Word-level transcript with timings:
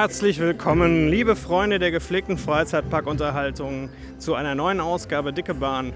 Herzlich 0.00 0.38
willkommen, 0.38 1.08
liebe 1.08 1.34
Freunde 1.34 1.80
der 1.80 1.90
gepflegten 1.90 2.38
Freizeitparkunterhaltung, 2.38 3.90
zu 4.16 4.36
einer 4.36 4.54
neuen 4.54 4.78
Ausgabe 4.78 5.32
Dicke 5.32 5.54
Bahn. 5.54 5.92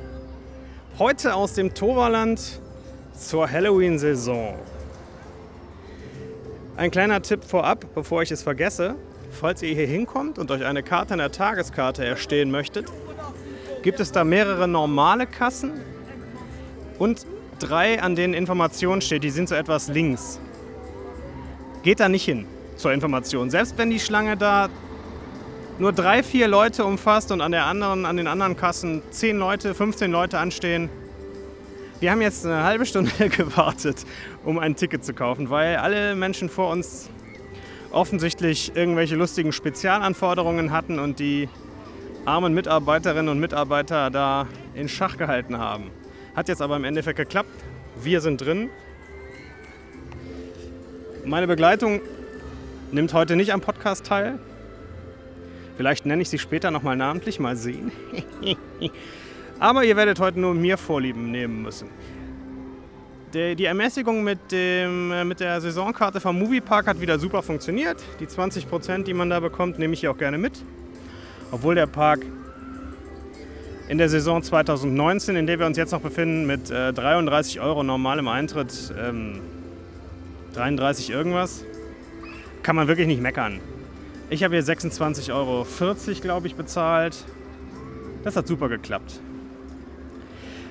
Heute 0.99 1.37
aus 1.37 1.55
dem 1.55 1.73
Toverland 1.73 2.61
zur 3.17 3.49
Halloween-Saison. 3.49 4.59
Ein 6.77 6.91
kleiner 6.91 7.23
Tipp 7.23 7.45
vorab, 7.45 7.95
bevor 7.95 8.23
ich 8.23 8.33
es 8.33 8.43
vergesse. 8.43 8.97
Falls 9.31 9.63
ihr 9.63 9.73
hier 9.73 9.87
hinkommt 9.87 10.37
und 10.41 10.51
euch 10.51 10.65
eine 10.65 10.83
Karte 10.83 11.15
in 11.15 11.19
der 11.19 11.31
Tageskarte 11.31 12.05
erstehen 12.05 12.51
möchtet, 12.51 12.91
gibt 13.85 14.01
es 14.01 14.11
da 14.11 14.25
mehrere 14.25 14.67
normale 14.67 15.29
Kassen 15.29 15.75
und 16.99 17.25
drei, 17.61 18.03
an 18.03 18.17
denen 18.17 18.35
Informationen 18.35 19.01
steht. 19.01 19.23
Die 19.23 19.31
sind 19.31 19.49
so 19.49 19.55
etwas 19.55 19.87
links. 19.87 20.41
Geht 21.85 22.01
da 22.01 22.09
nicht 22.09 22.25
hin 22.25 22.49
zur 22.83 22.93
Information. 22.93 23.49
Selbst 23.49 23.79
wenn 23.79 23.91
die 23.91 24.01
Schlange 24.01 24.37
da 24.37 24.69
nur 25.79 25.93
drei, 25.93 26.23
vier 26.23 26.49
Leute 26.49 26.85
umfasst 26.85 27.33
und 27.33 27.41
an, 27.41 27.53
der 27.53 27.65
anderen, 27.65 28.05
an 28.05 28.17
den 28.17 28.27
anderen 28.27 28.57
Kassen 28.57 29.03
zehn 29.11 29.39
Leute, 29.39 29.75
15 29.75 30.11
Leute 30.11 30.39
anstehen. 30.39 30.91
Wir 32.01 32.11
haben 32.11 32.21
jetzt 32.21 32.45
eine 32.45 32.65
halbe 32.65 32.85
Stunde 32.85 33.11
gewartet, 33.29 34.05
um 34.45 34.59
ein 34.59 34.77
Ticket 34.77 35.05
zu 35.05 35.15
kaufen, 35.15 35.49
weil 35.49 35.77
alle 35.77 36.15
Menschen 36.15 36.49
vor 36.49 36.71
uns 36.71 37.09
offensichtlich 37.93 38.73
irgendwelche 38.75 39.15
lustigen 39.15 39.53
Spezialanforderungen 39.53 40.73
hatten 40.73 40.99
und 40.99 41.19
die 41.21 41.49
armen 42.25 42.55
Mitarbeiterinnen 42.55 43.29
und 43.29 43.39
Mitarbeiter 43.39 44.11
da 44.11 44.47
in 44.75 44.89
Schach 44.89 45.17
gehalten 45.17 45.59
haben. 45.59 45.91
Hat 46.35 46.49
jetzt 46.49 46.63
aber 46.63 46.77
im 46.77 46.85
Endeffekt 46.85 47.19
geklappt. 47.19 47.51
Wir 48.03 48.21
sind 48.21 48.41
drin. 48.41 48.71
Meine 51.25 51.47
Begleitung 51.47 52.01
nimmt 52.93 53.13
heute 53.15 53.37
nicht 53.37 53.53
am 53.53 53.61
Podcast 53.61 54.07
teil. 54.07 54.39
Vielleicht 55.77 56.07
nenne 56.07 56.23
ich 56.23 56.29
sie 56.29 56.39
später 56.39 56.71
nochmal 56.71 56.97
namentlich, 56.97 57.41
mal 57.41 57.57
sehen. 57.57 57.91
Aber 59.59 59.85
ihr 59.85 59.97
werdet 59.97 60.21
heute 60.21 60.39
nur 60.39 60.55
mir 60.55 60.77
Vorlieben 60.77 61.31
nehmen 61.31 61.63
müssen. 61.63 61.89
Die 63.35 63.65
Ermäßigung 63.65 64.23
mit, 64.23 64.53
dem, 64.53 65.11
äh, 65.11 65.25
mit 65.25 65.41
der 65.41 65.59
Saisonkarte 65.63 66.21
vom 66.21 66.39
Moviepark 66.39 66.87
hat 66.87 67.01
wieder 67.01 67.19
super 67.19 67.43
funktioniert. 67.43 67.97
Die 68.21 68.27
20%, 68.27 69.05
die 69.05 69.15
man 69.15 69.31
da 69.31 69.41
bekommt, 69.41 69.79
nehme 69.79 69.95
ich 69.95 70.01
hier 70.01 70.11
auch 70.11 70.19
gerne 70.19 70.37
mit. 70.37 70.63
Obwohl 71.51 71.75
der 71.75 71.87
Park 71.87 72.27
in 73.89 73.97
der 73.97 74.11
Saison 74.11 74.43
2019, 74.43 75.37
in 75.37 75.47
der 75.47 75.59
wir 75.59 75.65
uns 75.65 75.79
jetzt 75.79 75.93
noch 75.93 76.03
befinden, 76.03 76.47
mit 76.47 76.69
33 76.69 77.57
äh, 77.57 77.61
Euro 77.61 77.83
normalem 77.83 78.29
Eintritt, 78.29 78.93
ähm, 78.99 79.41
33 80.53 81.09
irgendwas, 81.09 81.65
kann 82.63 82.77
man 82.77 82.89
wirklich 82.89 83.07
nicht 83.07 83.21
meckern. 83.21 83.61
Ich 84.31 84.43
habe 84.43 84.55
hier 84.55 84.65
26,40 84.65 85.33
Euro, 85.35 85.67
glaube 86.21 86.47
ich, 86.47 86.55
bezahlt. 86.55 87.25
Das 88.25 88.37
hat 88.37 88.47
super 88.47 88.69
geklappt. 88.69 89.21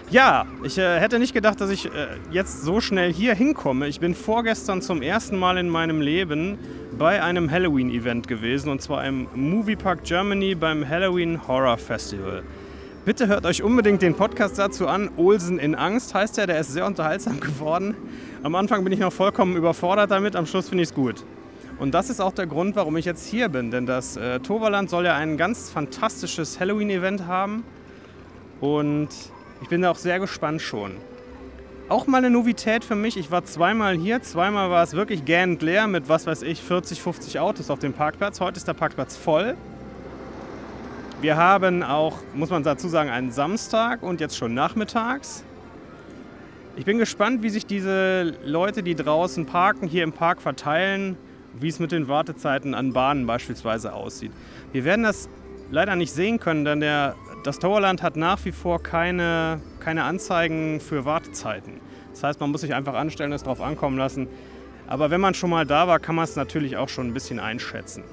Ja, 0.10 0.46
ich 0.64 0.78
äh, 0.78 1.00
hätte 1.00 1.20
nicht 1.20 1.34
gedacht, 1.34 1.62
dass 1.62 1.70
ich 1.70 1.86
äh, 1.86 1.90
jetzt 2.32 2.64
so 2.64 2.82
schnell 2.82 3.14
hier 3.14 3.34
hinkomme. 3.34 3.88
Ich 3.88 4.02
bin 4.02 4.14
vorgestern 4.14 4.82
zum 4.82 5.02
ersten 5.02 5.38
Mal 5.38 5.58
in 5.58 5.70
meinem 5.70 6.02
Leben 6.02 6.58
bei 6.98 7.24
einem 7.24 7.50
Halloween-Event 7.50 8.28
gewesen 8.28 8.70
und 8.70 8.82
zwar 8.82 9.06
im 9.06 9.28
Moviepark 9.34 10.04
Germany 10.04 10.54
beim 10.54 10.88
Halloween 10.88 11.48
Horror 11.48 11.78
Festival. 11.78 12.44
Bitte 13.06 13.28
hört 13.28 13.46
euch 13.46 13.64
unbedingt 13.64 14.02
den 14.02 14.14
Podcast 14.14 14.60
dazu 14.60 14.88
an. 14.88 15.10
Olsen 15.16 15.60
in 15.60 15.76
Angst 15.76 16.14
heißt 16.14 16.38
er, 16.40 16.46
der 16.46 16.60
ist 16.60 16.74
sehr 16.74 16.86
unterhaltsam 16.86 17.40
geworden. 17.40 17.96
Am 18.44 18.56
Anfang 18.56 18.84
bin 18.84 18.92
ich 18.92 19.00
noch 19.00 19.14
vollkommen 19.14 19.56
überfordert 19.56 20.12
damit, 20.12 20.36
am 20.36 20.46
Schluss 20.46 20.68
finde 20.68 20.84
ich 20.84 20.90
es 20.90 20.96
gut. 20.96 21.24
Und 21.82 21.96
das 21.96 22.12
ist 22.12 22.22
auch 22.22 22.32
der 22.32 22.46
Grund, 22.46 22.76
warum 22.76 22.96
ich 22.98 23.06
jetzt 23.06 23.26
hier 23.26 23.50
bin, 23.50 23.72
denn 23.72 23.88
das 23.88 24.16
äh, 24.16 24.40
Toverland 24.40 24.92
soll 24.92 25.06
ja 25.06 25.16
ein 25.16 25.36
ganz 25.36 25.72
fantastisches 25.72 26.60
Halloween-Event 26.60 27.26
haben. 27.26 27.64
Und 28.60 29.10
ich 29.64 29.68
bin 29.68 29.82
da 29.82 29.90
auch 29.90 29.98
sehr 29.98 30.20
gespannt 30.20 30.62
schon. 30.62 30.92
Auch 31.90 32.06
mal 32.06 32.20
eine 32.20 32.30
Novität 32.30 32.86
für 32.86 32.94
mich. 32.94 33.18
Ich 33.18 33.32
war 33.32 33.46
zweimal 33.46 33.98
hier. 33.98 34.22
Zweimal 34.22 34.70
war 34.70 34.84
es 34.84 34.94
wirklich 34.94 35.26
gähnend 35.26 35.64
leer 35.64 35.88
mit, 35.88 36.08
was 36.08 36.28
weiß 36.28 36.44
ich, 36.44 36.62
40, 36.62 37.02
50 37.02 37.40
Autos 37.40 37.72
auf 37.72 37.80
dem 37.80 37.94
Parkplatz. 37.94 38.40
Heute 38.42 38.58
ist 38.58 38.68
der 38.68 38.76
Parkplatz 38.76 39.18
voll. 39.18 39.58
Wir 41.20 41.36
haben 41.36 41.82
auch, 41.82 42.20
muss 42.36 42.52
man 42.52 42.62
dazu 42.62 42.90
sagen, 42.90 43.10
einen 43.10 43.32
Samstag 43.32 44.04
und 44.04 44.22
jetzt 44.22 44.38
schon 44.38 44.54
nachmittags. 44.54 45.44
Ich 46.76 46.86
bin 46.86 47.00
gespannt, 47.00 47.42
wie 47.42 47.50
sich 47.50 47.66
diese 47.66 48.36
Leute, 48.46 48.84
die 48.84 48.94
draußen 48.94 49.48
parken, 49.48 49.88
hier 49.88 50.04
im 50.04 50.14
Park 50.14 50.44
verteilen, 50.44 51.18
wie 51.60 51.68
es 51.68 51.80
mit 51.80 51.92
den 51.92 52.08
Wartezeiten 52.08 52.74
an 52.74 52.94
Bahnen 52.94 53.26
beispielsweise 53.26 53.94
aussieht. 53.94 54.32
Wir 54.72 54.86
werden 54.86 55.04
das 55.04 55.30
leider 55.70 55.96
nicht 55.96 56.12
sehen 56.12 56.40
können, 56.40 56.66
denn 56.66 56.80
der 56.80 57.16
das 57.44 57.60
Towerland 57.60 58.04
hat 58.04 58.16
nach 58.16 58.44
wie 58.46 58.52
vor 58.52 58.84
keine, 58.84 59.60
keine 59.80 60.04
Anzeigen 60.04 60.80
für 60.80 61.06
Wartezeiten. 61.06 61.80
Das 62.12 62.24
heißt, 62.24 62.40
man 62.40 62.52
muss 62.52 62.62
sich 62.62 62.74
einfach 62.74 62.94
anstellen, 62.94 63.32
es 63.32 63.44
drauf 63.44 63.62
ankommen 63.62 63.98
lassen. 63.98 64.28
Aber 64.88 65.10
wenn 65.10 65.22
man 65.22 65.34
schon 65.34 65.50
mal 65.50 65.66
da 65.66 65.88
war, 65.88 66.00
kann 66.00 66.16
man 66.16 66.26
es 66.26 66.36
natürlich 66.36 66.78
auch 66.78 66.90
schon 66.90 67.08
ein 67.08 67.14
bisschen 67.14 67.40
einschätzen. 67.40 68.04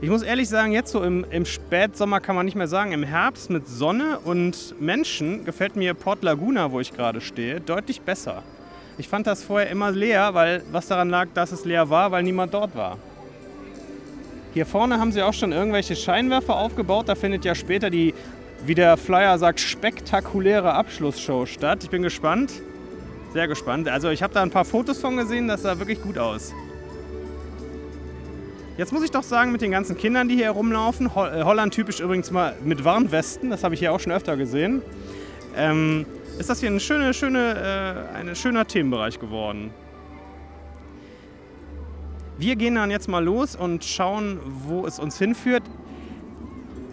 Ich 0.00 0.10
muss 0.10 0.22
ehrlich 0.22 0.48
sagen, 0.48 0.72
jetzt 0.72 0.90
so 0.90 1.02
im, 1.02 1.24
im 1.30 1.44
Spätsommer 1.44 2.20
kann 2.20 2.34
man 2.34 2.44
nicht 2.44 2.56
mehr 2.56 2.66
sagen, 2.66 2.92
im 2.92 3.04
Herbst 3.04 3.50
mit 3.50 3.68
Sonne 3.68 4.18
und 4.18 4.74
Menschen 4.80 5.44
gefällt 5.44 5.76
mir 5.76 5.94
Port 5.94 6.22
Laguna, 6.22 6.72
wo 6.72 6.80
ich 6.80 6.92
gerade 6.92 7.20
stehe, 7.20 7.60
deutlich 7.60 8.02
besser. 8.02 8.42
Ich 8.98 9.08
fand 9.08 9.26
das 9.26 9.42
vorher 9.42 9.70
immer 9.70 9.90
leer, 9.90 10.34
weil 10.34 10.62
was 10.70 10.86
daran 10.86 11.08
lag, 11.08 11.28
dass 11.34 11.52
es 11.52 11.64
leer 11.64 11.88
war, 11.88 12.10
weil 12.12 12.22
niemand 12.22 12.52
dort 12.52 12.76
war. 12.76 12.98
Hier 14.54 14.66
vorne 14.66 14.98
haben 14.98 15.12
sie 15.12 15.22
auch 15.22 15.32
schon 15.32 15.52
irgendwelche 15.52 15.96
Scheinwerfer 15.96 16.56
aufgebaut. 16.56 17.08
Da 17.08 17.14
findet 17.14 17.44
ja 17.44 17.54
später 17.54 17.88
die, 17.88 18.12
wie 18.66 18.74
der 18.74 18.98
Flyer 18.98 19.38
sagt, 19.38 19.60
spektakuläre 19.60 20.74
Abschlussshow 20.74 21.46
statt. 21.46 21.84
Ich 21.84 21.90
bin 21.90 22.02
gespannt. 22.02 22.52
Sehr 23.32 23.48
gespannt. 23.48 23.88
Also 23.88 24.10
ich 24.10 24.22
habe 24.22 24.34
da 24.34 24.42
ein 24.42 24.50
paar 24.50 24.66
Fotos 24.66 25.00
von 25.00 25.16
gesehen, 25.16 25.48
das 25.48 25.62
sah 25.62 25.78
wirklich 25.78 26.02
gut 26.02 26.18
aus. 26.18 26.52
Jetzt 28.76 28.92
muss 28.92 29.02
ich 29.04 29.10
doch 29.10 29.22
sagen, 29.22 29.52
mit 29.52 29.62
den 29.62 29.70
ganzen 29.70 29.96
Kindern, 29.96 30.28
die 30.28 30.36
hier 30.36 30.46
herumlaufen, 30.46 31.06
äh, 31.06 31.10
Holland 31.44 31.72
typisch 31.72 32.00
übrigens 32.00 32.30
mal 32.30 32.54
mit 32.64 32.84
Warnwesten, 32.84 33.50
das 33.50 33.64
habe 33.64 33.74
ich 33.74 33.80
hier 33.80 33.92
auch 33.92 34.00
schon 34.00 34.12
öfter 34.12 34.36
gesehen, 34.36 34.82
ähm, 35.56 36.06
ist 36.38 36.48
das 36.48 36.60
hier 36.60 36.70
ein 36.70 36.80
schöne, 36.80 37.14
schöne, 37.14 38.08
äh, 38.14 38.16
ein 38.16 38.34
schöner 38.34 38.66
Themenbereich 38.66 39.18
geworden. 39.18 39.70
Wir 42.38 42.56
gehen 42.56 42.74
dann 42.74 42.90
jetzt 42.90 43.08
mal 43.08 43.22
los 43.22 43.54
und 43.54 43.84
schauen, 43.84 44.40
wo 44.44 44.86
es 44.86 44.98
uns 44.98 45.18
hinführt. 45.18 45.62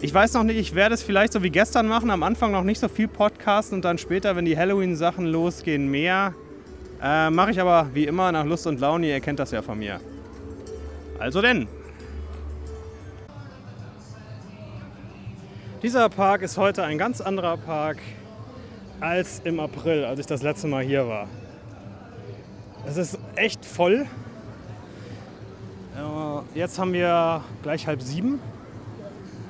Ich 0.00 0.14
weiß 0.14 0.34
noch 0.34 0.44
nicht, 0.44 0.56
ich 0.56 0.74
werde 0.74 0.94
es 0.94 1.02
vielleicht 1.02 1.32
so 1.32 1.42
wie 1.42 1.50
gestern 1.50 1.86
machen, 1.86 2.10
am 2.10 2.22
Anfang 2.22 2.52
noch 2.52 2.62
nicht 2.62 2.78
so 2.78 2.88
viel 2.88 3.08
Podcasten 3.08 3.76
und 3.76 3.84
dann 3.84 3.98
später, 3.98 4.36
wenn 4.36 4.44
die 4.44 4.56
Halloween-Sachen 4.56 5.26
losgehen, 5.26 5.90
mehr. 5.90 6.34
Äh, 7.02 7.30
Mache 7.30 7.50
ich 7.50 7.60
aber 7.60 7.90
wie 7.92 8.04
immer 8.04 8.30
nach 8.32 8.44
Lust 8.44 8.66
und 8.66 8.80
Laune, 8.80 9.08
ihr 9.08 9.20
kennt 9.20 9.38
das 9.38 9.50
ja 9.50 9.62
von 9.62 9.78
mir. 9.78 10.00
Also 11.18 11.42
denn. 11.42 11.66
Dieser 15.82 16.08
Park 16.10 16.42
ist 16.42 16.58
heute 16.58 16.84
ein 16.84 16.98
ganz 16.98 17.20
anderer 17.20 17.56
Park 17.56 17.98
als 19.00 19.40
im 19.44 19.60
April, 19.60 20.04
als 20.04 20.20
ich 20.20 20.26
das 20.26 20.42
letzte 20.42 20.68
Mal 20.68 20.84
hier 20.84 21.08
war. 21.08 21.26
Es 22.86 22.96
ist 22.96 23.18
echt 23.36 23.64
voll. 23.64 24.06
Jetzt 26.54 26.78
haben 26.78 26.92
wir 26.92 27.42
gleich 27.62 27.86
halb 27.86 28.02
sieben. 28.02 28.40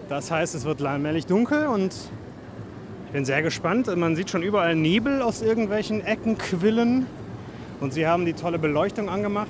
Das 0.08 0.30
heißt, 0.30 0.54
es 0.54 0.64
wird 0.64 0.82
allmählich 0.82 1.26
dunkel 1.26 1.66
und 1.66 1.94
ich 3.06 3.12
bin 3.12 3.25
sehr 3.25 3.42
gespannt. 3.42 3.94
Man 3.96 4.16
sieht 4.16 4.30
schon 4.30 4.42
überall 4.42 4.75
Nebel 4.75 5.22
aus 5.22 5.40
irgendwelchen 5.40 6.04
Ecken 6.04 6.36
quillen 6.36 7.06
und 7.80 7.94
sie 7.94 8.06
haben 8.06 8.26
die 8.26 8.34
tolle 8.34 8.58
Beleuchtung 8.58 9.08
angemacht. 9.08 9.48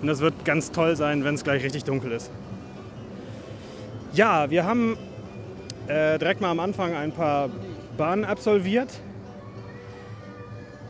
Und 0.00 0.06
das 0.06 0.20
wird 0.20 0.44
ganz 0.44 0.70
toll 0.70 0.94
sein, 0.96 1.24
wenn 1.24 1.34
es 1.34 1.42
gleich 1.42 1.64
richtig 1.64 1.84
dunkel 1.84 2.12
ist. 2.12 2.30
Ja, 4.12 4.50
wir 4.50 4.64
haben 4.64 4.96
äh, 5.88 6.18
direkt 6.18 6.40
mal 6.40 6.50
am 6.50 6.60
Anfang 6.60 6.94
ein 6.94 7.12
paar 7.12 7.48
Bahnen 7.96 8.24
absolviert. 8.24 9.00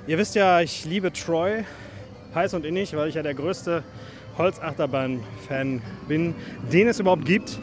Ihr 0.07 0.19
wisst 0.19 0.35
ja, 0.35 0.61
ich 0.61 0.85
liebe 0.85 1.13
Troy 1.13 1.65
heiß 2.35 2.55
und 2.55 2.67
innig, 2.67 2.95
weil 2.97 3.09
ich 3.09 3.15
ja 3.15 3.23
der 3.23 3.35
größte 3.35 3.83
Holzachterbahn-Fan 4.39 5.81
bin, 6.07 6.35
den 6.73 6.89
es 6.89 7.01
überhaupt 7.01 7.25
gibt. 7.25 7.59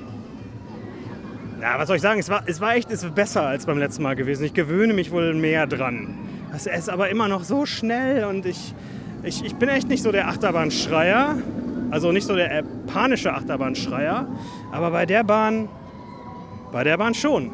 Ja, 1.62 1.78
was 1.78 1.88
soll 1.88 1.98
ich 1.98 2.02
sagen? 2.02 2.20
Es 2.20 2.30
war, 2.30 2.44
es 2.46 2.60
war 2.60 2.76
echt 2.76 2.92
es 2.92 3.06
besser 3.12 3.44
als 3.44 3.66
beim 3.66 3.78
letzten 3.78 4.04
Mal 4.04 4.16
gewesen. 4.16 4.44
Ich 4.44 4.54
gewöhne 4.54 4.94
mich 4.94 5.12
wohl 5.12 5.34
mehr 5.34 5.68
dran. 5.68 6.18
Es 6.54 6.66
ist 6.66 6.90
aber 6.90 7.10
immer 7.10 7.28
noch 7.28 7.44
so 7.44 7.66
schnell 7.66 8.26
und 8.26 8.46
ich, 8.46 8.74
ich, 9.24 9.46
ich 9.46 9.56
bin 9.56 9.70
echt 9.70 9.88
nicht 9.88 10.04
so 10.04 10.12
der 10.12 10.28
Achterbahnschreier. 10.28 11.38
Also 11.92 12.12
nicht 12.12 12.26
so 12.26 12.36
der 12.36 12.64
panische 12.88 13.34
Achterbahnschreier. 13.34 14.28
Aber 14.72 14.92
bei 14.92 15.06
der 15.06 15.24
Bahn, 15.24 15.70
bei 16.72 16.84
der 16.84 16.98
Bahn 16.98 17.14
schon. 17.14 17.52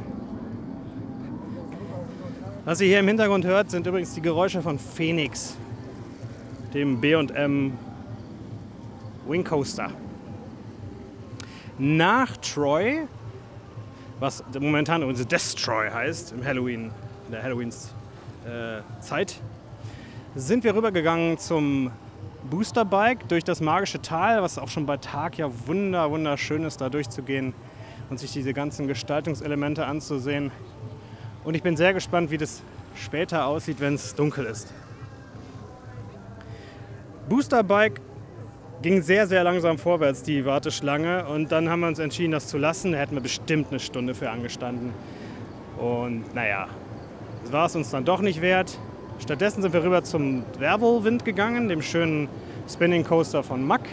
Was 2.70 2.80
ihr 2.82 2.88
hier 2.88 3.00
im 3.00 3.08
Hintergrund 3.08 3.46
hört, 3.46 3.72
sind 3.72 3.88
übrigens 3.88 4.14
die 4.14 4.22
Geräusche 4.22 4.62
von 4.62 4.78
Phoenix, 4.78 5.58
dem 6.72 7.02
B&M 7.02 7.76
Wing 9.28 9.44
Coaster. 9.44 9.90
Nach 11.80 12.38
Troy, 12.38 13.08
was 14.20 14.44
momentan 14.60 15.02
übrigens 15.02 15.26
Destroy 15.26 15.90
heißt, 15.90 16.34
im 16.34 16.46
Halloween, 16.46 16.92
in 17.26 17.32
der 17.32 17.42
Halloweens-Zeit, 17.42 19.32
äh, 19.32 20.40
sind 20.40 20.64
wir 20.64 20.76
rübergegangen 20.76 21.40
zum 21.40 21.90
Boosterbike 22.52 23.28
durch 23.30 23.44
das 23.44 23.62
magische 23.62 24.00
Tal, 24.00 24.44
was 24.44 24.60
auch 24.60 24.70
schon 24.70 24.86
bei 24.86 24.98
Tag 24.98 25.40
ja 25.40 25.50
wunder, 25.66 26.12
wunderschön 26.12 26.64
ist, 26.66 26.82
da 26.82 26.90
durchzugehen 26.90 27.56
und 28.12 28.20
sich 28.20 28.32
diese 28.32 28.54
ganzen 28.54 28.88
Gestaltungselemente 28.88 29.88
anzusehen. 29.88 30.52
Und 31.44 31.56
ich 31.56 31.64
bin 31.64 31.78
sehr 31.78 31.94
gespannt, 31.94 32.32
wie 32.32 32.38
das 32.38 32.62
später 32.96 33.46
aussieht, 33.46 33.80
wenn 33.80 33.96
es 33.96 34.14
dunkel 34.16 34.46
ist. 34.46 34.74
Boosterbike 37.30 38.02
ging 38.82 39.02
sehr, 39.02 39.28
sehr 39.28 39.44
langsam 39.44 39.78
vorwärts, 39.78 40.24
die 40.24 40.46
Warteschlange. 40.46 41.28
Und 41.28 41.52
dann 41.52 41.70
haben 41.70 41.82
wir 41.82 41.88
uns 41.88 42.00
entschieden, 42.00 42.32
das 42.32 42.48
zu 42.48 42.58
lassen. 42.58 42.92
Da 42.92 42.98
hätten 42.98 43.16
wir 43.16 43.22
bestimmt 43.22 43.68
eine 43.70 43.80
Stunde 43.80 44.16
für 44.16 44.30
angestanden. 44.30 44.94
Und 45.78 46.34
naja, 46.34 46.68
das 47.44 47.52
war 47.52 47.66
es 47.68 47.76
uns 47.76 47.90
dann 47.90 48.06
doch 48.06 48.22
nicht 48.22 48.42
wert. 48.42 48.78
Stattdessen 49.20 49.62
sind 49.62 49.74
wir 49.74 49.84
rüber 49.84 50.04
zum 50.04 50.44
Wervelwind 50.58 51.26
gegangen, 51.26 51.70
dem 51.70 51.82
schönen 51.82 52.30
Spinning 52.68 53.04
Coaster 53.04 53.44
von 53.44 53.66
Mack. 53.66 53.88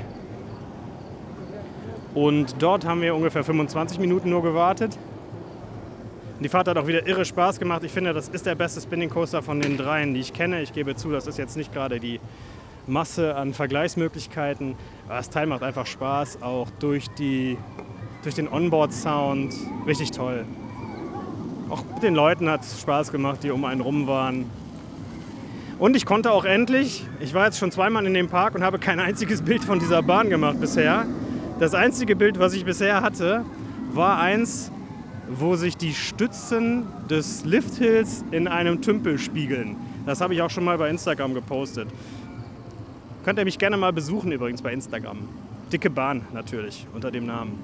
Und 2.14 2.62
dort 2.62 2.86
haben 2.86 3.02
wir 3.02 3.14
ungefähr 3.14 3.44
25 3.44 3.98
Minuten 3.98 4.30
nur 4.30 4.42
gewartet. 4.42 4.96
Die 6.38 6.50
Fahrt 6.50 6.68
hat 6.68 6.76
auch 6.76 6.86
wieder 6.86 7.06
irre 7.06 7.24
Spaß 7.24 7.58
gemacht. 7.58 7.82
Ich 7.82 7.92
finde, 7.92 8.12
das 8.12 8.28
ist 8.28 8.44
der 8.44 8.54
beste 8.54 8.78
Spinning 8.82 9.08
Coaster 9.08 9.42
von 9.42 9.58
den 9.58 9.78
dreien, 9.78 10.12
die 10.12 10.20
ich 10.20 10.34
kenne. 10.34 10.60
Ich 10.60 10.74
gebe 10.74 10.94
zu, 10.94 11.10
das 11.10 11.26
ist 11.26 11.38
jetzt 11.38 11.56
nicht 11.56 11.72
gerade 11.72 11.98
die 11.98 12.20
Masse 12.86 13.34
an 13.34 13.54
Vergleichsmöglichkeiten. 13.54 14.74
Aber 15.06 15.16
das 15.16 15.30
Teil 15.30 15.46
macht 15.46 15.62
einfach 15.62 15.86
Spaß, 15.86 16.42
auch 16.42 16.68
durch, 16.78 17.08
die, 17.08 17.56
durch 18.22 18.34
den 18.34 18.48
Onboard-Sound. 18.48 19.54
Richtig 19.86 20.10
toll. 20.10 20.44
Auch 21.70 21.82
mit 21.94 22.02
den 22.02 22.14
Leuten 22.14 22.50
hat 22.50 22.60
es 22.60 22.82
Spaß 22.82 23.12
gemacht, 23.12 23.42
die 23.42 23.50
um 23.50 23.64
einen 23.64 23.80
rum 23.80 24.06
waren. 24.06 24.44
Und 25.78 25.96
ich 25.96 26.04
konnte 26.04 26.30
auch 26.32 26.44
endlich, 26.44 27.06
ich 27.18 27.32
war 27.32 27.46
jetzt 27.46 27.58
schon 27.58 27.70
zweimal 27.70 28.04
in 28.04 28.12
dem 28.12 28.28
Park 28.28 28.54
und 28.54 28.62
habe 28.62 28.78
kein 28.78 29.00
einziges 29.00 29.40
Bild 29.40 29.64
von 29.64 29.78
dieser 29.78 30.02
Bahn 30.02 30.28
gemacht 30.28 30.60
bisher. 30.60 31.06
Das 31.60 31.72
einzige 31.72 32.14
Bild, 32.14 32.38
was 32.38 32.52
ich 32.52 32.66
bisher 32.66 33.00
hatte, 33.00 33.42
war 33.92 34.18
eins, 34.18 34.70
wo 35.28 35.56
sich 35.56 35.76
die 35.76 35.94
Stützen 35.94 36.86
des 37.10 37.44
Lifthills 37.44 38.24
in 38.30 38.48
einem 38.48 38.80
Tümpel 38.80 39.18
spiegeln. 39.18 39.76
Das 40.04 40.20
habe 40.20 40.34
ich 40.34 40.42
auch 40.42 40.50
schon 40.50 40.64
mal 40.64 40.78
bei 40.78 40.88
Instagram 40.88 41.34
gepostet. 41.34 41.88
Könnt 43.24 43.38
ihr 43.38 43.44
mich 43.44 43.58
gerne 43.58 43.76
mal 43.76 43.92
besuchen 43.92 44.30
übrigens 44.30 44.62
bei 44.62 44.72
Instagram. 44.72 45.18
Dicke 45.72 45.90
Bahn 45.90 46.22
natürlich 46.32 46.86
unter 46.94 47.10
dem 47.10 47.26
Namen. 47.26 47.58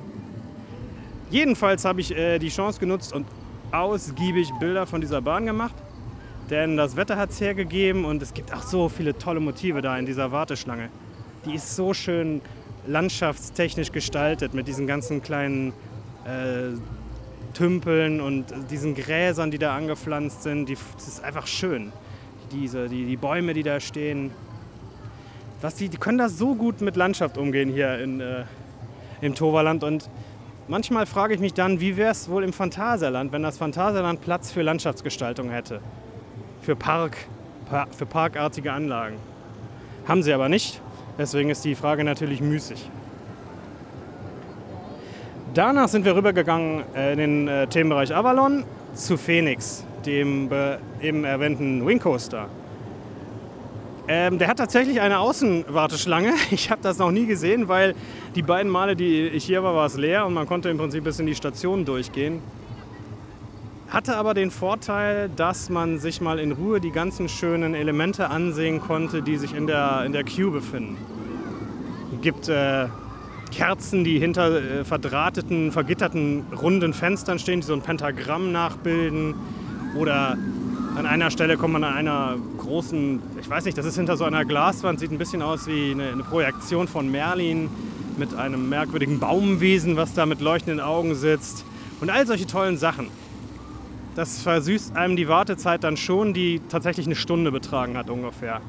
Jedenfalls 1.30 1.84
habe 1.84 2.00
ich 2.00 2.16
äh, 2.16 2.38
die 2.38 2.48
Chance 2.48 2.80
genutzt 2.80 3.12
und 3.12 3.26
ausgiebig 3.70 4.50
Bilder 4.58 4.86
von 4.86 5.00
dieser 5.00 5.22
Bahn 5.22 5.46
gemacht. 5.46 5.74
Denn 6.50 6.76
das 6.76 6.96
Wetter 6.96 7.16
hat 7.16 7.30
es 7.30 7.40
hergegeben 7.40 8.04
und 8.04 8.20
es 8.20 8.34
gibt 8.34 8.52
auch 8.52 8.62
so 8.62 8.88
viele 8.88 9.16
tolle 9.16 9.40
Motive 9.40 9.80
da 9.80 9.96
in 9.96 10.04
dieser 10.04 10.32
Warteschlange. 10.32 10.90
Die 11.46 11.54
ist 11.54 11.76
so 11.76 11.94
schön 11.94 12.40
landschaftstechnisch 12.86 13.92
gestaltet 13.92 14.52
mit 14.52 14.66
diesen 14.66 14.86
ganzen 14.86 15.22
kleinen 15.22 15.72
äh, 16.24 16.76
Tümpeln 17.52 18.20
und 18.20 18.46
diesen 18.70 18.94
Gräsern, 18.94 19.50
die 19.50 19.58
da 19.58 19.76
angepflanzt 19.76 20.42
sind. 20.42 20.68
Die, 20.68 20.76
das 20.94 21.08
ist 21.08 21.24
einfach 21.24 21.46
schön. 21.46 21.92
Diese, 22.52 22.88
die, 22.88 23.04
die 23.04 23.16
Bäume, 23.16 23.54
die 23.54 23.62
da 23.62 23.80
stehen. 23.80 24.30
Was 25.60 25.76
die, 25.76 25.88
die 25.88 25.96
können 25.96 26.18
da 26.18 26.28
so 26.28 26.54
gut 26.54 26.80
mit 26.80 26.96
Landschaft 26.96 27.38
umgehen 27.38 27.70
hier 27.70 27.98
in, 27.98 28.20
äh, 28.20 28.44
im 29.20 29.34
Toverland. 29.34 29.84
Und 29.84 30.10
manchmal 30.68 31.06
frage 31.06 31.34
ich 31.34 31.40
mich 31.40 31.54
dann, 31.54 31.80
wie 31.80 31.96
wäre 31.96 32.10
es 32.10 32.28
wohl 32.28 32.44
im 32.44 32.52
Phantasialand, 32.52 33.32
wenn 33.32 33.42
das 33.42 33.58
Phantasialand 33.58 34.20
Platz 34.20 34.50
für 34.50 34.62
Landschaftsgestaltung 34.62 35.50
hätte 35.50 35.80
für, 36.62 36.76
Park, 36.76 37.16
für 37.96 38.06
parkartige 38.06 38.72
Anlagen. 38.72 39.16
Haben 40.06 40.22
sie 40.22 40.32
aber 40.32 40.48
nicht, 40.48 40.80
deswegen 41.18 41.50
ist 41.50 41.64
die 41.64 41.74
Frage 41.74 42.04
natürlich 42.04 42.40
müßig. 42.40 42.88
Danach 45.54 45.88
sind 45.88 46.06
wir 46.06 46.16
rübergegangen 46.16 46.82
äh, 46.94 47.12
in 47.12 47.18
den 47.18 47.48
äh, 47.48 47.66
Themenbereich 47.66 48.14
Avalon 48.14 48.64
zu 48.94 49.18
Phoenix, 49.18 49.84
dem 50.06 50.50
eben 51.00 51.24
erwähnten 51.24 51.86
Wing 51.86 51.98
Coaster. 51.98 52.48
Ähm, 54.08 54.38
der 54.38 54.48
hat 54.48 54.56
tatsächlich 54.56 55.00
eine 55.00 55.18
Außenwarteschlange. 55.18 56.32
Ich 56.50 56.70
habe 56.70 56.80
das 56.82 56.98
noch 56.98 57.10
nie 57.10 57.26
gesehen, 57.26 57.68
weil 57.68 57.94
die 58.34 58.42
beiden 58.42 58.70
Male, 58.70 58.96
die 58.96 59.28
ich 59.28 59.44
hier 59.44 59.62
war, 59.62 59.74
war 59.74 59.86
es 59.86 59.96
leer 59.96 60.26
und 60.26 60.34
man 60.34 60.46
konnte 60.46 60.70
im 60.70 60.78
Prinzip 60.78 61.04
bis 61.04 61.20
in 61.20 61.26
die 61.26 61.34
Station 61.34 61.84
durchgehen. 61.84 62.40
Hatte 63.88 64.16
aber 64.16 64.32
den 64.32 64.50
Vorteil, 64.50 65.28
dass 65.36 65.68
man 65.68 65.98
sich 65.98 66.22
mal 66.22 66.38
in 66.38 66.52
Ruhe 66.52 66.80
die 66.80 66.92
ganzen 66.92 67.28
schönen 67.28 67.74
Elemente 67.74 68.30
ansehen 68.30 68.80
konnte, 68.80 69.22
die 69.22 69.36
sich 69.36 69.54
in 69.54 69.66
der, 69.66 70.04
in 70.06 70.12
der 70.12 70.24
Queue 70.24 70.50
befinden. 70.50 70.96
Gibt 72.22 72.48
äh, 72.48 72.86
Kerzen, 73.52 74.02
die 74.02 74.18
hinter 74.18 74.80
äh, 74.80 74.84
verdrahteten, 74.84 75.70
vergitterten, 75.70 76.44
runden 76.60 76.92
Fenstern 76.92 77.38
stehen, 77.38 77.60
die 77.60 77.66
so 77.66 77.74
ein 77.74 77.82
Pentagramm 77.82 78.50
nachbilden. 78.50 79.34
Oder 79.96 80.36
an 80.96 81.06
einer 81.06 81.30
Stelle 81.30 81.56
kommt 81.56 81.74
man 81.74 81.84
an 81.84 81.94
einer 81.94 82.36
großen, 82.58 83.22
ich 83.40 83.48
weiß 83.48 83.64
nicht, 83.64 83.78
das 83.78 83.86
ist 83.86 83.96
hinter 83.96 84.16
so 84.16 84.24
einer 84.24 84.44
Glaswand, 84.44 84.98
sieht 84.98 85.12
ein 85.12 85.18
bisschen 85.18 85.42
aus 85.42 85.66
wie 85.66 85.92
eine, 85.92 86.08
eine 86.08 86.24
Projektion 86.24 86.88
von 86.88 87.10
Merlin 87.10 87.68
mit 88.18 88.34
einem 88.34 88.68
merkwürdigen 88.68 89.20
Baumwesen, 89.20 89.96
was 89.96 90.14
da 90.14 90.26
mit 90.26 90.40
leuchtenden 90.40 90.80
Augen 90.80 91.14
sitzt. 91.14 91.64
Und 92.00 92.10
all 92.10 92.26
solche 92.26 92.46
tollen 92.46 92.76
Sachen 92.76 93.08
das 94.14 94.42
versüßt 94.42 94.96
einem 94.96 95.16
die 95.16 95.28
Wartezeit 95.28 95.84
dann 95.84 95.96
schon, 95.96 96.34
die 96.34 96.60
tatsächlich 96.68 97.06
eine 97.06 97.14
Stunde 97.14 97.50
betragen 97.50 97.96
hat 97.96 98.10
ungefähr. 98.10 98.60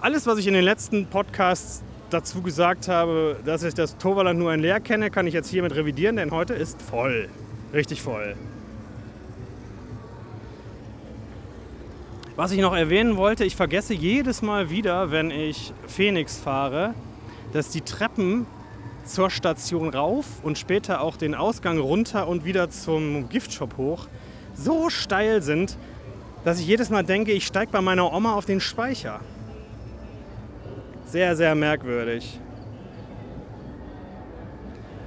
Alles, 0.00 0.26
was 0.26 0.38
ich 0.38 0.46
in 0.46 0.54
den 0.54 0.64
letzten 0.64 1.06
Podcasts 1.06 1.82
dazu 2.16 2.40
gesagt 2.40 2.88
habe, 2.88 3.36
dass 3.44 3.62
ich 3.62 3.74
das 3.74 3.98
Toverland 3.98 4.38
nur 4.38 4.50
ein 4.50 4.60
Leer 4.60 4.80
kenne, 4.80 5.10
kann 5.10 5.26
ich 5.26 5.34
jetzt 5.34 5.50
hiermit 5.50 5.74
revidieren, 5.74 6.16
denn 6.16 6.30
heute 6.30 6.54
ist 6.54 6.80
voll. 6.80 7.28
Richtig 7.74 8.00
voll. 8.00 8.36
Was 12.36 12.52
ich 12.52 12.60
noch 12.60 12.74
erwähnen 12.74 13.16
wollte, 13.16 13.44
ich 13.44 13.54
vergesse 13.54 13.92
jedes 13.92 14.40
Mal 14.40 14.70
wieder, 14.70 15.10
wenn 15.10 15.30
ich 15.30 15.74
Phoenix 15.86 16.38
fahre, 16.38 16.94
dass 17.52 17.68
die 17.68 17.82
Treppen 17.82 18.46
zur 19.04 19.28
Station 19.28 19.90
rauf 19.90 20.24
und 20.42 20.56
später 20.56 21.02
auch 21.02 21.16
den 21.16 21.34
Ausgang 21.34 21.78
runter 21.78 22.28
und 22.28 22.46
wieder 22.46 22.70
zum 22.70 23.28
Giftshop 23.28 23.76
hoch 23.76 24.08
so 24.54 24.88
steil 24.88 25.42
sind, 25.42 25.76
dass 26.44 26.60
ich 26.60 26.66
jedes 26.66 26.88
Mal 26.88 27.04
denke, 27.04 27.32
ich 27.32 27.46
steige 27.46 27.72
bei 27.72 27.82
meiner 27.82 28.10
Oma 28.10 28.34
auf 28.34 28.46
den 28.46 28.60
Speicher. 28.60 29.20
Sehr, 31.06 31.36
sehr 31.36 31.54
merkwürdig. 31.54 32.40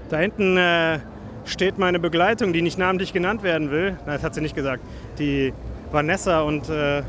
Da 0.10 0.18
hinten 0.18 0.56
äh, 0.56 1.00
steht 1.44 1.78
meine 1.78 2.00
Begleitung, 2.00 2.54
die 2.54 2.62
nicht 2.62 2.78
namentlich 2.78 3.12
genannt 3.12 3.44
werden 3.44 3.70
will. 3.70 3.92
Nein, 4.06 4.16
das 4.16 4.24
hat 4.24 4.34
sie 4.34 4.42
nicht 4.42 4.56
gesagt. 4.56 4.82
Die 5.20 5.54
Vanessa 5.92 6.42
und 6.42 6.70
äh, 6.70 7.04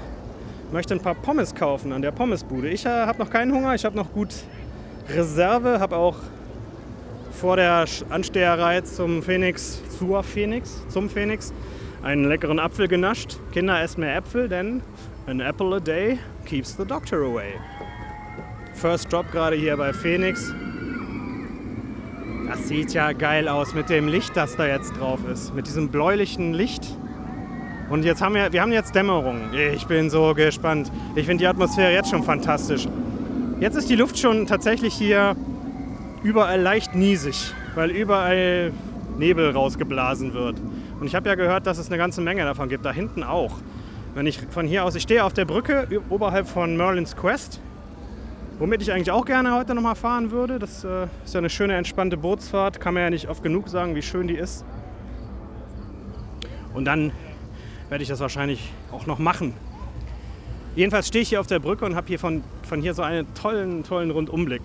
möchte 0.73 0.95
ein 0.95 1.01
paar 1.01 1.15
Pommes 1.15 1.55
kaufen 1.55 1.93
an 1.93 2.03
der 2.03 2.11
Pommesbude. 2.11 2.69
Ich 2.69 2.85
äh, 2.85 2.89
habe 2.89 3.21
noch 3.21 3.31
keinen 3.31 3.53
Hunger, 3.53 3.75
ich 3.75 3.85
habe 3.85 3.97
noch 3.97 4.13
gut 4.13 4.35
Reserve, 5.09 5.79
habe 5.79 5.97
auch 5.97 6.17
vor 7.31 7.57
der 7.57 7.85
Ansteherei 8.11 8.81
zum 8.81 9.23
Phoenix, 9.23 9.81
zur 9.99 10.23
Phoenix, 10.25 10.83
zum 10.89 11.09
Phoenix, 11.09 11.55
einen 12.03 12.25
leckeren 12.25 12.59
Apfel 12.59 12.89
genascht. 12.89 13.37
Kinder 13.53 13.81
essen 13.81 14.01
mehr 14.01 14.17
Äpfel, 14.17 14.49
denn 14.49 14.83
an 15.27 15.41
apple 15.41 15.77
a 15.77 15.81
day 15.81 16.19
keeps 16.45 16.77
the 16.77 16.85
doctor 16.85 17.23
away. 17.23 17.55
First 18.81 19.13
Drop 19.13 19.31
gerade 19.31 19.57
hier 19.57 19.77
bei 19.77 19.93
Phoenix. 19.93 20.55
Das 22.49 22.67
sieht 22.67 22.95
ja 22.95 23.13
geil 23.13 23.47
aus 23.47 23.75
mit 23.75 23.91
dem 23.91 24.09
Licht, 24.09 24.35
das 24.35 24.57
da 24.57 24.67
jetzt 24.67 24.99
drauf 24.99 25.21
ist. 25.31 25.55
Mit 25.55 25.67
diesem 25.67 25.91
bläulichen 25.91 26.55
Licht. 26.55 26.87
Und 27.91 28.07
jetzt 28.07 28.23
haben 28.23 28.35
wir, 28.35 28.55
wir 28.55 28.63
haben 28.63 28.73
jetzt 28.73 28.95
Dämmerung. 28.95 29.53
Ich 29.75 29.87
bin 29.87 30.09
so 30.09 30.33
gespannt. 30.33 30.91
Ich 31.15 31.27
finde 31.27 31.43
die 31.43 31.47
Atmosphäre 31.47 31.93
jetzt 31.93 32.09
schon 32.09 32.23
fantastisch. 32.23 32.89
Jetzt 33.61 33.77
ist 33.77 33.91
die 33.91 33.97
Luft 33.97 34.19
schon 34.19 34.47
tatsächlich 34.47 34.95
hier 34.95 35.37
überall 36.23 36.59
leicht 36.59 36.95
niesig, 36.95 37.53
weil 37.75 37.91
überall 37.91 38.73
Nebel 39.19 39.51
rausgeblasen 39.51 40.33
wird. 40.33 40.57
Und 40.99 41.07
ich 41.07 41.15
habe 41.15 41.29
ja 41.29 41.35
gehört, 41.35 41.67
dass 41.67 41.77
es 41.77 41.89
eine 41.89 41.99
ganze 41.99 42.23
Menge 42.23 42.45
davon 42.45 42.71
gibt, 42.71 42.87
da 42.87 42.93
hinten 42.93 43.25
auch. 43.25 43.59
Wenn 44.15 44.27
ich 44.27 44.41
von 44.49 44.67
hier 44.67 44.87
aus, 44.87 44.95
ich 44.95 45.03
stehe 45.03 45.23
auf 45.23 45.35
der 45.35 45.45
Brücke 45.45 45.87
oberhalb 46.09 46.49
von 46.49 46.79
Merlin's 46.79 47.15
Quest, 47.15 47.61
womit 48.61 48.83
ich 48.83 48.93
eigentlich 48.93 49.11
auch 49.11 49.25
gerne 49.25 49.55
heute 49.55 49.75
nochmal 49.75 49.97
fahren 49.97 50.31
würde. 50.31 50.59
Das 50.59 50.85
äh, 50.85 51.09
ist 51.25 51.35
ja 51.35 51.39
eine 51.39 51.51
schöne, 51.51 51.77
entspannte 51.77 52.17
Bootsfahrt, 52.17 52.79
kann 52.79 52.95
man 52.95 53.03
ja 53.05 53.11
nicht 53.11 53.29
oft 53.29 53.43
genug 53.43 53.69
sagen, 53.69 53.97
wie 53.97 54.03
schön 54.03 54.29
die 54.29 54.35
ist. 54.35 54.65
Und 56.75 56.85
dann 56.85 57.11
werde 57.89 58.03
ich 58.03 58.09
das 58.09 58.21
wahrscheinlich 58.21 58.71
auch 58.93 59.07
noch 59.07 59.19
machen. 59.19 59.55
Jedenfalls 60.77 61.09
stehe 61.09 61.23
ich 61.23 61.31
hier 61.31 61.41
auf 61.41 61.47
der 61.47 61.59
Brücke 61.59 61.85
und 61.87 61.97
habe 61.97 62.07
hier 62.07 62.19
von, 62.19 62.45
von 62.63 62.81
hier 62.83 62.95
so 62.95 63.03
einen 63.03 63.33
tollen, 63.35 63.83
tollen 63.83 64.11
Rundumblick. 64.11 64.63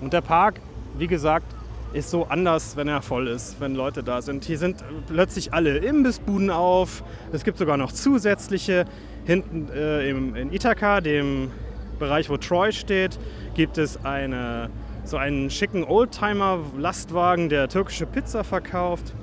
Und 0.00 0.12
der 0.12 0.20
Park, 0.20 0.60
wie 0.98 1.08
gesagt, 1.08 1.46
ist 1.94 2.10
so 2.10 2.26
anders, 2.26 2.76
wenn 2.76 2.86
er 2.88 3.00
voll 3.00 3.26
ist, 3.26 3.58
wenn 3.58 3.74
Leute 3.74 4.02
da 4.02 4.20
sind. 4.20 4.44
Hier 4.44 4.58
sind 4.58 4.84
plötzlich 5.08 5.54
alle 5.54 5.78
Imbissbuden 5.78 6.50
auf. 6.50 7.02
Es 7.32 7.42
gibt 7.42 7.56
sogar 7.56 7.78
noch 7.78 7.90
zusätzliche. 7.90 8.84
Hinten 9.24 9.68
äh, 9.74 10.08
im, 10.08 10.36
in 10.36 10.52
Ithaka, 10.52 11.00
dem 11.00 11.50
Bereich, 11.98 12.30
wo 12.30 12.36
Troy 12.36 12.72
steht, 12.72 13.18
gibt 13.54 13.78
es 13.78 14.04
eine, 14.04 14.70
so 15.04 15.16
einen 15.16 15.50
schicken 15.50 15.84
Oldtimer-Lastwagen, 15.84 17.48
der 17.48 17.68
türkische 17.68 18.06
Pizza 18.06 18.44
verkauft. 18.44 19.14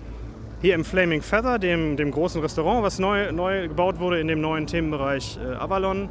Hier 0.62 0.76
im 0.76 0.84
Flaming 0.84 1.22
Feather, 1.22 1.60
dem, 1.60 1.98
dem 1.98 2.12
großen 2.12 2.42
Restaurant, 2.42 2.84
was 2.84 3.00
neu, 3.00 3.32
neu 3.32 3.68
gebaut 3.68 4.00
wurde 4.00 4.20
in 4.20 4.28
dem 4.28 4.42
neuen 4.42 4.68
Themenbereich 4.68 5.38
äh, 5.38 5.56
Avalon, 5.56 6.10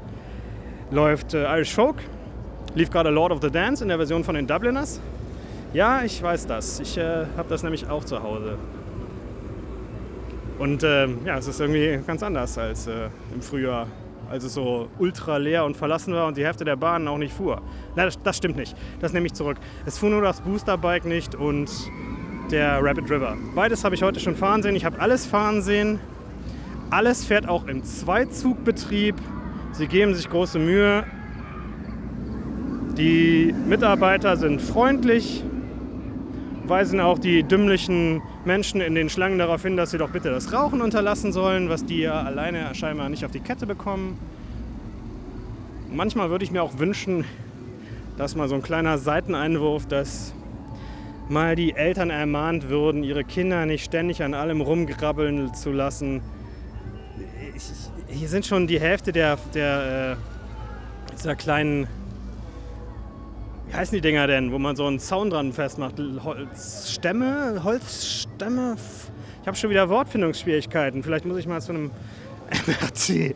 läuft 0.90 1.35
äh, 1.35 1.44
Irish 1.44 1.75
Folk. 1.75 1.97
Lief 2.75 2.90
gerade 2.90 3.11
Lord 3.11 3.33
of 3.33 3.40
the 3.40 3.50
Dance 3.50 3.83
in 3.83 3.88
der 3.88 3.99
Version 3.99 4.25
von 4.25 4.35
den 4.35 4.47
Dubliners. 4.47 5.00
Ja, 5.73 6.02
ich 6.04 6.23
weiß 6.23 6.47
das. 6.47 6.80
Ich 6.80 6.97
äh, 6.99 7.26
habe 7.37 7.49
das 7.49 7.62
nämlich 7.62 7.88
auch 7.88 8.04
zu 8.04 8.23
Hause. 8.23 8.59
Und 10.59 10.83
äh, 10.85 11.09
ja, 11.25 11.37
es 11.37 11.49
ist 11.49 11.61
irgendwie 11.61 11.99
ganz 12.06 12.23
anders 12.23 12.56
als 12.59 12.87
äh, 12.87 13.09
im 13.35 13.42
Frühjahr, 13.42 13.88
als 14.30 14.44
es 14.44 14.54
so 14.54 14.88
ultra 14.98 15.36
leer 15.36 15.64
und 15.64 15.76
verlassen 15.76 16.14
war 16.14 16.26
und 16.26 16.36
die 16.36 16.44
Hälfte 16.44 16.64
der 16.64 16.76
Bahnen 16.76 17.08
auch 17.08 17.18
nicht 17.18 17.32
fuhr. 17.32 17.62
Nein, 17.96 18.06
das, 18.06 18.20
das 18.22 18.36
stimmt 18.36 18.56
nicht. 18.56 18.76
Das 19.00 19.12
nehme 19.12 19.26
ich 19.26 19.34
zurück. 19.34 19.58
Es 19.86 19.98
fuhr 19.98 20.10
nur 20.10 20.22
das 20.22 20.40
Boosterbike 20.40 21.04
nicht 21.04 21.34
und 21.34 21.70
der 22.50 22.82
Rapid 22.82 23.10
River. 23.10 23.36
Beides 23.54 23.84
habe 23.84 23.94
ich 23.94 24.02
heute 24.02 24.20
schon 24.20 24.36
fahren 24.36 24.62
sehen. 24.62 24.76
Ich 24.76 24.84
habe 24.84 25.00
alles 25.00 25.26
fahren 25.26 25.62
sehen. 25.62 26.00
Alles 26.90 27.24
fährt 27.24 27.48
auch 27.48 27.66
im 27.66 27.82
Zweizugbetrieb. 27.82 29.16
Sie 29.72 29.86
geben 29.86 30.14
sich 30.14 30.28
große 30.28 30.58
Mühe. 30.58 31.04
Die 32.96 33.52
Mitarbeiter 33.66 34.36
sind 34.36 34.60
freundlich 34.62 35.42
weisen 36.66 37.00
auch 37.00 37.18
die 37.18 37.42
dümmlichen 37.42 38.23
Menschen 38.44 38.80
in 38.80 38.94
den 38.94 39.09
Schlangen 39.09 39.38
darauf 39.38 39.62
hin, 39.62 39.76
dass 39.76 39.90
sie 39.90 39.99
doch 39.99 40.11
bitte 40.11 40.30
das 40.30 40.52
Rauchen 40.52 40.80
unterlassen 40.80 41.33
sollen, 41.33 41.68
was 41.68 41.85
die 41.85 42.00
ja 42.00 42.23
alleine 42.23 42.75
scheinbar 42.75 43.09
nicht 43.09 43.25
auf 43.25 43.30
die 43.30 43.40
Kette 43.40 43.66
bekommen. 43.66 44.18
Manchmal 45.92 46.30
würde 46.30 46.44
ich 46.44 46.50
mir 46.50 46.62
auch 46.62 46.78
wünschen, 46.78 47.25
dass 48.16 48.35
mal 48.35 48.49
so 48.49 48.54
ein 48.54 48.62
kleiner 48.62 48.99
Seiteneinwurf, 48.99 49.87
dass 49.87 50.35
mal 51.28 51.56
die 51.56 51.75
Eltern 51.75 52.11
ermahnt 52.11 52.68
würden, 52.68 53.02
ihre 53.02 53.25
Kinder 53.25 53.66
nicht 53.66 53.85
ständig 53.85 54.23
an 54.23 54.35
allem 54.35 54.61
rumgrabbeln 54.61 55.54
zu 55.54 55.73
lassen. 55.73 56.21
hier 58.09 58.28
sind 58.28 58.47
schon 58.47 58.66
die 58.66 58.80
Hälfte 58.80 59.12
der, 59.12 59.38
der 59.54 60.16
äh, 60.18 61.14
dieser 61.14 61.37
kleinen 61.37 61.87
wie 63.74 63.78
heißen 63.78 63.96
die 63.96 64.00
Dinger 64.00 64.28
denn, 64.28 64.52
wo 64.52 64.60
man 64.60 64.76
so 64.76 64.86
einen 64.86 65.00
Zaun 65.00 65.30
dran 65.30 65.52
festmacht? 65.52 65.96
Holzstämme? 65.98 67.64
Holzstämme? 67.64 68.76
Ich 69.42 69.48
habe 69.48 69.56
schon 69.56 69.68
wieder 69.68 69.88
Wortfindungsschwierigkeiten. 69.88 71.02
Vielleicht 71.02 71.24
muss 71.24 71.38
ich 71.38 71.48
mal 71.48 71.60
zu 71.60 71.72
einem 71.72 71.90
MRC. 72.68 73.34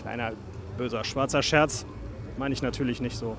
Kleiner 0.00 0.32
böser 0.78 1.04
schwarzer 1.04 1.42
Scherz. 1.42 1.84
Meine 2.38 2.54
ich 2.54 2.62
natürlich 2.62 3.02
nicht 3.02 3.14
so. 3.14 3.36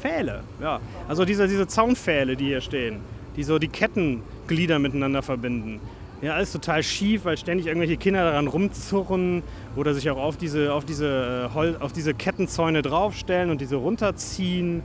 Pfähle, 0.00 0.44
ja. 0.60 0.78
Also 1.08 1.24
diese, 1.24 1.48
diese 1.48 1.66
Zaunpfähle, 1.66 2.36
die 2.36 2.44
hier 2.44 2.60
stehen, 2.60 3.00
die 3.34 3.42
so 3.42 3.58
die 3.58 3.66
Kettenglieder 3.66 4.78
miteinander 4.78 5.22
verbinden. 5.22 5.80
Ja, 6.22 6.32
alles 6.34 6.50
total 6.52 6.82
schief, 6.82 7.26
weil 7.26 7.36
ständig 7.36 7.66
irgendwelche 7.66 7.98
Kinder 7.98 8.24
daran 8.24 8.46
rumzurren 8.46 9.42
oder 9.76 9.92
sich 9.92 10.08
auch 10.08 10.16
auf 10.16 10.38
diese, 10.38 10.72
auf 10.72 10.86
diese, 10.86 11.50
äh, 11.54 11.76
auf 11.78 11.92
diese 11.92 12.14
Kettenzäune 12.14 12.80
draufstellen 12.80 13.50
und 13.50 13.60
diese 13.60 13.76
runterziehen. 13.76 14.82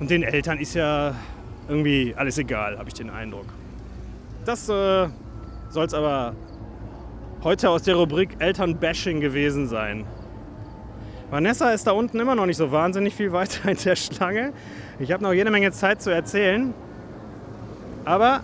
Und 0.00 0.10
den 0.10 0.22
Eltern 0.22 0.58
ist 0.58 0.74
ja 0.74 1.14
irgendwie 1.68 2.14
alles 2.16 2.38
egal, 2.38 2.78
habe 2.78 2.88
ich 2.88 2.94
den 2.94 3.10
Eindruck. 3.10 3.44
Das 4.46 4.68
äh, 4.70 5.08
soll 5.68 5.84
es 5.84 5.92
aber 5.92 6.34
heute 7.44 7.68
aus 7.68 7.82
der 7.82 7.96
Rubrik 7.96 8.30
Elternbashing 8.38 9.20
gewesen 9.20 9.68
sein. 9.68 10.06
Vanessa 11.30 11.70
ist 11.72 11.86
da 11.86 11.92
unten 11.92 12.18
immer 12.18 12.34
noch 12.34 12.46
nicht 12.46 12.56
so 12.56 12.72
wahnsinnig 12.72 13.14
viel 13.14 13.32
weiter 13.32 13.70
in 13.70 13.76
der 13.76 13.96
Schlange. 13.96 14.54
Ich 14.98 15.12
habe 15.12 15.22
noch 15.22 15.34
jede 15.34 15.50
Menge 15.50 15.70
Zeit 15.72 16.00
zu 16.00 16.08
erzählen. 16.08 16.72
Aber 18.06 18.40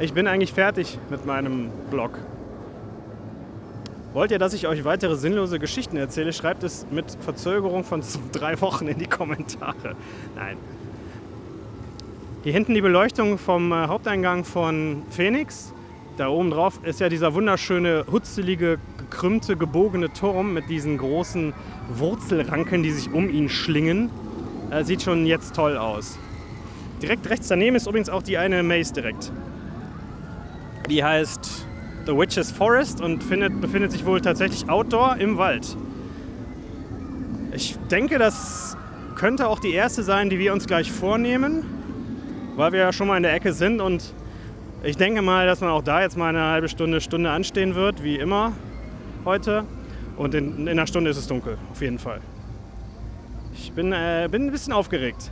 ich 0.00 0.12
bin 0.14 0.26
eigentlich 0.26 0.52
fertig 0.52 0.98
mit 1.10 1.26
meinem 1.26 1.70
Blog. 1.90 2.18
Wollt 4.12 4.30
ihr, 4.30 4.38
dass 4.38 4.54
ich 4.54 4.66
euch 4.66 4.84
weitere 4.84 5.14
sinnlose 5.14 5.58
Geschichten 5.58 5.96
erzähle, 5.96 6.32
schreibt 6.32 6.64
es 6.64 6.86
mit 6.90 7.16
Verzögerung 7.20 7.84
von 7.84 8.02
drei 8.32 8.60
Wochen 8.60 8.88
in 8.88 8.98
die 8.98 9.06
Kommentare. 9.06 9.94
Nein. 10.34 10.56
Hier 12.42 12.52
hinten 12.52 12.74
die 12.74 12.80
Beleuchtung 12.80 13.38
vom 13.38 13.70
äh, 13.70 13.86
Haupteingang 13.86 14.44
von 14.44 15.02
Phoenix. 15.10 15.74
Da 16.16 16.28
oben 16.28 16.50
drauf 16.50 16.80
ist 16.82 16.98
ja 16.98 17.08
dieser 17.08 17.34
wunderschöne, 17.34 18.06
hutzelige, 18.10 18.78
gekrümmte, 18.96 19.56
gebogene 19.56 20.12
Turm 20.12 20.54
mit 20.54 20.68
diesen 20.70 20.98
großen 20.98 21.52
Wurzelranken, 21.90 22.82
die 22.82 22.90
sich 22.90 23.12
um 23.12 23.28
ihn 23.28 23.48
schlingen. 23.48 24.10
Äh, 24.70 24.84
sieht 24.84 25.02
schon 25.02 25.26
jetzt 25.26 25.54
toll 25.54 25.76
aus. 25.76 26.18
Direkt 27.02 27.28
rechts 27.28 27.48
daneben 27.48 27.76
ist 27.76 27.86
übrigens 27.86 28.08
auch 28.08 28.22
die 28.22 28.38
eine 28.38 28.62
Maze 28.62 28.94
direkt. 28.94 29.30
Die 30.90 31.04
heißt 31.04 31.66
The 32.06 32.16
Witch's 32.16 32.50
Forest 32.50 33.00
und 33.00 33.22
findet, 33.22 33.60
befindet 33.60 33.92
sich 33.92 34.04
wohl 34.04 34.20
tatsächlich 34.20 34.68
outdoor 34.68 35.18
im 35.18 35.38
Wald. 35.38 35.76
Ich 37.52 37.78
denke, 37.92 38.18
das 38.18 38.76
könnte 39.14 39.46
auch 39.46 39.60
die 39.60 39.72
erste 39.72 40.02
sein, 40.02 40.30
die 40.30 40.40
wir 40.40 40.52
uns 40.52 40.66
gleich 40.66 40.90
vornehmen, 40.90 41.64
weil 42.56 42.72
wir 42.72 42.80
ja 42.80 42.92
schon 42.92 43.06
mal 43.06 43.16
in 43.16 43.22
der 43.22 43.32
Ecke 43.32 43.52
sind 43.52 43.80
und 43.80 44.12
ich 44.82 44.96
denke 44.96 45.22
mal, 45.22 45.46
dass 45.46 45.60
man 45.60 45.70
auch 45.70 45.82
da 45.82 46.00
jetzt 46.00 46.16
mal 46.16 46.30
eine 46.30 46.42
halbe 46.42 46.68
Stunde, 46.68 47.00
Stunde 47.00 47.30
anstehen 47.30 47.76
wird, 47.76 48.02
wie 48.02 48.16
immer 48.16 48.52
heute. 49.24 49.64
Und 50.16 50.34
in, 50.34 50.62
in 50.62 50.68
einer 50.70 50.88
Stunde 50.88 51.10
ist 51.10 51.18
es 51.18 51.28
dunkel, 51.28 51.56
auf 51.70 51.80
jeden 51.82 52.00
Fall. 52.00 52.20
Ich 53.54 53.70
bin, 53.70 53.92
äh, 53.92 54.26
bin 54.28 54.46
ein 54.46 54.50
bisschen 54.50 54.72
aufgeregt. 54.72 55.30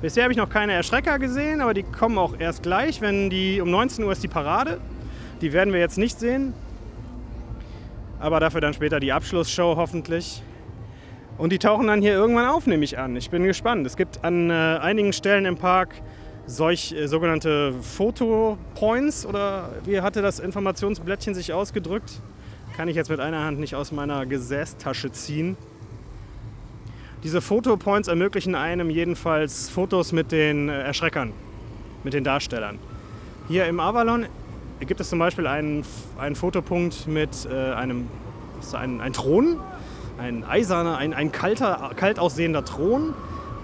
Bisher 0.00 0.24
habe 0.24 0.32
ich 0.32 0.38
noch 0.38 0.48
keine 0.48 0.72
Erschrecker 0.72 1.18
gesehen, 1.18 1.60
aber 1.60 1.74
die 1.74 1.82
kommen 1.82 2.18
auch 2.18 2.38
erst 2.38 2.62
gleich, 2.62 3.00
wenn 3.00 3.30
die 3.30 3.60
um 3.60 3.70
19 3.70 4.04
Uhr 4.04 4.12
ist 4.12 4.22
die 4.22 4.28
Parade. 4.28 4.80
Die 5.40 5.52
werden 5.52 5.72
wir 5.72 5.80
jetzt 5.80 5.98
nicht 5.98 6.18
sehen. 6.18 6.54
Aber 8.20 8.40
dafür 8.40 8.60
dann 8.60 8.74
später 8.74 9.00
die 9.00 9.12
Abschlussshow 9.12 9.76
hoffentlich. 9.76 10.42
Und 11.36 11.50
die 11.50 11.58
tauchen 11.58 11.88
dann 11.88 12.00
hier 12.00 12.12
irgendwann 12.12 12.46
auf, 12.46 12.66
nehme 12.66 12.84
ich 12.84 12.98
an. 12.98 13.16
Ich 13.16 13.30
bin 13.30 13.44
gespannt. 13.44 13.86
Es 13.86 13.96
gibt 13.96 14.24
an 14.24 14.50
äh, 14.50 14.52
einigen 14.52 15.12
Stellen 15.12 15.46
im 15.46 15.56
Park 15.56 15.94
solch 16.46 16.92
äh, 16.92 17.06
sogenannte 17.06 17.72
Fotopoints 17.80 19.26
oder 19.26 19.70
wie 19.84 20.00
hatte 20.00 20.22
das 20.22 20.38
Informationsblättchen 20.38 21.34
sich 21.34 21.52
ausgedrückt? 21.52 22.20
Kann 22.76 22.88
ich 22.88 22.96
jetzt 22.96 23.10
mit 23.10 23.20
einer 23.20 23.44
Hand 23.44 23.58
nicht 23.58 23.74
aus 23.74 23.92
meiner 23.92 24.26
Gesäßtasche 24.26 25.12
ziehen. 25.12 25.56
Diese 27.22 27.40
Fotopoints 27.40 28.08
ermöglichen 28.08 28.54
einem 28.54 28.90
jedenfalls 28.90 29.70
Fotos 29.70 30.12
mit 30.12 30.30
den 30.30 30.68
äh, 30.68 30.82
Erschreckern, 30.82 31.32
mit 32.04 32.12
den 32.12 32.22
Darstellern. 32.22 32.78
Hier 33.48 33.66
im 33.66 33.80
Avalon 33.80 34.26
gibt 34.80 35.00
es 35.00 35.08
zum 35.08 35.18
Beispiel 35.18 35.46
einen, 35.46 35.84
einen 36.18 36.36
Fotopunkt 36.36 37.06
mit 37.06 37.48
äh, 37.50 37.72
einem 37.72 38.08
ein, 38.72 39.00
ein 39.00 39.12
Thron, 39.12 39.60
ein 40.18 40.44
eiserner, 40.44 40.96
ein, 40.96 41.12
ein 41.12 41.32
kalter, 41.32 41.90
kalt 41.96 42.18
aussehender 42.18 42.64
Thron. 42.64 43.14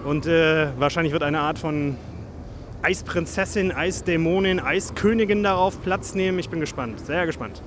Und 0.05 0.25
äh, 0.25 0.67
wahrscheinlich 0.79 1.13
wird 1.13 1.23
eine 1.23 1.39
Art 1.39 1.59
von 1.59 1.95
Eisprinzessin, 2.81 3.71
Eisdämonin, 3.71 4.59
Eiskönigin 4.59 5.43
darauf 5.43 5.81
Platz 5.81 6.15
nehmen. 6.15 6.39
Ich 6.39 6.49
bin 6.49 6.59
gespannt, 6.59 6.99
sehr 6.99 7.25
gespannt. 7.25 7.61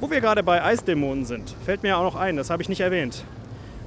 Wo 0.00 0.10
wir 0.10 0.20
gerade 0.20 0.42
bei 0.42 0.62
Eisdämonen 0.62 1.24
sind, 1.24 1.54
fällt 1.64 1.82
mir 1.82 1.96
auch 1.96 2.04
noch 2.04 2.16
ein, 2.16 2.36
das 2.36 2.50
habe 2.50 2.62
ich 2.62 2.68
nicht 2.68 2.80
erwähnt. 2.80 3.24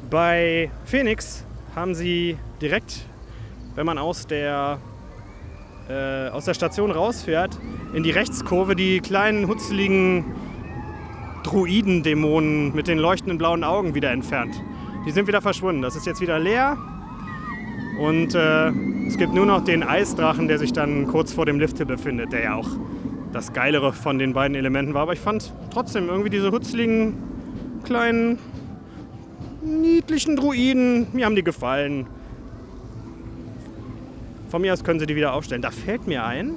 Bei 0.09 0.71
Phoenix 0.85 1.43
haben 1.75 1.95
sie 1.95 2.37
direkt, 2.61 3.05
wenn 3.75 3.85
man 3.85 3.97
aus 3.97 4.27
der 4.27 4.79
äh, 5.89 6.29
aus 6.29 6.45
der 6.45 6.53
Station 6.53 6.91
rausfährt, 6.91 7.57
in 7.93 8.03
die 8.03 8.11
Rechtskurve 8.11 8.75
die 8.75 8.99
kleinen, 8.99 9.47
hutzeligen 9.47 10.25
Druidendämonen 11.43 12.75
mit 12.75 12.87
den 12.87 12.97
leuchtenden 12.97 13.37
blauen 13.37 13.63
Augen 13.63 13.95
wieder 13.95 14.11
entfernt. 14.11 14.61
Die 15.05 15.11
sind 15.11 15.27
wieder 15.27 15.41
verschwunden. 15.41 15.81
Das 15.81 15.95
ist 15.95 16.05
jetzt 16.05 16.19
wieder 16.19 16.39
leer. 16.39 16.77
Und 17.99 18.35
äh, 18.35 18.69
es 19.07 19.17
gibt 19.17 19.33
nur 19.33 19.45
noch 19.45 19.63
den 19.63 19.81
Eisdrachen, 19.81 20.47
der 20.47 20.59
sich 20.59 20.73
dann 20.73 21.07
kurz 21.07 21.31
vor 21.31 21.45
dem 21.45 21.59
Lift 21.59 21.85
befindet, 21.87 22.33
der 22.33 22.43
ja 22.43 22.55
auch 22.55 22.67
das 23.31 23.53
Geilere 23.53 23.93
von 23.93 24.19
den 24.19 24.33
beiden 24.33 24.55
Elementen 24.55 24.93
war. 24.93 25.03
Aber 25.03 25.13
ich 25.13 25.19
fand 25.19 25.53
trotzdem 25.71 26.09
irgendwie 26.09 26.29
diese 26.29 26.51
hutzeligen, 26.51 27.13
kleinen, 27.85 28.37
niedlichen 29.63 30.35
Druiden, 30.35 31.07
mir 31.13 31.25
haben 31.25 31.35
die 31.35 31.43
gefallen. 31.43 32.07
Von 34.49 34.61
mir 34.61 34.73
aus 34.73 34.83
können 34.83 34.99
sie 34.99 35.05
die 35.05 35.15
wieder 35.15 35.33
aufstellen. 35.33 35.61
Da 35.61 35.71
fällt 35.71 36.07
mir 36.07 36.23
ein, 36.23 36.55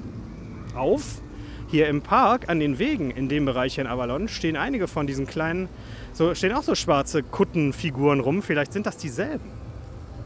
auf, 0.74 1.20
hier 1.70 1.88
im 1.88 2.02
Park 2.02 2.48
an 2.48 2.58
den 2.58 2.78
Wegen 2.78 3.10
in 3.10 3.28
dem 3.28 3.44
Bereich 3.44 3.74
hier 3.74 3.84
in 3.84 3.90
Avalon 3.90 4.28
stehen 4.28 4.56
einige 4.56 4.88
von 4.88 5.06
diesen 5.06 5.26
kleinen, 5.26 5.68
so 6.12 6.34
stehen 6.34 6.52
auch 6.52 6.64
so 6.64 6.74
schwarze 6.74 7.22
Kuttenfiguren 7.22 8.20
rum. 8.20 8.42
Vielleicht 8.42 8.72
sind 8.72 8.86
das 8.86 8.96
dieselben. 8.96 9.50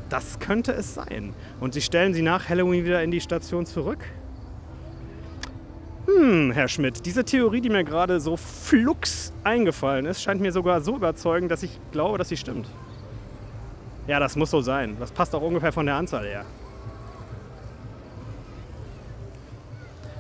Das 0.08 0.38
könnte 0.38 0.72
es 0.72 0.94
sein. 0.94 1.34
Und 1.60 1.74
sie 1.74 1.80
stellen 1.80 2.14
sie 2.14 2.22
nach 2.22 2.48
Halloween 2.48 2.84
wieder 2.84 3.02
in 3.02 3.10
die 3.10 3.20
Station 3.20 3.66
zurück? 3.66 3.98
Hm, 6.06 6.52
Herr 6.52 6.68
Schmidt, 6.68 7.04
diese 7.06 7.24
Theorie, 7.24 7.60
die 7.60 7.70
mir 7.70 7.84
gerade 7.84 8.20
so 8.20 8.36
flux 8.36 9.32
eingefallen 9.42 10.06
ist, 10.06 10.22
scheint 10.22 10.40
mir 10.40 10.52
sogar 10.52 10.80
so 10.82 10.96
überzeugend, 10.96 11.50
dass 11.50 11.62
ich 11.62 11.78
glaube, 11.92 12.18
dass 12.18 12.28
sie 12.28 12.36
stimmt. 12.36 12.68
Ja, 14.06 14.20
das 14.20 14.36
muss 14.36 14.50
so 14.50 14.60
sein. 14.60 14.96
Das 15.00 15.12
passt 15.12 15.34
auch 15.34 15.42
ungefähr 15.42 15.72
von 15.72 15.86
der 15.86 15.96
Anzahl 15.96 16.26
her. 16.26 16.44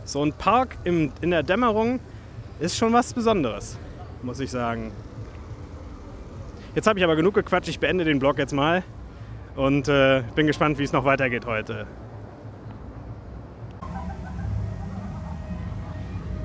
So 0.04 0.22
ein 0.24 0.32
Park 0.32 0.76
im, 0.84 1.12
in 1.22 1.30
der 1.30 1.42
Dämmerung 1.42 1.98
ist 2.60 2.76
schon 2.76 2.92
was 2.92 3.14
Besonderes, 3.14 3.78
muss 4.22 4.38
ich 4.38 4.50
sagen. 4.50 4.92
Jetzt 6.74 6.86
habe 6.86 6.98
ich 6.98 7.04
aber 7.04 7.16
genug 7.16 7.34
gequatscht, 7.34 7.68
ich 7.68 7.80
beende 7.80 8.04
den 8.04 8.18
Blog 8.18 8.36
jetzt 8.38 8.52
mal 8.52 8.82
und 9.56 9.88
äh, 9.88 10.22
bin 10.34 10.46
gespannt, 10.46 10.78
wie 10.78 10.82
es 10.82 10.92
noch 10.92 11.04
weitergeht 11.04 11.46
heute. 11.46 11.86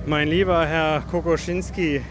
Mein 0.06 0.30
lieber 0.30 0.66
Herr 0.66 1.02
Kokoschinski, 1.02 2.02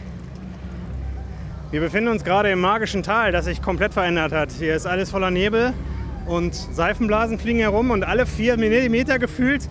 wir 1.70 1.80
befinden 1.80 2.10
uns 2.10 2.24
gerade 2.24 2.50
im 2.50 2.60
magischen 2.60 3.02
Tal, 3.02 3.32
das 3.32 3.46
sich 3.46 3.62
komplett 3.62 3.94
verändert 3.94 4.32
hat. 4.32 4.52
Hier 4.52 4.74
ist 4.74 4.86
alles 4.86 5.10
voller 5.10 5.30
Nebel 5.30 5.72
und 6.26 6.54
Seifenblasen 6.54 7.38
fliegen 7.38 7.60
herum 7.60 7.90
und 7.90 8.04
alle 8.04 8.26
vier 8.26 8.56
Millimeter 8.58 9.18
gefühlt 9.18 9.68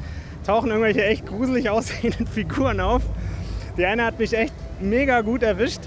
tauchen 0.47 0.69
irgendwelche 0.69 1.03
echt 1.03 1.25
gruselig 1.25 1.69
aussehenden 1.69 2.25
Figuren 2.33 2.79
auf. 2.79 3.03
Die 3.77 3.85
eine 3.85 4.05
hat 4.05 4.17
mich 4.17 4.33
echt 4.33 4.53
mega 4.79 5.21
gut 5.21 5.43
erwischt. 5.43 5.81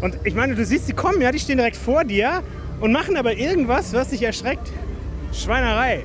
Und 0.00 0.16
ich 0.24 0.34
meine, 0.34 0.54
du 0.54 0.64
siehst, 0.64 0.88
die 0.88 0.94
kommen, 0.94 1.20
ja, 1.20 1.30
die 1.30 1.38
stehen 1.38 1.58
direkt 1.58 1.76
vor 1.76 2.04
dir 2.04 2.42
und 2.80 2.90
machen 2.90 3.16
aber 3.16 3.34
irgendwas, 3.34 3.92
was 3.92 4.08
dich 4.08 4.22
erschreckt. 4.22 4.72
Schweinerei. 5.32 6.04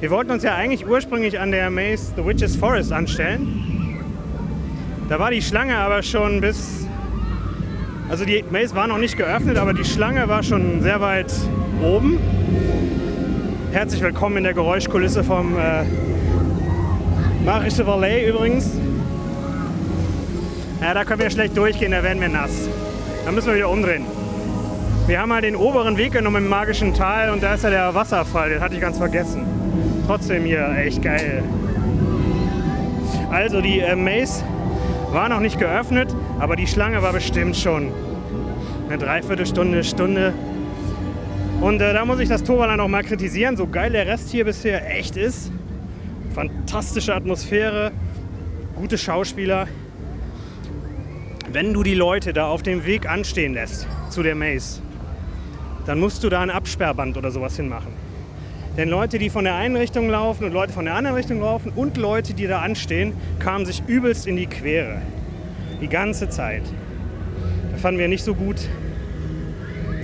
Wir 0.00 0.10
wollten 0.10 0.30
uns 0.30 0.42
ja 0.42 0.54
eigentlich 0.54 0.86
ursprünglich 0.86 1.40
an 1.40 1.52
der 1.52 1.70
Maze 1.70 2.12
The 2.14 2.24
Witch's 2.24 2.54
Forest 2.54 2.92
anstellen. 2.92 3.98
Da 5.08 5.18
war 5.18 5.30
die 5.30 5.40
Schlange 5.40 5.78
aber 5.78 6.02
schon 6.02 6.40
bis. 6.42 6.86
Also 8.10 8.24
die 8.26 8.44
Maze 8.50 8.74
war 8.74 8.86
noch 8.86 8.98
nicht 8.98 9.16
geöffnet, 9.16 9.56
aber 9.56 9.72
die 9.72 9.84
Schlange 9.84 10.28
war 10.28 10.42
schon 10.42 10.82
sehr 10.82 11.00
weit 11.00 11.32
oben. 11.82 12.18
Herzlich 13.70 14.00
willkommen 14.00 14.38
in 14.38 14.44
der 14.44 14.54
Geräuschkulisse 14.54 15.22
vom 15.22 15.54
äh, 15.58 15.84
Marische 17.44 17.86
Valley 17.86 18.26
übrigens. 18.26 18.70
Ja, 20.80 20.94
da 20.94 21.04
können 21.04 21.20
wir 21.20 21.28
schlecht 21.28 21.54
durchgehen, 21.54 21.90
da 21.90 22.02
werden 22.02 22.18
wir 22.18 22.30
nass. 22.30 22.66
Da 23.26 23.30
müssen 23.30 23.48
wir 23.48 23.56
wieder 23.56 23.68
umdrehen. 23.68 24.06
Wir 25.06 25.20
haben 25.20 25.28
mal 25.28 25.42
den 25.42 25.54
oberen 25.54 25.98
Weg 25.98 26.12
genommen 26.12 26.44
im 26.44 26.48
magischen 26.48 26.94
Tal 26.94 27.28
und 27.28 27.42
da 27.42 27.54
ist 27.54 27.64
ja 27.64 27.68
der 27.68 27.94
Wasserfall, 27.94 28.48
den 28.48 28.60
hatte 28.60 28.74
ich 28.74 28.80
ganz 28.80 28.96
vergessen. 28.96 29.44
Trotzdem 30.06 30.44
hier 30.44 30.74
echt 30.78 31.02
geil. 31.02 31.42
Also 33.30 33.60
die 33.60 33.80
äh, 33.80 33.94
Maze 33.94 34.44
war 35.12 35.28
noch 35.28 35.40
nicht 35.40 35.58
geöffnet, 35.58 36.16
aber 36.38 36.56
die 36.56 36.66
Schlange 36.66 37.02
war 37.02 37.12
bestimmt 37.12 37.54
schon 37.54 37.92
eine 38.88 38.96
Dreiviertelstunde, 38.96 39.84
Stunde. 39.84 40.32
Und 41.60 41.80
äh, 41.80 41.92
da 41.92 42.04
muss 42.04 42.20
ich 42.20 42.28
das 42.28 42.44
Torwalland 42.44 42.80
auch 42.80 42.88
mal 42.88 43.02
kritisieren, 43.02 43.56
so 43.56 43.66
geil 43.66 43.90
der 43.90 44.06
Rest 44.06 44.30
hier 44.30 44.44
bisher 44.44 44.96
echt 44.96 45.16
ist. 45.16 45.50
Fantastische 46.32 47.12
Atmosphäre, 47.12 47.90
gute 48.76 48.96
Schauspieler. 48.96 49.66
Wenn 51.50 51.72
du 51.72 51.82
die 51.82 51.94
Leute 51.94 52.32
da 52.32 52.46
auf 52.46 52.62
dem 52.62 52.86
Weg 52.86 53.10
anstehen 53.10 53.54
lässt 53.54 53.88
zu 54.08 54.22
der 54.22 54.36
Maze, 54.36 54.82
dann 55.84 55.98
musst 55.98 56.22
du 56.22 56.28
da 56.28 56.42
ein 56.42 56.50
Absperrband 56.50 57.16
oder 57.16 57.32
sowas 57.32 57.56
hinmachen. 57.56 57.92
Denn 58.76 58.88
Leute, 58.88 59.18
die 59.18 59.28
von 59.28 59.42
der 59.42 59.56
einen 59.56 59.74
Richtung 59.74 60.08
laufen 60.08 60.44
und 60.44 60.52
Leute 60.52 60.72
von 60.72 60.84
der 60.84 60.94
anderen 60.94 61.16
Richtung 61.16 61.40
laufen 61.40 61.72
und 61.74 61.96
Leute, 61.96 62.34
die 62.34 62.46
da 62.46 62.60
anstehen, 62.60 63.14
kamen 63.40 63.66
sich 63.66 63.82
übelst 63.88 64.28
in 64.28 64.36
die 64.36 64.46
Quere. 64.46 65.02
Die 65.80 65.88
ganze 65.88 66.28
Zeit. 66.28 66.62
Da 67.72 67.78
fanden 67.78 67.98
wir 67.98 68.06
nicht 68.06 68.22
so 68.22 68.36
gut. 68.36 68.68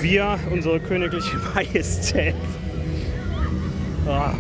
Wir, 0.05 0.39
unsere 0.53 0.81
königliche 0.81 1.39
Majestät. 1.55 2.35
Oh. 4.07 4.37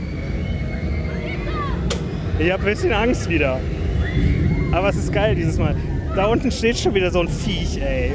Ich 2.39 2.53
habe 2.53 2.63
ein 2.63 2.67
bisschen 2.67 2.93
Angst 2.93 3.31
wieder. 3.31 3.59
Aber 4.73 4.91
es 4.91 4.97
ist 4.97 5.11
geil 5.11 5.35
dieses 5.35 5.57
Mal. 5.57 5.75
Da 6.15 6.27
unten 6.27 6.53
steht 6.53 6.79
schon 6.79 6.93
wieder 6.93 7.11
so 7.11 7.21
ein 7.21 7.29
Viech, 7.29 7.81
ey. 7.81 8.13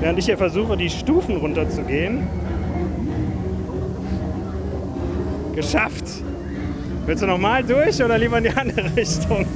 Während 0.00 0.18
ich 0.18 0.24
hier 0.24 0.36
versuche, 0.36 0.76
die 0.76 0.90
Stufen 0.90 1.36
runterzugehen. 1.36 2.26
Geschafft! 5.54 6.06
Willst 7.06 7.22
du 7.22 7.28
nochmal 7.28 7.62
durch 7.62 8.02
oder 8.02 8.18
lieber 8.18 8.38
in 8.38 8.44
die 8.44 8.50
andere 8.50 8.90
Richtung? 8.96 9.46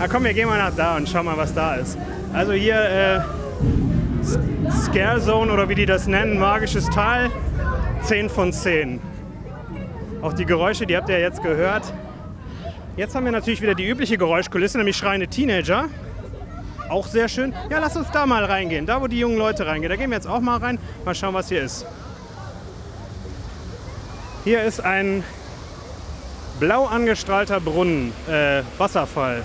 Na 0.00 0.08
komm, 0.08 0.24
wir 0.24 0.32
gehen 0.32 0.48
mal 0.48 0.56
nach 0.56 0.74
da 0.74 0.96
und 0.96 1.06
schauen 1.06 1.26
mal, 1.26 1.36
was 1.36 1.52
da 1.52 1.74
ist. 1.74 1.98
Also 2.32 2.52
hier 2.52 2.74
äh, 2.74 3.20
Scare 4.72 5.20
Zone 5.20 5.52
oder 5.52 5.68
wie 5.68 5.74
die 5.74 5.84
das 5.84 6.06
nennen, 6.06 6.38
magisches 6.38 6.86
Tal, 6.86 7.30
10 8.04 8.30
von 8.30 8.50
10. 8.50 8.98
Auch 10.22 10.32
die 10.32 10.46
Geräusche, 10.46 10.86
die 10.86 10.96
habt 10.96 11.10
ihr 11.10 11.20
jetzt 11.20 11.42
gehört. 11.42 11.92
Jetzt 12.96 13.14
haben 13.14 13.26
wir 13.26 13.32
natürlich 13.32 13.60
wieder 13.60 13.74
die 13.74 13.86
übliche 13.86 14.16
Geräuschkulisse, 14.16 14.78
nämlich 14.78 14.96
schreiende 14.96 15.28
Teenager. 15.28 15.90
Auch 16.88 17.06
sehr 17.06 17.28
schön. 17.28 17.52
Ja, 17.68 17.78
lass 17.78 17.94
uns 17.94 18.10
da 18.10 18.24
mal 18.24 18.46
reingehen. 18.46 18.86
Da, 18.86 19.02
wo 19.02 19.06
die 19.06 19.18
jungen 19.18 19.36
Leute 19.36 19.66
reingehen. 19.66 19.90
Da 19.90 19.96
gehen 19.96 20.08
wir 20.08 20.16
jetzt 20.16 20.26
auch 20.26 20.40
mal 20.40 20.56
rein. 20.56 20.78
Mal 21.04 21.14
schauen, 21.14 21.34
was 21.34 21.50
hier 21.50 21.60
ist. 21.60 21.84
Hier 24.44 24.62
ist 24.62 24.80
ein 24.80 25.24
blau 26.58 26.86
angestrahlter 26.86 27.60
Brunnen, 27.60 28.14
äh, 28.30 28.62
Wasserfall. 28.78 29.42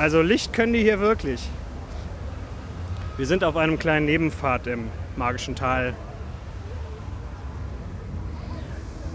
Also 0.00 0.22
Licht 0.22 0.54
können 0.54 0.72
die 0.72 0.80
hier 0.80 0.98
wirklich. 0.98 1.46
Wir 3.18 3.26
sind 3.26 3.44
auf 3.44 3.58
einem 3.58 3.78
kleinen 3.78 4.06
Nebenpfad 4.06 4.66
im 4.66 4.88
magischen 5.14 5.54
Tal. 5.54 5.92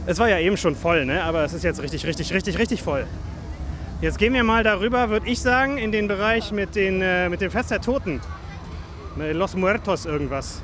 Es 0.06 0.20
war 0.20 0.30
ja 0.30 0.38
eben 0.38 0.58
schon 0.58 0.76
voll, 0.76 1.08
ne? 1.08 1.24
aber 1.24 1.44
es 1.44 1.54
ist 1.54 1.64
jetzt 1.64 1.82
richtig, 1.82 2.06
richtig, 2.06 2.32
richtig, 2.32 2.60
richtig 2.60 2.84
voll. 2.84 3.08
Jetzt 4.00 4.20
gehen 4.20 4.36
wir 4.36 4.44
mal 4.44 4.64
darüber, 4.64 5.10
würde 5.10 5.28
ich 5.28 5.42
sagen, 5.42 5.80
in 5.80 5.92
den 5.92 6.08
Bereich 6.08 6.52
mit, 6.52 6.76
den, 6.76 7.02
äh, 7.02 7.30
mit 7.30 7.42
dem 7.42 7.50
Fest 7.50 7.72
der 7.72 7.82
Toten. 7.82 8.22
Los 9.16 9.56
Muertos 9.56 10.06
irgendwas. 10.06 10.62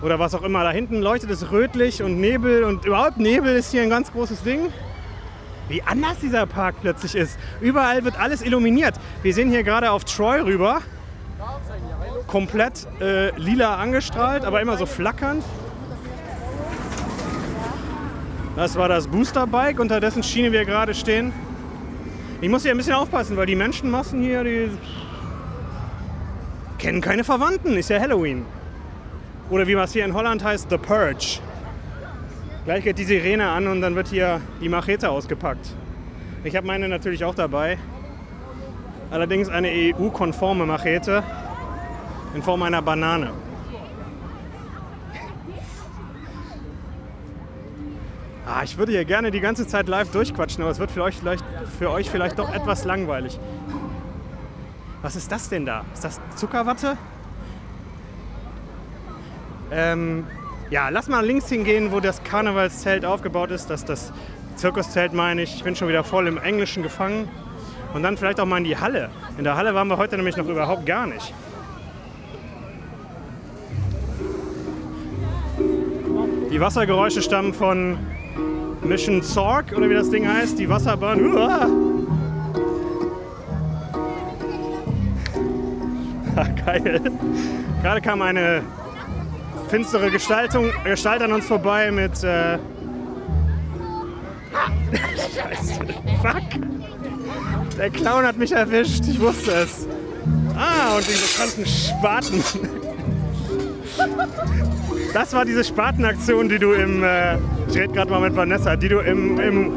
Oder 0.00 0.20
was 0.20 0.32
auch 0.32 0.42
immer. 0.42 0.62
Da 0.62 0.70
hinten 0.70 1.00
leuchtet 1.00 1.30
es 1.30 1.50
rötlich 1.50 2.04
und 2.04 2.20
Nebel 2.20 2.62
und 2.62 2.84
überhaupt 2.84 3.18
Nebel 3.18 3.56
ist 3.56 3.72
hier 3.72 3.82
ein 3.82 3.90
ganz 3.90 4.12
großes 4.12 4.44
Ding. 4.44 4.72
Wie 5.68 5.82
anders 5.82 6.18
dieser 6.20 6.46
Park 6.46 6.76
plötzlich 6.82 7.14
ist. 7.14 7.38
Überall 7.60 8.04
wird 8.04 8.18
alles 8.18 8.42
illuminiert. 8.42 8.94
Wir 9.22 9.32
sehen 9.32 9.50
hier 9.50 9.62
gerade 9.62 9.90
auf 9.90 10.04
Troy 10.04 10.40
rüber. 10.40 10.82
Komplett 12.26 12.86
äh, 13.00 13.30
lila 13.38 13.76
angestrahlt, 13.76 14.44
aber 14.44 14.60
immer 14.60 14.76
so 14.76 14.86
flackernd. 14.86 15.44
Das 18.56 18.76
war 18.76 18.88
das 18.88 19.08
Boosterbike, 19.08 19.80
unter 19.80 20.00
dessen 20.00 20.22
Schiene 20.22 20.52
wir 20.52 20.64
gerade 20.64 20.94
stehen. 20.94 21.32
Ich 22.40 22.48
muss 22.48 22.62
hier 22.62 22.72
ein 22.72 22.76
bisschen 22.76 22.94
aufpassen, 22.94 23.36
weil 23.36 23.46
die 23.46 23.56
Menschenmassen 23.56 24.20
hier, 24.20 24.44
die 24.44 24.70
kennen 26.78 27.00
keine 27.00 27.24
Verwandten. 27.24 27.76
Ist 27.76 27.90
ja 27.90 27.98
Halloween. 27.98 28.44
Oder 29.50 29.66
wie 29.66 29.76
was 29.76 29.92
hier 29.92 30.04
in 30.04 30.14
Holland 30.14 30.44
heißt, 30.44 30.68
The 30.70 30.78
Purge. 30.78 31.40
Gleich 32.64 32.82
geht 32.82 32.96
die 32.96 33.04
Sirene 33.04 33.50
an 33.50 33.66
und 33.66 33.82
dann 33.82 33.94
wird 33.94 34.08
hier 34.08 34.40
die 34.62 34.70
Machete 34.70 35.10
ausgepackt. 35.10 35.74
Ich 36.44 36.56
habe 36.56 36.66
meine 36.66 36.88
natürlich 36.88 37.22
auch 37.22 37.34
dabei. 37.34 37.76
Allerdings 39.10 39.50
eine 39.50 39.68
EU-konforme 39.68 40.64
Machete 40.64 41.22
in 42.34 42.42
Form 42.42 42.62
einer 42.62 42.80
Banane. 42.80 43.32
Ah, 48.46 48.62
ich 48.62 48.78
würde 48.78 48.92
hier 48.92 49.04
gerne 49.04 49.30
die 49.30 49.40
ganze 49.40 49.66
Zeit 49.66 49.86
live 49.86 50.10
durchquatschen, 50.10 50.62
aber 50.62 50.70
es 50.70 50.78
wird 50.78 50.90
für 50.90 51.02
euch 51.02 51.16
vielleicht, 51.16 51.44
für 51.78 51.90
euch 51.90 52.08
vielleicht 52.08 52.38
doch 52.38 52.52
etwas 52.52 52.84
langweilig. 52.84 53.38
Was 55.02 55.16
ist 55.16 55.30
das 55.30 55.50
denn 55.50 55.66
da? 55.66 55.84
Ist 55.92 56.04
das 56.04 56.18
Zuckerwatte? 56.36 56.96
Ähm, 59.70 60.26
ja, 60.70 60.88
lass 60.88 61.08
mal 61.08 61.24
links 61.24 61.48
hingehen, 61.48 61.92
wo 61.92 62.00
das 62.00 62.22
Karnevalszelt 62.24 63.04
aufgebaut 63.04 63.50
ist. 63.50 63.70
Das 63.70 63.84
das 63.84 64.12
Zirkuszelt, 64.56 65.12
meine 65.12 65.42
ich. 65.42 65.56
Ich 65.56 65.64
bin 65.64 65.76
schon 65.76 65.88
wieder 65.88 66.04
voll 66.04 66.26
im 66.26 66.38
Englischen 66.38 66.82
gefangen. 66.82 67.28
Und 67.92 68.02
dann 68.02 68.16
vielleicht 68.16 68.40
auch 68.40 68.46
mal 68.46 68.58
in 68.58 68.64
die 68.64 68.76
Halle. 68.76 69.10
In 69.38 69.44
der 69.44 69.56
Halle 69.56 69.74
waren 69.74 69.88
wir 69.88 69.98
heute 69.98 70.16
nämlich 70.16 70.36
noch 70.36 70.48
überhaupt 70.48 70.84
gar 70.84 71.06
nicht. 71.06 71.32
Die 76.50 76.60
Wassergeräusche 76.60 77.22
stammen 77.22 77.54
von 77.54 77.98
Mission 78.82 79.22
Zorg 79.22 79.72
oder 79.76 79.88
wie 79.88 79.94
das 79.94 80.10
Ding 80.10 80.28
heißt, 80.28 80.58
die 80.58 80.68
Wasserbahn. 80.68 81.34
Uah! 81.34 81.68
Geil. 86.66 87.00
Gerade 87.82 88.00
kam 88.00 88.22
eine 88.22 88.62
finstere 89.68 90.10
Gestaltung, 90.10 90.70
Gestalt 90.84 91.22
an 91.22 91.32
uns 91.32 91.46
vorbei 91.46 91.90
mit. 91.90 92.22
Äh 92.22 92.58
Scheiße. 95.34 95.74
Fuck. 96.22 97.76
Der 97.78 97.90
Clown 97.90 98.24
hat 98.24 98.36
mich 98.36 98.52
erwischt. 98.52 99.04
Ich 99.08 99.20
wusste 99.20 99.52
es. 99.52 99.86
Ah, 100.56 100.96
und 100.96 101.06
diese 101.06 101.38
ganzen 101.38 101.66
Spaten. 101.66 102.42
Das 105.12 105.32
war 105.32 105.44
diese 105.44 105.64
Spatenaktion, 105.64 106.48
die 106.48 106.58
du 106.58 106.72
im. 106.72 107.02
Äh, 107.02 107.36
ich 107.68 107.76
rede 107.76 107.92
gerade 107.92 108.10
mal 108.10 108.20
mit 108.20 108.36
Vanessa, 108.36 108.76
die 108.76 108.88
du 108.88 109.00
im, 109.00 109.38
im 109.40 109.72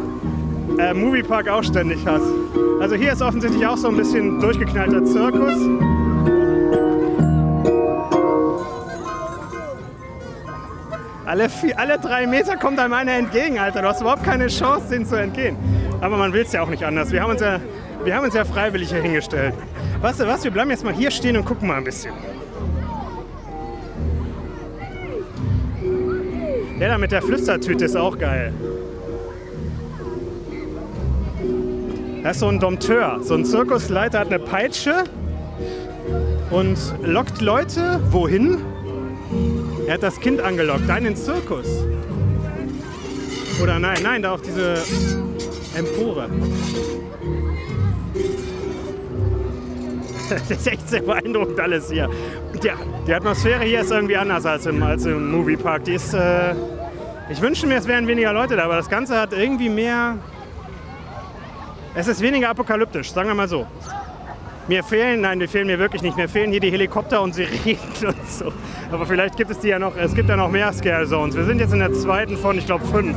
äh, 0.80 0.94
Moviepark 0.94 1.50
auch 1.50 1.64
ständig 1.64 2.00
hast. 2.06 2.26
Also 2.80 2.96
hier 2.96 3.14
ist 3.14 3.22
offensichtlich 3.22 3.66
auch 3.66 3.78
so 3.78 3.88
ein 3.88 3.98
bisschen 3.98 4.40
durchgeknallter 4.40 5.04
Zirkus. 5.04 5.58
Alle, 11.28 11.50
vier, 11.50 11.78
alle 11.78 12.00
drei 12.00 12.26
Meter 12.26 12.56
kommt 12.56 12.80
einem 12.80 12.94
einer 12.94 13.12
entgegen, 13.12 13.60
Alter. 13.60 13.82
Du 13.82 13.90
hast 13.90 14.00
überhaupt 14.00 14.24
keine 14.24 14.48
Chance, 14.48 14.88
den 14.92 15.06
zu 15.06 15.18
entgehen. 15.18 15.58
Aber 16.00 16.16
man 16.16 16.32
will 16.32 16.44
es 16.44 16.54
ja 16.54 16.62
auch 16.62 16.70
nicht 16.70 16.84
anders. 16.84 17.12
Wir 17.12 17.22
haben, 17.22 17.32
uns 17.32 17.42
ja, 17.42 17.60
wir 18.06 18.16
haben 18.16 18.24
uns 18.24 18.34
ja 18.34 18.46
freiwillig 18.46 18.92
hier 18.92 19.02
hingestellt. 19.02 19.54
Weißt 20.00 20.22
du 20.22 20.26
was, 20.26 20.46
wir 20.46 20.52
bleiben 20.52 20.70
jetzt 20.70 20.86
mal 20.86 20.94
hier 20.94 21.12
stehen 21.12 21.36
und 21.36 21.44
gucken 21.44 21.68
mal 21.68 21.76
ein 21.76 21.84
bisschen. 21.84 22.14
Der 26.80 26.88
da 26.88 26.98
mit 26.98 27.12
der 27.12 27.22
Flüstertüte 27.22 27.84
ist 27.84 27.98
auch 27.98 28.18
geil. 28.18 28.54
Das 32.24 32.38
ist 32.38 32.40
so 32.40 32.48
ein 32.48 32.62
Dompteur. 32.62 33.20
So 33.22 33.34
ein 33.34 33.44
Zirkusleiter 33.44 34.20
hat 34.20 34.28
eine 34.28 34.40
Peitsche 34.40 35.04
und 36.52 36.78
lockt 37.04 37.42
Leute 37.42 38.00
wohin? 38.12 38.60
Er 39.88 39.94
hat 39.94 40.04
das 40.04 40.20
Kind 40.20 40.42
angelockt, 40.42 40.82
da 40.86 40.98
in 40.98 41.06
den 41.06 41.16
Zirkus. 41.16 41.66
Oder 43.64 43.80
nein, 43.80 44.00
nein, 44.04 44.22
da 44.22 44.34
auf 44.34 44.42
diese 44.42 44.84
Empore. 45.76 46.30
Das 50.30 50.52
ist 50.52 50.68
echt 50.68 50.90
sehr 50.90 51.04
beeindruckend 51.04 51.58
alles 51.58 51.90
hier. 51.90 52.10
Ja, 52.62 52.74
die 53.08 53.14
Atmosphäre 53.14 53.64
hier 53.64 53.80
ist 53.80 53.92
irgendwie 53.92 54.18
anders 54.18 54.46
als 54.46 54.66
im, 54.66 54.84
als 54.84 55.06
im 55.06 55.32
Moviepark. 55.32 55.86
Die 55.86 55.94
ist, 55.94 56.14
äh, 56.14 56.54
ich 57.30 57.40
wünsche 57.40 57.66
mir, 57.66 57.78
es 57.78 57.88
wären 57.88 58.08
weniger 58.08 58.34
Leute 58.34 58.58
da, 58.58 58.66
aber 58.66 58.76
das 58.76 58.90
Ganze 58.90 59.18
hat 59.18 59.32
irgendwie 59.32 59.70
mehr... 59.70 60.18
Es 61.96 62.10
ist 62.10 62.20
weniger 62.22 62.50
apokalyptisch, 62.50 63.14
sagen 63.14 63.30
wir 63.30 63.36
mal 63.36 63.48
so. 63.48 63.66
Mir 64.68 64.84
fehlen, 64.84 65.22
nein, 65.22 65.40
die 65.40 65.48
fehlen 65.48 65.68
mir 65.68 65.80
wirklich 65.80 66.02
nicht. 66.02 66.18
Mir 66.18 66.28
fehlen 66.28 66.52
hier 66.52 66.60
die 66.60 66.72
Helikopter 66.72 67.22
und 67.22 67.34
Sirenen 67.34 67.80
und 68.06 68.30
so. 68.30 68.52
Aber 68.92 69.06
vielleicht 69.06 69.38
gibt 69.38 69.50
es 69.50 69.60
die 69.60 69.70
ja 69.70 69.80
noch, 69.80 69.96
es 69.96 70.14
gibt 70.14 70.28
ja 70.28 70.36
noch 70.36 70.52
mehr 70.52 70.74
Scare 70.74 71.08
Zones. 71.08 71.38
Wir 71.38 71.46
sind 71.46 71.60
jetzt 71.60 71.72
in 71.72 71.80
der 71.80 71.94
zweiten 71.94 72.36
von, 72.36 72.58
ich 72.58 72.66
glaube, 72.66 72.86
fünf. 72.86 73.16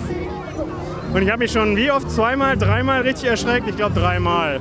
Und 1.13 1.23
ich 1.23 1.29
habe 1.29 1.41
mich 1.41 1.51
schon 1.51 1.77
wie 1.77 1.91
oft 1.91 2.09
zweimal, 2.09 2.57
dreimal 2.57 3.01
richtig 3.01 3.29
erschreckt? 3.29 3.69
Ich 3.69 3.77
glaube 3.77 3.99
dreimal. 3.99 4.61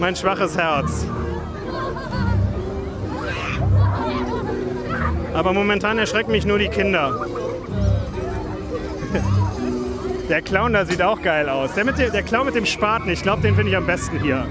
Mein 0.00 0.16
schwaches 0.16 0.56
Herz. 0.56 1.06
Aber 5.34 5.52
momentan 5.52 5.98
erschrecken 5.98 6.32
mich 6.32 6.46
nur 6.46 6.58
die 6.58 6.68
Kinder. 6.68 7.26
Der 10.30 10.40
Clown 10.42 10.72
da 10.72 10.86
sieht 10.86 11.02
auch 11.02 11.20
geil 11.20 11.48
aus. 11.48 11.74
Der, 11.74 11.84
mit 11.84 11.98
dem, 11.98 12.12
der 12.12 12.22
Clown 12.22 12.46
mit 12.46 12.54
dem 12.54 12.64
Spaten, 12.64 13.10
ich 13.10 13.20
glaube, 13.20 13.42
den 13.42 13.56
finde 13.56 13.72
ich 13.72 13.76
am 13.76 13.84
besten 13.84 14.20
hier. 14.20 14.46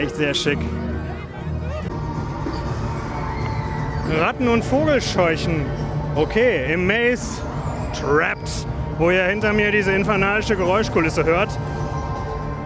Echt 0.00 0.16
sehr 0.16 0.32
schick. 0.32 0.58
Ratten- 4.18 4.48
und 4.48 4.64
Vogelscheuchen. 4.64 5.66
Okay, 6.14 6.72
im 6.72 6.86
Maze 6.86 7.42
Trapped, 7.92 8.66
wo 8.96 9.10
ihr 9.10 9.24
hinter 9.24 9.52
mir 9.52 9.70
diese 9.70 9.92
infernalische 9.92 10.56
Geräuschkulisse 10.56 11.24
hört. 11.24 11.50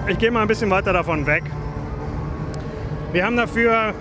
Ich 0.07 0.17
gehe 0.19 0.31
mal 0.31 0.43
ein 0.43 0.47
bisschen 0.47 0.71
weiter 0.71 0.93
davon 0.93 1.27
weg. 1.27 1.43
Wir 3.11 3.27
haben 3.27 3.37
dafür 3.37 3.95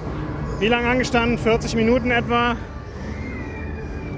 wie 0.59 0.67
lange 0.67 0.87
angestanden? 0.87 1.39
40 1.39 1.75
Minuten 1.75 2.11
etwa. 2.11 2.55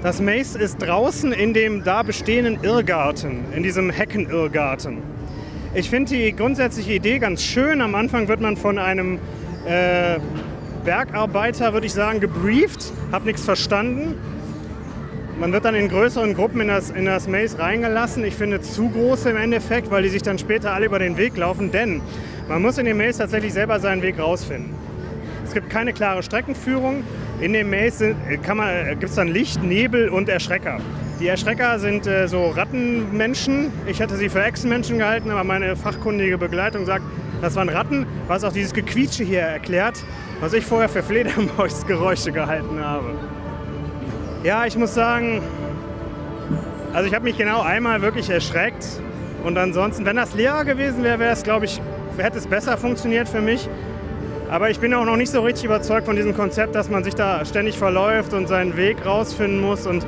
Das 0.02 0.20
Maze 0.20 0.58
ist 0.58 0.82
draußen 0.82 1.32
in 1.32 1.54
dem 1.54 1.84
da 1.84 2.02
bestehenden 2.02 2.62
Irrgarten, 2.62 3.46
in 3.54 3.62
diesem 3.62 3.88
Heckenirrgarten. 3.88 5.15
Ich 5.76 5.90
finde 5.90 6.14
die 6.14 6.34
grundsätzliche 6.34 6.94
Idee 6.94 7.18
ganz 7.18 7.42
schön. 7.42 7.82
Am 7.82 7.94
Anfang 7.94 8.28
wird 8.28 8.40
man 8.40 8.56
von 8.56 8.78
einem 8.78 9.18
äh, 9.66 10.18
Bergarbeiter, 10.86 11.74
würde 11.74 11.86
ich 11.86 11.92
sagen, 11.92 12.18
gebrieft, 12.18 12.94
habe 13.12 13.26
nichts 13.26 13.44
verstanden. 13.44 14.14
Man 15.38 15.52
wird 15.52 15.66
dann 15.66 15.74
in 15.74 15.90
größeren 15.90 16.32
Gruppen 16.32 16.62
in 16.62 16.68
das, 16.68 16.88
in 16.88 17.04
das 17.04 17.28
Maze 17.28 17.58
reingelassen. 17.58 18.24
Ich 18.24 18.32
finde 18.36 18.62
zu 18.62 18.88
große 18.88 19.28
im 19.28 19.36
Endeffekt, 19.36 19.90
weil 19.90 20.02
die 20.02 20.08
sich 20.08 20.22
dann 20.22 20.38
später 20.38 20.72
alle 20.72 20.86
über 20.86 20.98
den 20.98 21.18
Weg 21.18 21.36
laufen. 21.36 21.70
Denn 21.70 22.00
man 22.48 22.62
muss 22.62 22.78
in 22.78 22.86
dem 22.86 22.96
Maze 22.96 23.18
tatsächlich 23.18 23.52
selber 23.52 23.78
seinen 23.78 24.00
Weg 24.00 24.18
rausfinden. 24.18 24.74
Es 25.44 25.52
gibt 25.52 25.68
keine 25.68 25.92
klare 25.92 26.22
Streckenführung. 26.22 27.04
In 27.42 27.52
dem 27.52 27.68
Maze 27.68 28.14
gibt 28.30 29.04
es 29.04 29.14
dann 29.14 29.28
Licht, 29.28 29.62
Nebel 29.62 30.08
und 30.08 30.30
Erschrecker. 30.30 30.80
Die 31.18 31.28
Erschrecker 31.28 31.78
sind 31.78 32.06
äh, 32.06 32.28
so 32.28 32.48
Rattenmenschen. 32.48 33.72
Ich 33.86 34.00
hätte 34.00 34.16
sie 34.16 34.28
für 34.28 34.42
Echsenmenschen 34.42 34.98
gehalten, 34.98 35.30
aber 35.30 35.44
meine 35.44 35.74
fachkundige 35.74 36.36
Begleitung 36.36 36.84
sagt, 36.84 37.04
das 37.40 37.54
waren 37.56 37.70
Ratten, 37.70 38.06
was 38.28 38.44
auch 38.44 38.52
dieses 38.52 38.74
Gequietsche 38.74 39.24
hier 39.24 39.40
erklärt, 39.40 40.04
was 40.40 40.52
ich 40.52 40.66
vorher 40.66 40.90
für 40.90 41.02
Fledermausgeräusche 41.02 42.32
gehalten 42.32 42.84
habe. 42.84 43.14
Ja, 44.44 44.66
ich 44.66 44.76
muss 44.76 44.94
sagen, 44.94 45.40
also 46.92 47.08
ich 47.08 47.14
habe 47.14 47.24
mich 47.24 47.38
genau 47.38 47.62
einmal 47.62 48.02
wirklich 48.02 48.28
erschreckt. 48.28 48.86
Und 49.42 49.56
ansonsten, 49.56 50.04
wenn 50.04 50.16
das 50.16 50.34
leer 50.34 50.64
gewesen 50.64 51.02
wäre, 51.02 51.18
wäre 51.18 51.32
es, 51.32 51.42
glaube 51.42 51.64
ich, 51.64 51.80
hätte 52.18 52.36
es 52.36 52.46
besser 52.46 52.76
funktioniert 52.76 53.28
für 53.28 53.40
mich. 53.40 53.68
Aber 54.50 54.70
ich 54.70 54.80
bin 54.80 54.92
auch 54.94 55.04
noch 55.04 55.16
nicht 55.16 55.32
so 55.32 55.40
richtig 55.40 55.64
überzeugt 55.64 56.06
von 56.06 56.14
diesem 56.14 56.34
Konzept, 56.34 56.74
dass 56.74 56.90
man 56.90 57.04
sich 57.04 57.14
da 57.14 57.44
ständig 57.44 57.78
verläuft 57.78 58.32
und 58.32 58.48
seinen 58.48 58.76
Weg 58.76 59.04
rausfinden 59.04 59.60
muss. 59.60 59.86
Und 59.86 60.06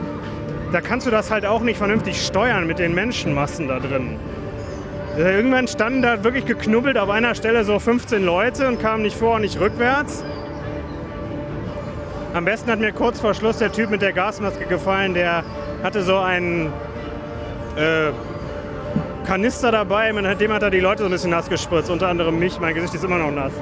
da 0.73 0.81
kannst 0.81 1.07
du 1.07 1.11
das 1.11 1.31
halt 1.31 1.47
auch 1.47 1.63
nicht 1.63 1.79
vernünftig 1.79 2.25
steuern 2.25 2.67
mit 2.67 2.79
den 2.79 2.95
Menschenmassen 2.95 3.69
da 3.69 3.79
drin. 3.79 4.17
Äh, 5.17 5.37
irgendwann 5.37 5.67
standen 5.67 6.03
da 6.03 6.23
wirklich 6.23 6.45
geknubbelt 6.45 6.99
auf 6.99 7.11
einer 7.11 7.35
Stelle 7.35 7.65
so 7.65 7.79
15 7.79 8.25
Leute 8.25 8.69
und 8.69 8.81
kamen 8.81 9.03
nicht 9.03 9.17
vor 9.17 9.37
und 9.37 9.43
nicht 9.43 9.59
rückwärts. 9.59 10.25
Am 12.35 12.45
besten 12.45 12.71
hat 12.71 12.79
mir 12.79 12.93
kurz 12.93 13.21
vor 13.21 13.35
Schluss 13.35 13.59
der 13.59 13.73
Typ 13.73 13.91
mit 13.91 14.03
der 14.03 14.13
Gasmaske 14.13 14.67
gefallen, 14.67 15.15
der 15.15 15.45
hatte 15.83 16.03
so 16.03 16.19
einen 16.19 16.67
äh, 17.77 18.11
Kanister 19.27 19.73
dabei, 19.73 20.13
mit 20.13 20.41
dem 20.41 20.53
hat 20.53 20.63
er 20.63 20.71
die 20.71 20.81
Leute 20.81 21.01
so 21.01 21.05
ein 21.07 21.11
bisschen 21.11 21.31
nass 21.31 21.49
gespritzt, 21.49 21.91
unter 21.91 22.09
anderem 22.09 22.39
mich, 22.39 22.61
mein 22.61 22.75
Gesicht 22.75 22.95
ist 22.95 23.05
immer 23.05 23.19
noch 23.19 23.31
nass. 23.31 23.53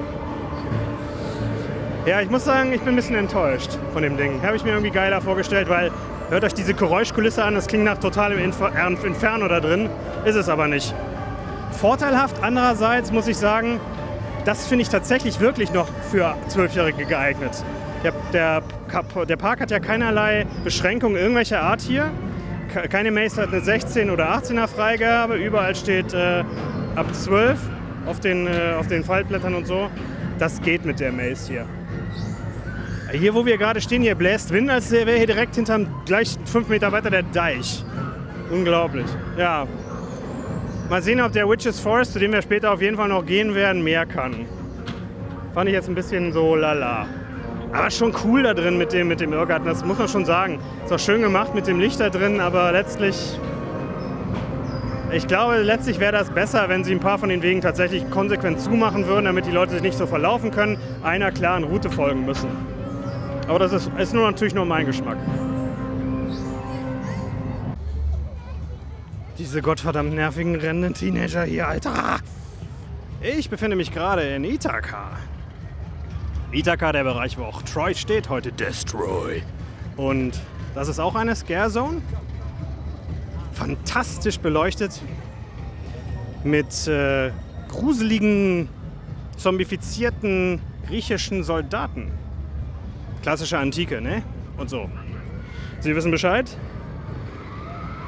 Ja, 2.07 2.21
ich 2.21 2.31
muss 2.31 2.45
sagen, 2.45 2.73
ich 2.73 2.81
bin 2.81 2.95
ein 2.95 2.97
bisschen 2.97 3.17
enttäuscht 3.17 3.79
von 3.93 4.03
dem 4.03 4.17
Ding. 4.17 4.41
Habe 4.43 4.57
ich 4.57 4.65
mir 4.65 4.71
irgendwie 4.71 4.91
geiler 4.91 5.21
vorgestellt, 5.21 5.69
weil 5.69 5.91
Hört 6.29 6.43
euch 6.43 6.55
diese 6.55 6.75
Geräuschkulisse 6.75 7.45
an, 7.45 7.55
das 7.55 7.69
klingt 7.69 7.85
nach 7.85 7.99
totalem 7.99 8.41
Inferno 8.41 9.47
da 9.47 9.61
drin, 9.61 9.89
ist 10.25 10.35
es 10.35 10.49
aber 10.49 10.67
nicht. 10.67 10.93
Vorteilhaft 11.71 12.43
andererseits 12.43 13.13
muss 13.13 13.29
ich 13.29 13.37
sagen, 13.37 13.79
das 14.45 14.67
finde 14.67 14.83
ich 14.83 14.89
tatsächlich 14.89 15.39
wirklich 15.39 15.73
noch 15.73 15.87
für 16.11 16.37
Zwölfjährige 16.49 17.05
geeignet. 17.05 17.53
Der, 18.03 18.13
der, 18.33 18.63
der, 19.29 19.37
Park 19.37 19.61
hat 19.61 19.71
ja 19.71 19.79
keinerlei 19.79 20.47
Beschränkungen 20.65 21.17
irgendwelcher 21.17 21.63
Art 21.63 21.81
hier. 21.81 22.11
Keine 22.91 23.13
Maze 23.13 23.43
hat 23.43 23.53
eine 23.53 23.61
16 23.61 24.11
oder 24.11 24.37
18er 24.37 24.67
Freigabe. 24.67 25.37
Überall 25.37 25.77
steht 25.77 26.13
äh, 26.13 26.43
ab 26.97 27.07
12 27.15 27.59
auf 28.05 28.19
den, 28.19 28.49
äh, 28.49 28.75
auf 28.79 28.89
den 28.89 29.05
Faltblättern 29.05 29.55
und 29.55 29.67
so. 29.67 29.89
Das 30.41 30.61
geht 30.61 30.85
mit 30.85 30.99
der 30.99 31.13
Maze 31.13 31.53
hier. 31.53 31.67
Hier, 33.13 33.35
wo 33.35 33.47
wir 33.47 33.57
gerade 33.57 33.81
stehen, 33.81 34.03
hier 34.03 34.17
bläst 34.17 34.53
Wind, 34.53 34.69
als 34.69 34.91
wäre 34.91 35.13
hier 35.13 35.29
direkt 35.29 35.55
hinterm, 35.55 35.87
gleich 36.07 36.37
fünf 36.45 36.69
Meter 36.69 36.91
weiter 36.91 37.09
der 37.09 37.23
Deich. 37.23 37.85
Unglaublich. 38.51 39.07
Ja. 39.39 39.67
Mal 40.91 41.03
sehen, 41.03 41.21
ob 41.21 41.31
der 41.33 41.49
Witches 41.49 41.79
Forest, 41.79 42.15
zu 42.15 42.19
dem 42.19 42.33
wir 42.33 42.43
später 42.43 42.73
auf 42.73 42.83
jeden 42.83 42.97
Fall 42.97 43.09
noch 43.09 43.25
gehen 43.25 43.55
werden, 43.55 43.85
mehr 43.85 44.07
kann. 44.07 44.47
Fand 45.55 45.69
ich 45.69 45.75
jetzt 45.75 45.89
ein 45.89 45.95
bisschen 45.95 46.33
so 46.33 46.57
lala. 46.57 47.07
Aber 47.73 47.91
schon 47.91 48.13
cool 48.25 48.43
da 48.43 48.55
drin 48.55 48.77
mit 48.77 48.93
dem, 48.93 49.07
mit 49.07 49.21
dem 49.21 49.33
Irrgarten, 49.33 49.67
das 49.67 49.85
muss 49.85 49.99
man 49.99 50.09
schon 50.09 50.25
sagen. 50.25 50.59
Ist 50.85 50.93
auch 50.93 50.99
schön 50.99 51.23
gemacht 51.23 51.55
mit 51.55 51.69
dem 51.69 51.79
Licht 51.79 52.01
da 52.01 52.11
drin, 52.11 52.41
aber 52.41 52.73
letztlich. 52.73 53.39
Ich 55.13 55.29
glaube, 55.29 55.59
letztlich 55.59 56.01
wäre 56.01 56.13
das 56.13 56.31
besser, 56.31 56.69
wenn 56.69 56.83
sie 56.83 56.93
ein 56.93 57.01
paar 57.01 57.19
von 57.19 57.29
den 57.29 57.41
Wegen 57.43 57.61
tatsächlich 57.61 58.11
konsequent 58.11 58.61
zumachen 58.61 59.07
würden, 59.07 59.27
damit 59.27 59.47
die 59.47 59.53
Leute 59.53 59.73
sich 59.75 59.83
nicht 59.83 59.97
so 59.97 60.07
verlaufen 60.07 60.51
können, 60.51 60.79
einer 61.05 61.31
klaren 61.31 61.63
Route 61.63 61.89
folgen 61.89 62.27
müssen. 62.27 62.49
Aber 63.49 63.59
das 63.61 63.73
ist, 63.73 63.91
ist 63.97 64.13
nur 64.13 64.29
natürlich 64.29 64.55
nur 64.55 64.65
mein 64.65 64.87
Geschmack. 64.87 65.19
Diese 69.39 69.63
gottverdammt 69.63 70.15
nervigen 70.15 70.57
rennenden 70.57 70.95
Teenager 70.95 71.45
hier, 71.45 71.69
Alter. 71.69 72.21
Ich 73.21 73.49
befinde 73.51 73.77
mich 73.77 73.93
gerade 73.93 74.23
in 74.23 74.45
Ithaka. 74.45 75.11
Ithaka, 76.53 76.93
der 76.93 77.05
Bereich, 77.05 77.39
wo 77.39 77.45
auch 77.45 77.63
Troy 77.63 77.95
steht, 77.95 78.29
heute 78.29 78.51
Destroy. 78.51 79.43
Und 79.97 80.41
das 80.75 80.89
ist 80.89 80.99
auch 80.99 81.15
eine 81.15 81.37
Scare 81.37 81.71
Zone. 81.71 82.03
Fantastisch 83.53 84.41
beleuchtet. 84.41 85.01
Mit 86.43 86.87
äh, 86.89 87.31
gruseligen, 87.69 88.69
zombifizierten 89.37 90.61
griechischen 90.87 91.45
Soldaten. 91.45 92.11
Klassische 93.27 93.59
Antike, 93.59 94.01
ne? 94.01 94.23
Und 94.57 94.71
so. 94.71 94.89
Sie 95.81 95.97
wissen 95.97 96.13
Bescheid? 96.13 96.49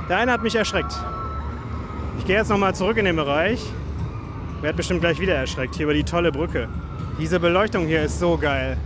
Der 0.08 0.18
eine 0.18 0.30
hat 0.30 0.44
mich 0.44 0.54
erschreckt. 0.54 0.92
Ich 2.20 2.24
gehe 2.24 2.36
jetzt 2.36 2.50
nochmal 2.50 2.72
zurück 2.76 2.98
in 2.98 3.04
den 3.04 3.16
Bereich. 3.16 3.60
Werd 4.60 4.76
bestimmt 4.76 5.00
gleich 5.00 5.18
wieder 5.18 5.34
erschreckt. 5.34 5.74
Hier 5.74 5.86
über 5.86 5.94
die 5.94 6.04
tolle 6.04 6.30
Brücke. 6.30 6.68
Diese 7.18 7.40
Beleuchtung 7.40 7.88
hier 7.88 8.04
ist 8.04 8.20
so 8.20 8.38
geil. 8.38 8.76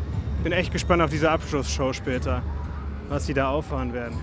Bin 0.43 0.53
echt 0.53 0.73
gespannt 0.73 1.03
auf 1.03 1.11
diese 1.11 1.31
Abschlussshow 1.31 1.93
später, 1.93 2.41
was 3.11 3.27
sie 3.27 3.35
da 3.35 3.51
auffahren 3.51 3.93
werden. 3.93 4.17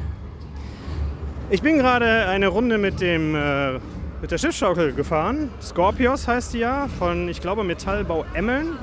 Ich 1.52 1.62
bin 1.62 1.78
gerade 1.78 2.26
eine 2.26 2.48
Runde 2.48 2.80
mit 2.80 3.02
dem 3.02 3.36
äh, 3.36 3.74
mit 4.20 4.32
der 4.32 4.40
Schiffsschaukel 4.40 4.94
gefahren. 4.94 5.52
Scorpios 5.62 6.28
heißt 6.28 6.56
die 6.56 6.60
ja, 6.60 6.88
von 6.98 7.30
ich 7.30 7.40
glaube 7.40 7.64
Metallbau 7.64 8.26
Emmeln. 8.34 8.80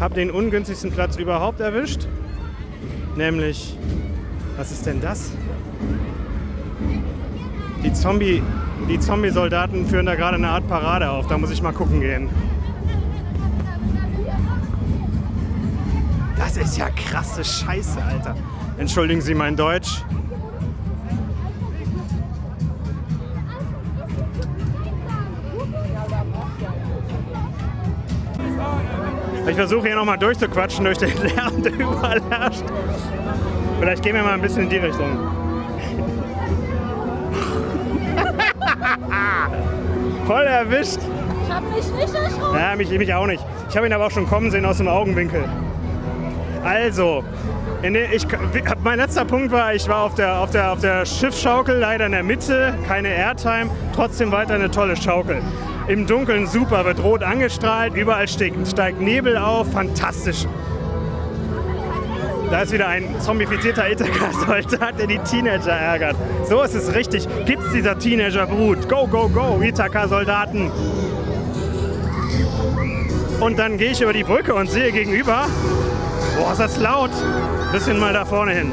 Hab 0.00 0.14
den 0.14 0.30
ungünstigsten 0.30 0.90
Platz 0.90 1.16
überhaupt 1.16 1.60
erwischt. 1.60 2.08
Nämlich, 3.16 3.76
was 4.56 4.72
ist 4.72 4.86
denn 4.86 5.00
das? 5.02 5.30
Die 7.84 7.92
Zombie, 7.92 8.42
die 8.88 8.98
Zombie-Soldaten 8.98 9.86
führen 9.86 10.06
da 10.06 10.14
gerade 10.14 10.38
eine 10.38 10.48
Art 10.48 10.66
Parade 10.68 11.10
auf. 11.10 11.26
Da 11.26 11.36
muss 11.36 11.50
ich 11.50 11.60
mal 11.60 11.72
gucken 11.72 12.00
gehen. 12.00 12.30
Das 16.38 16.56
ist 16.56 16.78
ja 16.78 16.88
krasse 16.88 17.44
Scheiße, 17.44 18.02
Alter. 18.02 18.34
Entschuldigen 18.78 19.20
Sie 19.20 19.34
mein 19.34 19.54
Deutsch. 19.54 20.02
Ich 29.50 29.56
versuche 29.56 29.88
hier 29.88 29.96
nochmal 29.96 30.16
durchzuquatschen 30.16 30.84
durch 30.84 30.98
den 30.98 31.10
Lärm, 31.22 31.60
der 31.60 31.72
überall 31.72 32.22
herrscht. 32.30 32.62
Vielleicht 33.80 34.04
gehen 34.04 34.14
wir 34.14 34.22
mal 34.22 34.34
ein 34.34 34.40
bisschen 34.40 34.62
in 34.62 34.68
die 34.68 34.76
Richtung. 34.76 35.06
Voll 40.26 40.44
erwischt. 40.44 41.00
Ich 41.44 41.52
hab 41.52 41.64
mich 41.74 41.92
nicht 41.92 42.14
erschrocken. 42.14 42.56
Ja, 42.56 42.76
mich, 42.76 42.90
mich 42.90 43.12
auch 43.12 43.26
nicht. 43.26 43.44
Ich 43.68 43.76
habe 43.76 43.88
ihn 43.88 43.92
aber 43.92 44.06
auch 44.06 44.12
schon 44.12 44.28
kommen 44.28 44.52
sehen 44.52 44.64
aus 44.64 44.76
dem 44.76 44.86
Augenwinkel. 44.86 45.44
Also, 46.62 47.24
der, 47.82 48.12
ich, 48.12 48.28
mein 48.84 48.98
letzter 48.98 49.24
Punkt 49.24 49.50
war, 49.50 49.74
ich 49.74 49.88
war 49.88 50.04
auf 50.04 50.14
der, 50.14 50.38
auf, 50.38 50.50
der, 50.50 50.70
auf 50.70 50.78
der 50.78 51.04
Schiffsschaukel, 51.04 51.76
leider 51.76 52.06
in 52.06 52.12
der 52.12 52.22
Mitte, 52.22 52.72
keine 52.86 53.08
Airtime, 53.08 53.68
trotzdem 53.96 54.30
weiter 54.30 54.54
eine 54.54 54.70
tolle 54.70 54.96
Schaukel. 54.96 55.42
Im 55.90 56.06
Dunkeln 56.06 56.46
super, 56.46 56.84
wird 56.84 57.02
rot 57.02 57.24
angestrahlt, 57.24 57.94
überall 57.94 58.28
steigt, 58.28 58.68
steigt 58.68 59.00
Nebel 59.00 59.36
auf, 59.36 59.72
fantastisch. 59.72 60.46
Da 62.48 62.60
ist 62.60 62.70
wieder 62.70 62.86
ein 62.86 63.20
zombifizierter 63.20 63.90
Ithaka-Soldat, 63.90 64.98
der 65.00 65.08
die 65.08 65.18
Teenager 65.18 65.72
ärgert. 65.72 66.14
So 66.48 66.62
ist 66.62 66.76
es 66.76 66.94
richtig. 66.94 67.26
Gibt's 67.44 67.72
dieser 67.72 67.98
Teenager-Brut. 67.98 68.88
Go, 68.88 69.08
go, 69.08 69.28
go, 69.28 69.60
Ithaka-Soldaten. 69.60 70.70
Und 73.40 73.58
dann 73.58 73.76
gehe 73.76 73.90
ich 73.90 74.00
über 74.00 74.12
die 74.12 74.22
Brücke 74.22 74.54
und 74.54 74.70
sehe 74.70 74.92
gegenüber, 74.92 75.48
boah, 76.38 76.52
ist 76.52 76.60
das 76.60 76.78
laut. 76.78 77.10
Bisschen 77.72 77.98
mal 77.98 78.12
da 78.12 78.24
vorne 78.24 78.52
hin. 78.52 78.70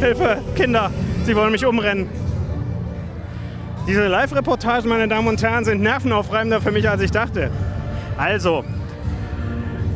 Hilfe, 0.00 0.42
Kinder, 0.56 0.90
sie 1.24 1.36
wollen 1.36 1.52
mich 1.52 1.64
umrennen. 1.64 2.27
Diese 3.88 4.06
Live-Reportagen, 4.06 4.86
meine 4.86 5.08
Damen 5.08 5.28
und 5.28 5.42
Herren, 5.42 5.64
sind 5.64 5.80
nervenaufreibender 5.80 6.60
für 6.60 6.70
mich, 6.70 6.86
als 6.86 7.00
ich 7.00 7.10
dachte. 7.10 7.50
Also, 8.18 8.62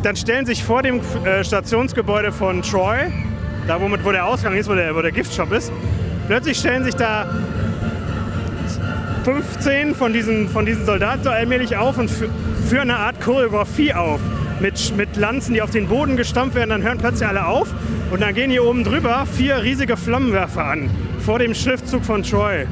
dann 0.03 0.17
stellen 0.17 0.47
sich 0.47 0.65
vor 0.65 0.83
dem 0.83 1.03
äh, 1.27 1.45
Stationsgebäude 1.45 2.33
von 2.33 2.63
Troy, 2.63 3.13
da 3.69 3.79
womit, 3.83 4.03
wo 4.03 4.11
der 4.11 4.25
Ausgang 4.25 4.55
ist, 4.55 4.71
wo 4.71 4.75
der, 4.75 4.97
wo 4.97 5.03
der 5.03 5.13
Giftshop 5.13 5.53
ist, 5.53 5.71
plötzlich 6.27 6.57
stellen 6.57 6.85
sich 6.85 6.95
da 6.95 7.29
15 9.25 9.95
von 9.95 10.15
diesen, 10.15 10.49
von 10.49 10.65
diesen 10.65 10.87
Soldaten 10.87 11.25
so 11.25 11.29
allmählich 11.29 11.77
auf 11.77 11.99
und 11.99 12.11
führen 12.11 12.91
eine 12.91 12.97
Art 12.97 13.21
Choreografie 13.21 13.93
auf. 13.93 14.21
Mit, 14.59 14.97
mit 14.97 15.17
Lanzen, 15.19 15.53
die 15.53 15.61
auf 15.61 15.71
den 15.71 15.89
Boden 15.89 16.17
gestampft 16.17 16.55
werden, 16.55 16.71
dann 16.71 16.83
hören 16.83 16.97
plötzlich 16.97 17.29
alle 17.29 17.47
auf 17.47 17.69
und 18.11 18.23
dann 18.23 18.33
gehen 18.33 18.51
hier 18.51 18.65
oben 18.65 18.85
drüber 18.85 19.27
vier 19.27 19.63
riesige 19.63 19.99
Flammenwerfer 19.99 20.65
an 20.65 20.89
vor 21.19 21.39
dem 21.39 21.53
Schriftzug 21.53 22.07
von 22.07 22.23
Troy. 22.23 22.67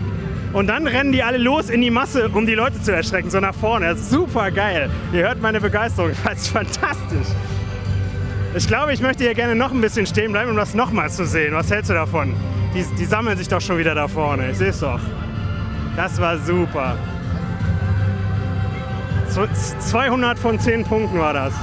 Und 0.52 0.66
dann 0.66 0.86
rennen 0.86 1.12
die 1.12 1.22
alle 1.22 1.38
los 1.38 1.70
in 1.70 1.80
die 1.80 1.90
Masse, 1.90 2.28
um 2.28 2.44
die 2.44 2.54
Leute 2.54 2.82
zu 2.82 2.92
erschrecken, 2.92 3.30
so 3.30 3.38
nach 3.38 3.54
vorne. 3.54 3.94
Super 3.96 4.50
geil. 4.50 4.90
Ihr 5.12 5.22
hört 5.22 5.40
meine 5.40 5.60
Begeisterung. 5.60 6.10
Das 6.24 6.42
ist 6.42 6.48
fantastisch. 6.48 7.28
Ich 8.56 8.66
glaube, 8.66 8.92
ich 8.92 9.00
möchte 9.00 9.22
hier 9.22 9.34
gerne 9.34 9.54
noch 9.54 9.70
ein 9.70 9.80
bisschen 9.80 10.06
stehen 10.06 10.32
bleiben, 10.32 10.50
um 10.50 10.56
das 10.56 10.74
nochmal 10.74 11.08
zu 11.08 11.24
sehen. 11.24 11.54
Was 11.54 11.70
hältst 11.70 11.90
du 11.90 11.94
davon? 11.94 12.34
Die, 12.74 12.84
die 12.98 13.04
sammeln 13.04 13.38
sich 13.38 13.46
doch 13.46 13.60
schon 13.60 13.78
wieder 13.78 13.94
da 13.94 14.08
vorne. 14.08 14.50
Ich 14.50 14.58
sehe 14.58 14.70
es 14.70 14.80
doch. 14.80 15.00
Das 15.96 16.20
war 16.20 16.36
super. 16.38 16.96
200 19.28 20.38
von 20.38 20.58
10 20.58 20.84
Punkten 20.84 21.18
war 21.18 21.32
das. 21.32 21.54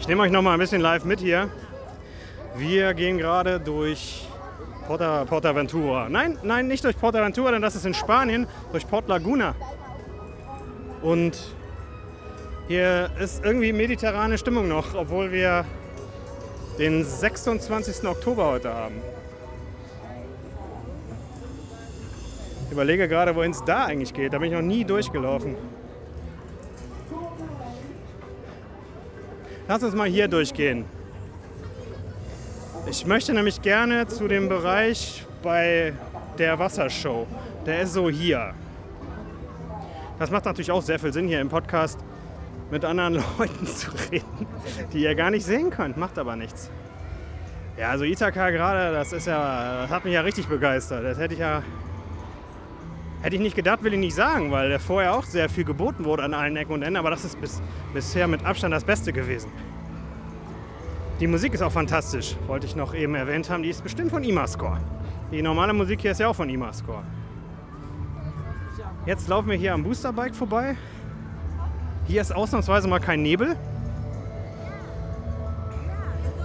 Ich 0.00 0.08
nehme 0.08 0.22
euch 0.22 0.32
noch 0.32 0.42
mal 0.42 0.54
ein 0.54 0.58
bisschen 0.58 0.80
live 0.80 1.04
mit 1.04 1.20
hier. 1.20 1.48
Wir 2.56 2.94
gehen 2.94 3.18
gerade 3.18 3.60
durch 3.60 4.27
Porta, 4.88 5.26
Portaventura. 5.26 6.08
Nein, 6.08 6.38
nein, 6.42 6.66
nicht 6.66 6.82
durch 6.82 6.96
Portaventura, 6.96 7.52
denn 7.52 7.60
das 7.60 7.76
ist 7.76 7.84
in 7.84 7.92
Spanien, 7.92 8.46
durch 8.72 8.88
Port 8.88 9.06
Laguna. 9.06 9.54
Und 11.02 11.38
hier 12.68 13.10
ist 13.20 13.44
irgendwie 13.44 13.74
mediterrane 13.74 14.38
Stimmung 14.38 14.66
noch, 14.66 14.94
obwohl 14.94 15.30
wir 15.30 15.66
den 16.78 17.04
26. 17.04 18.08
Oktober 18.08 18.46
heute 18.46 18.72
haben. 18.72 18.94
Ich 22.64 22.72
überlege 22.72 23.08
gerade, 23.08 23.36
wohin 23.36 23.50
es 23.50 23.62
da 23.64 23.84
eigentlich 23.84 24.14
geht. 24.14 24.32
Da 24.32 24.38
bin 24.38 24.48
ich 24.48 24.54
noch 24.54 24.62
nie 24.62 24.86
durchgelaufen. 24.86 25.54
Lass 29.68 29.82
uns 29.82 29.94
mal 29.94 30.08
hier 30.08 30.28
durchgehen. 30.28 30.86
Ich 32.90 33.04
möchte 33.04 33.34
nämlich 33.34 33.60
gerne 33.60 34.06
zu 34.06 34.28
dem 34.28 34.48
Bereich 34.48 35.26
bei 35.42 35.92
der 36.38 36.58
Wassershow. 36.58 37.26
Der 37.66 37.82
ist 37.82 37.92
so 37.92 38.08
hier. 38.08 38.54
Das 40.18 40.30
macht 40.30 40.46
natürlich 40.46 40.70
auch 40.70 40.80
sehr 40.80 40.98
viel 40.98 41.12
Sinn, 41.12 41.28
hier 41.28 41.42
im 41.42 41.50
Podcast 41.50 41.98
mit 42.70 42.86
anderen 42.86 43.14
Leuten 43.38 43.66
zu 43.66 43.90
reden, 44.10 44.46
die 44.92 45.02
ihr 45.02 45.14
gar 45.14 45.30
nicht 45.30 45.44
sehen 45.44 45.68
könnt. 45.68 45.98
Macht 45.98 46.18
aber 46.18 46.34
nichts. 46.34 46.70
Ja, 47.76 47.90
also 47.90 48.04
Ithaka 48.04 48.48
gerade, 48.50 48.92
das 48.94 49.12
ist 49.12 49.26
ja, 49.26 49.82
das 49.82 49.90
hat 49.90 50.06
mich 50.06 50.14
ja 50.14 50.22
richtig 50.22 50.46
begeistert. 50.46 51.04
Das 51.04 51.18
hätte 51.18 51.34
ich 51.34 51.40
ja, 51.40 51.62
hätte 53.20 53.36
ich 53.36 53.42
nicht 53.42 53.54
gedacht, 53.54 53.82
will 53.82 53.92
ich 53.92 54.00
nicht 54.00 54.14
sagen, 54.14 54.50
weil 54.50 54.78
vorher 54.78 55.14
auch 55.14 55.24
sehr 55.24 55.50
viel 55.50 55.64
geboten 55.64 56.06
wurde 56.06 56.22
an 56.22 56.32
allen 56.32 56.56
Ecken 56.56 56.72
und 56.72 56.82
Enden. 56.82 56.96
Aber 56.96 57.10
das 57.10 57.26
ist 57.26 57.38
bis, 57.38 57.60
bisher 57.92 58.26
mit 58.26 58.46
Abstand 58.46 58.72
das 58.72 58.84
Beste 58.84 59.12
gewesen. 59.12 59.52
Die 61.20 61.26
Musik 61.26 61.52
ist 61.52 61.62
auch 61.62 61.72
fantastisch, 61.72 62.36
wollte 62.46 62.66
ich 62.66 62.76
noch 62.76 62.94
eben 62.94 63.16
erwähnt 63.16 63.50
haben. 63.50 63.64
Die 63.64 63.70
ist 63.70 63.82
bestimmt 63.82 64.10
von 64.10 64.22
Imascore. 64.22 64.78
Die 65.32 65.42
normale 65.42 65.72
Musik 65.72 66.00
hier 66.02 66.12
ist 66.12 66.20
ja 66.20 66.28
auch 66.28 66.36
von 66.36 66.48
Imascore. 66.48 67.02
Jetzt 69.04 69.26
laufen 69.26 69.50
wir 69.50 69.56
hier 69.56 69.74
am 69.74 69.82
Boosterbike 69.82 70.36
vorbei. 70.36 70.76
Hier 72.06 72.20
ist 72.20 72.30
ausnahmsweise 72.30 72.86
mal 72.86 73.00
kein 73.00 73.22
Nebel. 73.22 73.56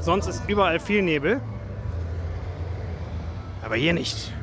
Sonst 0.02 0.28
ist 0.28 0.44
überall 0.50 0.80
viel 0.80 1.04
Nebel. 1.04 1.40
Aber 3.64 3.76
hier 3.76 3.94
nicht. 3.94 4.34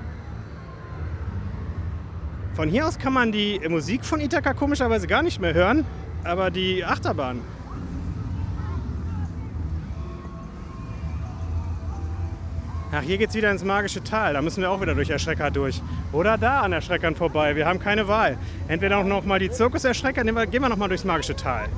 Von 2.55 2.69
hier 2.69 2.87
aus 2.87 2.99
kann 2.99 3.13
man 3.13 3.33
die 3.33 3.61
Musik 3.69 4.05
von 4.05 4.21
Ithaka 4.21 4.55
komischerweise 4.55 5.09
gar 5.09 5.23
nicht 5.23 5.41
mehr 5.41 5.55
hören, 5.55 5.85
aber 6.23 6.51
die 6.51 6.85
Achterbahn 6.85 7.41
Ach, 12.93 13.03
hier 13.03 13.19
geht's 13.19 13.35
wieder 13.35 13.53
ins 13.53 13.63
magische 13.63 14.03
Tal. 14.03 14.35
Da 14.35 14.43
müssen 14.43 14.63
wir 14.63 14.71
auch 14.71 14.81
wieder 14.81 14.97
durch 14.97 15.11
Erschrecker 15.11 15.53
durch. 15.53 15.81
Oder 16.13 16.37
da 16.37 16.63
an 16.63 16.73
Erschreckern 16.73 17.15
vorbei. 17.15 17.55
Wir 17.55 17.67
haben 17.67 17.79
keine 17.79 18.09
Wahl. 18.09 18.37
Entweder 18.67 18.99
auch 18.99 19.05
noch 19.05 19.25
mal 19.25 19.39
die 19.39 19.51
Zirkuserschrecker, 19.51 20.25
gehen 20.25 20.63
wir 20.63 20.69
noch 20.69 20.77
mal 20.77 20.89
durchs 20.89 21.05
magische 21.05 21.37
Tal. 21.37 21.69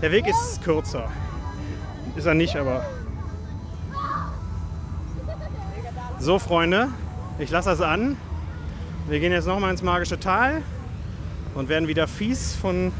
Der 0.00 0.12
Weg 0.12 0.28
ist 0.28 0.62
kürzer. 0.62 1.10
Ist 2.14 2.26
er 2.26 2.34
nicht, 2.34 2.54
aber. 2.54 2.84
So, 6.20 6.38
Freunde, 6.38 6.88
ich 7.40 7.50
lasse 7.50 7.70
das 7.70 7.80
an. 7.80 8.16
Wir 9.08 9.18
gehen 9.18 9.32
jetzt 9.32 9.46
noch 9.46 9.58
mal 9.58 9.70
ins 9.70 9.82
magische 9.82 10.20
Tal 10.20 10.62
und 11.54 11.68
werden 11.68 11.88
wieder 11.88 12.06
fies 12.06 12.54
von 12.54 12.92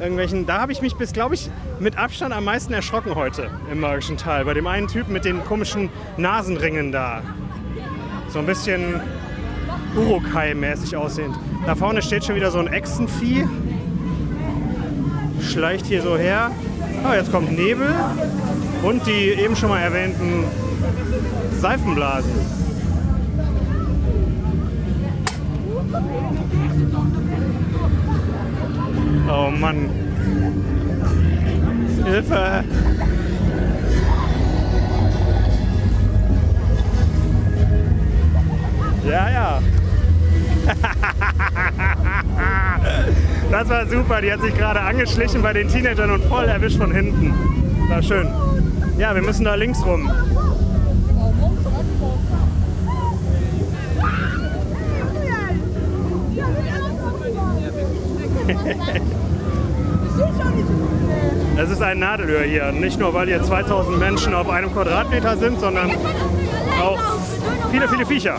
irgendwelchen. 0.00 0.46
Da 0.46 0.60
habe 0.60 0.72
ich 0.72 0.82
mich 0.82 0.96
bis, 0.96 1.12
glaube 1.12 1.34
ich, 1.34 1.50
mit 1.80 1.96
Abstand 1.98 2.32
am 2.32 2.44
meisten 2.44 2.72
erschrocken 2.72 3.14
heute 3.14 3.50
im 3.70 3.80
magischen 3.80 4.16
Tal. 4.16 4.44
Bei 4.44 4.54
dem 4.54 4.66
einen 4.66 4.88
Typen 4.88 5.12
mit 5.12 5.24
den 5.24 5.44
komischen 5.44 5.90
Nasenringen 6.16 6.92
da. 6.92 7.22
So 8.28 8.38
ein 8.38 8.46
bisschen 8.46 9.00
Urukai-mäßig 9.96 10.96
aussehend. 10.96 11.36
Da 11.66 11.74
vorne 11.74 12.02
steht 12.02 12.24
schon 12.24 12.36
wieder 12.36 12.50
so 12.50 12.58
ein 12.58 12.68
Echsenvieh. 12.68 13.46
Schleicht 15.40 15.86
hier 15.86 16.02
so 16.02 16.16
her. 16.16 16.50
Ah, 17.04 17.14
jetzt 17.14 17.32
kommt 17.32 17.52
Nebel 17.52 17.94
und 18.82 19.06
die 19.06 19.30
eben 19.30 19.56
schon 19.56 19.68
mal 19.68 19.80
erwähnten 19.80 20.44
Seifenblasen. 21.60 22.30
Oh 29.30 29.50
Mann. 29.50 29.90
Hilfe! 32.04 32.64
Ja, 39.06 39.30
ja. 39.30 39.62
Das 43.50 43.66
war 43.70 43.86
super. 43.86 44.20
Die 44.20 44.30
hat 44.30 44.42
sich 44.42 44.54
gerade 44.54 44.80
angeschlichen 44.80 45.40
bei 45.40 45.54
den 45.54 45.68
Teenagern 45.68 46.10
und 46.10 46.22
voll 46.24 46.44
erwischt 46.44 46.76
von 46.76 46.92
hinten. 46.92 47.32
War 47.88 48.02
schön. 48.02 48.28
Ja, 48.98 49.14
wir 49.14 49.22
müssen 49.22 49.44
da 49.44 49.54
links 49.54 49.82
rum. 49.84 50.10
Es 61.56 61.70
ist 61.70 61.82
ein 61.82 61.98
Nadelöhr 61.98 62.42
hier. 62.42 62.70
Nicht 62.72 62.98
nur, 63.00 63.12
weil 63.14 63.26
hier 63.26 63.42
2000 63.42 63.98
Menschen 63.98 64.32
auf 64.32 64.48
einem 64.48 64.72
Quadratmeter 64.72 65.36
sind, 65.36 65.58
sondern 65.58 65.90
auch 66.80 67.00
viele, 67.70 67.88
viele 67.88 68.06
Viecher. 68.06 68.38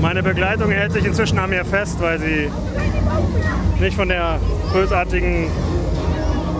Meine 0.00 0.22
Begleitung 0.22 0.70
hält 0.70 0.92
sich 0.92 1.04
inzwischen 1.04 1.38
an 1.38 1.50
mir 1.50 1.64
fest, 1.64 2.00
weil 2.00 2.20
sie 2.20 2.48
nicht 3.80 3.96
von 3.96 4.08
der 4.08 4.38
bösartigen, 4.72 5.48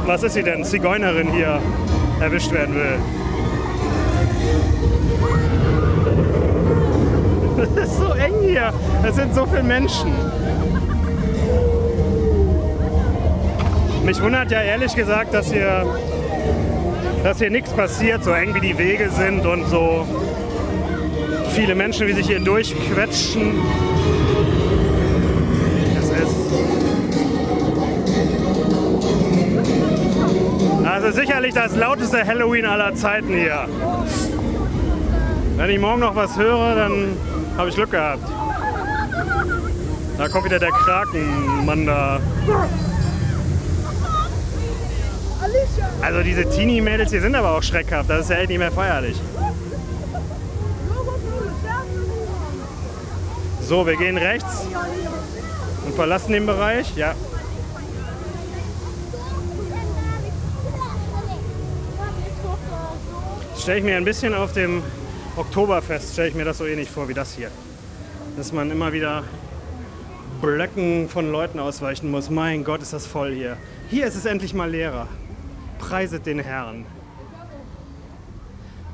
was 0.05 0.25
ist 0.25 0.35
sie 0.35 0.43
denn, 0.43 0.65
Zigeunerin 0.65 1.31
hier 1.31 1.61
erwischt 2.21 2.51
werden 2.53 2.75
will. 2.75 2.99
Es 7.77 7.83
ist 7.91 7.99
so 7.99 8.13
eng 8.15 8.35
hier. 8.43 8.73
Es 9.07 9.17
sind 9.17 9.35
so 9.35 9.45
viele 9.47 9.63
Menschen. 9.63 10.13
Mich 14.05 14.23
wundert 14.23 14.51
ja 14.51 14.63
ehrlich 14.63 14.95
gesagt, 14.95 15.35
dass 15.35 15.53
hier, 15.53 15.85
dass 17.23 17.39
hier 17.39 17.51
nichts 17.51 17.73
passiert, 17.73 18.25
so 18.25 18.31
eng 18.31 18.55
wie 18.55 18.61
die 18.61 18.79
Wege 18.79 19.11
sind 19.11 19.45
und 19.45 19.67
so 19.67 20.07
viele 21.51 21.75
Menschen, 21.75 22.07
wie 22.07 22.13
sich 22.13 22.27
hier 22.27 22.41
durchquetschen. 22.41 23.55
Das 25.97 26.05
ist. 26.11 26.37
Also 30.87 31.11
sicherlich 31.11 31.55
das 31.55 31.77
lauteste 31.77 32.27
Halloween 32.27 32.65
aller 32.65 32.95
Zeiten 32.95 33.35
hier. 33.35 33.69
Wenn 35.57 35.71
ich 35.71 35.81
morgen 35.81 36.01
noch 36.01 36.15
was 36.15 36.39
höre, 36.39 36.75
dann 36.75 37.17
habe 37.57 37.69
ich 37.69 37.75
Glück 37.75 37.91
gehabt. 37.91 38.23
Da 40.19 40.29
kommt 40.29 40.45
wieder 40.45 40.59
der 40.59 40.71
Krakenmann 40.71 41.87
da. 41.87 42.21
Also 46.03 46.23
diese 46.23 46.49
Teenie-Mädels 46.49 47.11
hier 47.11 47.21
sind 47.21 47.35
aber 47.35 47.53
auch 47.53 47.63
schreckhaft. 47.63 48.09
Das 48.11 48.21
ist 48.23 48.31
ja 48.31 48.37
echt 48.37 48.49
nicht 48.49 48.59
mehr 48.59 48.73
feierlich. 48.73 49.21
So, 53.63 53.87
wir 53.87 53.97
gehen 53.97 54.17
rechts 54.17 54.67
und 55.85 55.95
verlassen 55.95 56.33
den 56.33 56.47
Bereich. 56.47 56.95
Ja. 56.97 57.15
Stelle 63.59 63.79
ich 63.79 63.85
mir 63.85 63.97
ein 63.97 64.05
bisschen 64.05 64.35
auf 64.35 64.53
dem 64.53 64.83
Oktoberfest, 65.37 66.15
stelle 66.15 66.29
ich 66.29 66.35
mir 66.35 66.47
das 66.47 66.57
so 66.57 66.65
ähnlich 66.65 66.91
vor 66.91 67.09
wie 67.09 67.15
das 67.15 67.35
hier. 67.35 67.51
Dass 68.39 68.53
man 68.53 68.71
immer 68.71 68.95
wieder 68.95 69.23
Blöcken 70.41 71.11
von 71.11 71.31
Leuten 71.31 71.59
ausweichen 71.59 72.11
muss. 72.11 72.31
Mein 72.31 72.65
Gott, 72.65 72.81
ist 72.81 72.95
das 72.95 73.07
voll 73.07 73.35
hier. 73.35 73.59
Hier 73.91 74.07
ist 74.07 74.15
es 74.15 74.25
endlich 74.25 74.55
mal 74.55 74.71
leerer. 74.71 75.09
Preiset 75.79 76.25
den 76.25 76.39
Herrn. 76.39 76.87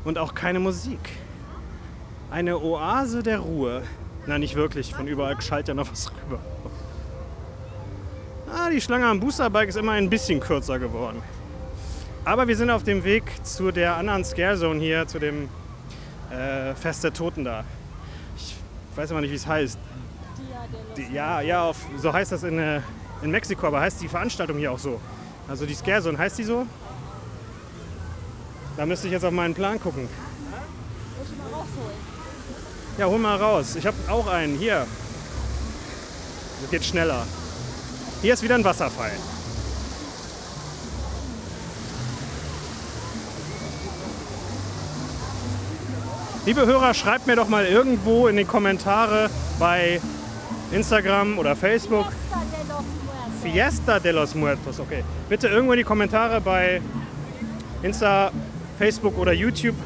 Und 0.05 0.18
auch 0.18 0.35
keine 0.35 0.59
Musik. 0.59 0.98
Eine 2.31 2.59
Oase 2.61 3.22
der 3.22 3.38
Ruhe. 3.38 3.83
Na, 4.26 4.37
nicht 4.38 4.57
wirklich. 4.57 4.92
Von 4.94 5.07
überall 5.07 5.40
schallt 5.40 5.68
ja 5.68 5.74
noch 5.74 5.92
was 5.92 6.11
rüber. 6.11 6.40
Ah, 8.52 8.68
die 8.68 8.81
Schlange 8.81 9.07
am 9.07 9.20
Boosterbike 9.20 9.68
ist 9.68 9.76
immer 9.76 9.92
ein 9.92 10.11
bisschen 10.11 10.40
kürzer 10.40 10.81
geworden. 10.81 11.22
Aber 12.24 12.48
wir 12.48 12.57
sind 12.57 12.70
auf 12.70 12.83
dem 12.83 13.05
Weg 13.05 13.24
zu 13.44 13.70
der 13.70 13.96
anderen 13.96 14.24
Scare 14.24 14.57
Zone 14.57 14.81
hier, 14.81 15.07
zu 15.07 15.18
dem 15.20 15.48
äh, 16.33 16.75
Fest 16.75 17.05
der 17.05 17.12
Toten 17.12 17.45
da. 17.45 17.64
Ich 18.37 18.57
weiß 18.97 19.11
immer 19.11 19.21
nicht, 19.21 19.31
wie 19.31 19.37
es 19.37 19.47
heißt. 19.47 19.79
Die, 20.97 21.12
ja, 21.12 21.40
ja, 21.40 21.64
auf, 21.64 21.77
so 21.99 22.12
heißt 22.12 22.33
das 22.33 22.42
in, 22.42 22.59
äh, 22.59 22.81
in 23.23 23.31
Mexiko, 23.31 23.66
aber 23.66 23.81
heißt 23.81 24.01
die 24.01 24.09
Veranstaltung 24.09 24.59
hier 24.59 24.73
auch 24.73 24.79
so. 24.79 25.01
Also 25.49 25.66
die 25.66 25.75
Scare 25.75 26.03
Zone, 26.03 26.18
heißt 26.18 26.38
die 26.38 26.45
so? 26.45 26.66
Da 28.77 28.87
müsste 28.87 29.07
ich 29.07 29.12
jetzt 29.12 29.25
auf 29.25 29.33
meinen 29.33 29.55
Plan 29.55 29.81
gucken. 29.81 30.09
Ja, 32.99 33.07
hol 33.07 33.18
mal 33.18 33.37
raus. 33.37 33.77
Ich 33.77 33.87
habe 33.87 33.97
auch 34.09 34.27
einen. 34.27 34.57
Hier. 34.59 34.87
Das 36.61 36.71
geht 36.71 36.85
schneller. 36.85 37.27
Hier 38.21 38.35
ist 38.35 38.42
wieder 38.42 38.55
ein 38.55 38.64
Wasserfall. 38.64 39.12
Liebe 46.44 46.66
Hörer, 46.66 46.92
schreibt 46.92 47.28
mir 47.28 47.37
doch 47.37 47.48
mal 47.48 47.66
irgendwo 47.66 48.26
in 48.26 48.37
die 48.37 48.44
Kommentare 48.44 49.31
bei 49.61 50.00
Instagram 50.72 51.38
oder 51.38 51.55
Facebook. 51.55 52.07
Fiesta 53.40 54.00
de 54.00 54.11
los 54.11 54.35
Muertos, 54.35 54.81
okay. 54.81 55.05
Bitte 55.28 55.46
irgendwo 55.46 55.74
in 55.74 55.78
die 55.78 55.85
Kommentare 55.85 56.40
bei 56.40 56.83
Insta, 57.83 58.33
Facebook 58.76 59.18
oder 59.18 59.33
YouTube, 59.33 59.76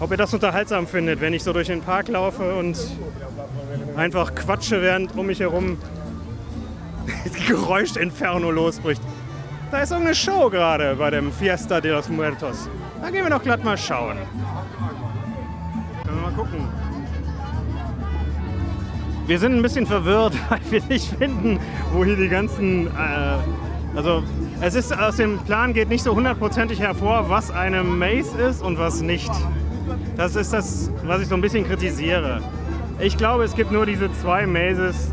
ob 0.00 0.10
ihr 0.10 0.16
das 0.16 0.34
unterhaltsam 0.34 0.88
findet, 0.88 1.20
wenn 1.20 1.32
ich 1.32 1.44
so 1.44 1.52
durch 1.52 1.68
den 1.68 1.82
Park 1.82 2.08
laufe 2.08 2.56
und 2.56 2.76
einfach 3.96 4.34
quatsche, 4.34 4.82
während 4.82 5.16
um 5.16 5.26
mich 5.26 5.38
herum 5.38 5.78
Geräuschinferno 7.46 8.50
losbricht. 8.50 9.02
Da 9.70 9.82
ist 9.82 9.92
irgendeine 9.92 10.16
Show 10.16 10.50
gerade 10.50 10.96
bei 10.96 11.10
dem 11.10 11.32
Fiesta 11.32 11.80
de 11.80 11.92
los 11.92 12.08
Muertos. 12.08 12.68
Da 13.00 13.10
gehen 13.10 13.22
wir 13.22 13.30
doch 13.30 13.42
glatt 13.42 13.62
mal 13.62 13.78
schauen. 13.78 14.18
Gucken. 16.36 16.60
Wir 19.26 19.38
sind 19.38 19.54
ein 19.56 19.62
bisschen 19.62 19.86
verwirrt, 19.86 20.34
weil 20.50 20.60
wir 20.70 20.82
nicht 20.84 21.08
finden, 21.16 21.58
wo 21.92 22.04
hier 22.04 22.16
die 22.16 22.28
ganzen. 22.28 22.86
Äh, 22.88 23.38
also, 23.96 24.22
es 24.60 24.74
ist 24.74 24.96
aus 24.96 25.16
dem 25.16 25.38
Plan 25.38 25.72
geht 25.72 25.88
nicht 25.88 26.02
so 26.02 26.14
hundertprozentig 26.14 26.80
hervor, 26.80 27.30
was 27.30 27.50
eine 27.50 27.82
Maze 27.82 28.36
ist 28.42 28.62
und 28.62 28.78
was 28.78 29.00
nicht. 29.00 29.30
Das 30.16 30.36
ist 30.36 30.52
das, 30.52 30.90
was 31.04 31.22
ich 31.22 31.28
so 31.28 31.34
ein 31.34 31.40
bisschen 31.40 31.66
kritisiere. 31.66 32.42
Ich 32.98 33.16
glaube, 33.16 33.44
es 33.44 33.54
gibt 33.54 33.72
nur 33.72 33.86
diese 33.86 34.12
zwei 34.12 34.46
Mazes. 34.46 35.12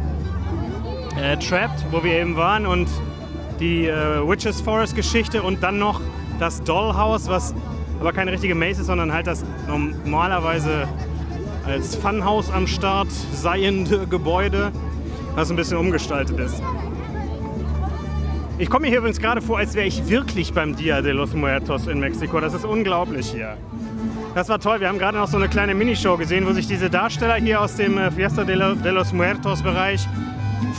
Äh, 1.16 1.38
Trapped, 1.38 1.86
wo 1.92 2.04
wir 2.04 2.14
eben 2.14 2.36
waren, 2.36 2.66
und 2.66 2.90
die 3.60 3.86
äh, 3.86 4.28
Witches 4.28 4.62
Forest 4.62 4.96
Geschichte 4.96 5.44
und 5.44 5.62
dann 5.64 5.80
noch 5.80 6.02
das 6.40 6.64
Dollhouse, 6.64 7.30
was 7.30 7.54
aber 8.00 8.12
keine 8.12 8.32
richtige 8.32 8.56
Maze 8.56 8.82
ist, 8.82 8.88
sondern 8.88 9.14
halt 9.14 9.28
das 9.28 9.46
normalerweise 9.68 10.88
als 11.66 11.96
Funhaus 11.96 12.52
am 12.52 12.68
Start 12.68 13.10
seiende 13.34 14.08
Gebäude, 14.08 14.72
was 15.36 15.50
ein 15.50 15.56
bisschen 15.56 15.78
umgestaltet 15.78 16.40
ist. 16.40 16.62
Ich 18.60 18.70
komme 18.70 18.84
mir 18.84 18.90
hier 18.90 19.00
übrigens 19.00 19.20
gerade 19.20 19.42
vor, 19.42 19.58
als 19.58 19.74
wäre 19.74 19.88
ich 19.88 20.08
wirklich 20.08 20.54
beim 20.54 20.76
Dia 20.76 21.02
de 21.02 21.12
los 21.12 21.34
Muertos 21.34 21.88
in 21.88 22.00
Mexiko. 22.00 22.40
Das 22.40 22.54
ist 22.54 22.66
unglaublich 22.66 23.32
hier. 23.32 23.58
Das 24.36 24.50
war 24.50 24.60
toll. 24.60 24.80
Wir 24.80 24.90
haben 24.90 25.00
gerade 25.00 25.18
noch 25.18 25.28
so 25.28 25.38
eine 25.38 25.50
kleine 25.50 25.74
Minishow 25.74 26.18
gesehen, 26.18 26.46
wo 26.46 26.54
sich 26.54 26.68
diese 26.68 26.90
Darsteller 26.90 27.36
hier 27.36 27.62
aus 27.62 27.76
dem 27.76 27.98
äh, 27.98 28.12
Fiesta 28.12 28.44
de 28.44 28.56
los 28.56 29.14
Muertos 29.14 29.62
Bereich 29.64 30.08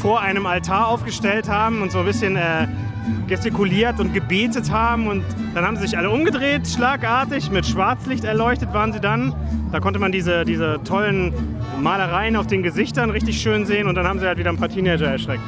vor 0.01 0.20
einem 0.20 0.47
Altar 0.47 0.89
aufgestellt 0.89 1.49
haben 1.49 1.82
und 1.82 1.91
so 1.91 2.01
ein 2.01 2.05
bisschen 2.05 2.37
äh, 2.37 2.68
gestikuliert 3.26 4.00
und 4.00 4.12
gebetet 4.12 4.70
haben 4.70 5.07
und 5.07 5.24
dann 5.55 5.64
haben 5.64 5.76
sie 5.76 5.82
sich 5.82 5.98
alle 5.98 6.11
umgedreht, 6.11 6.66
schlagartig, 6.68 7.50
mit 7.50 7.66
Schwarzlicht 7.66 8.24
erleuchtet 8.24 8.72
waren 8.72 8.92
sie 8.92 9.00
dann. 9.00 9.34
Da 9.72 9.80
konnte 9.80 9.98
man 9.98 10.12
diese, 10.12 10.44
diese 10.44 10.80
tollen 10.84 11.32
Malereien 11.80 12.36
auf 12.36 12.46
den 12.46 12.62
Gesichtern 12.62 13.11
richtig 13.11 13.40
schön 13.40 13.66
sehen 13.66 13.88
und 13.88 13.94
dann 13.94 14.07
haben 14.07 14.18
sie 14.18 14.26
halt 14.26 14.38
wieder 14.38 14.50
ein 14.50 14.57
paar 14.57 14.68
Teenager 14.68 15.07
erschreckt. 15.07 15.42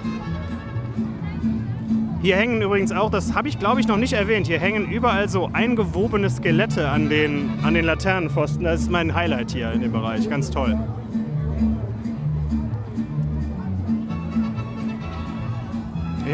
Hier 2.22 2.36
hängen 2.36 2.60
übrigens 2.60 2.90
auch, 2.90 3.10
das 3.10 3.34
habe 3.34 3.48
ich 3.48 3.58
glaube 3.58 3.80
ich 3.80 3.86
noch 3.86 3.98
nicht 3.98 4.14
erwähnt, 4.14 4.46
hier 4.46 4.58
hängen 4.58 4.90
überall 4.90 5.28
so 5.28 5.50
eingewobene 5.52 6.28
Skelette 6.28 6.88
an 6.88 7.08
den, 7.08 7.50
an 7.62 7.74
den 7.74 7.84
Laternenpfosten. 7.84 8.64
Das 8.64 8.80
ist 8.80 8.90
mein 8.90 9.14
Highlight 9.14 9.52
hier 9.52 9.70
in 9.72 9.80
dem 9.80 9.92
Bereich, 9.92 10.28
ganz 10.28 10.50
toll. 10.50 10.76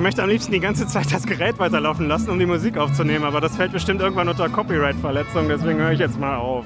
Möchte 0.02 0.22
am 0.22 0.28
liebsten 0.28 0.52
die 0.52 0.60
ganze 0.60 0.86
Zeit 0.86 1.12
das 1.12 1.24
Gerät 1.24 1.58
weiterlaufen 1.58 2.08
lassen, 2.08 2.28
um 2.30 2.38
die 2.38 2.46
Musik 2.46 2.76
aufzunehmen, 2.76 3.24
aber 3.24 3.40
das 3.40 3.56
fällt 3.56 3.72
bestimmt 3.72 4.00
irgendwann 4.00 4.28
unter 4.28 4.48
Copyright-Verletzung, 4.48 5.48
deswegen 5.48 5.78
höre 5.78 5.92
ich 5.92 6.00
jetzt 6.00 6.18
mal 6.18 6.36
auf. 6.36 6.64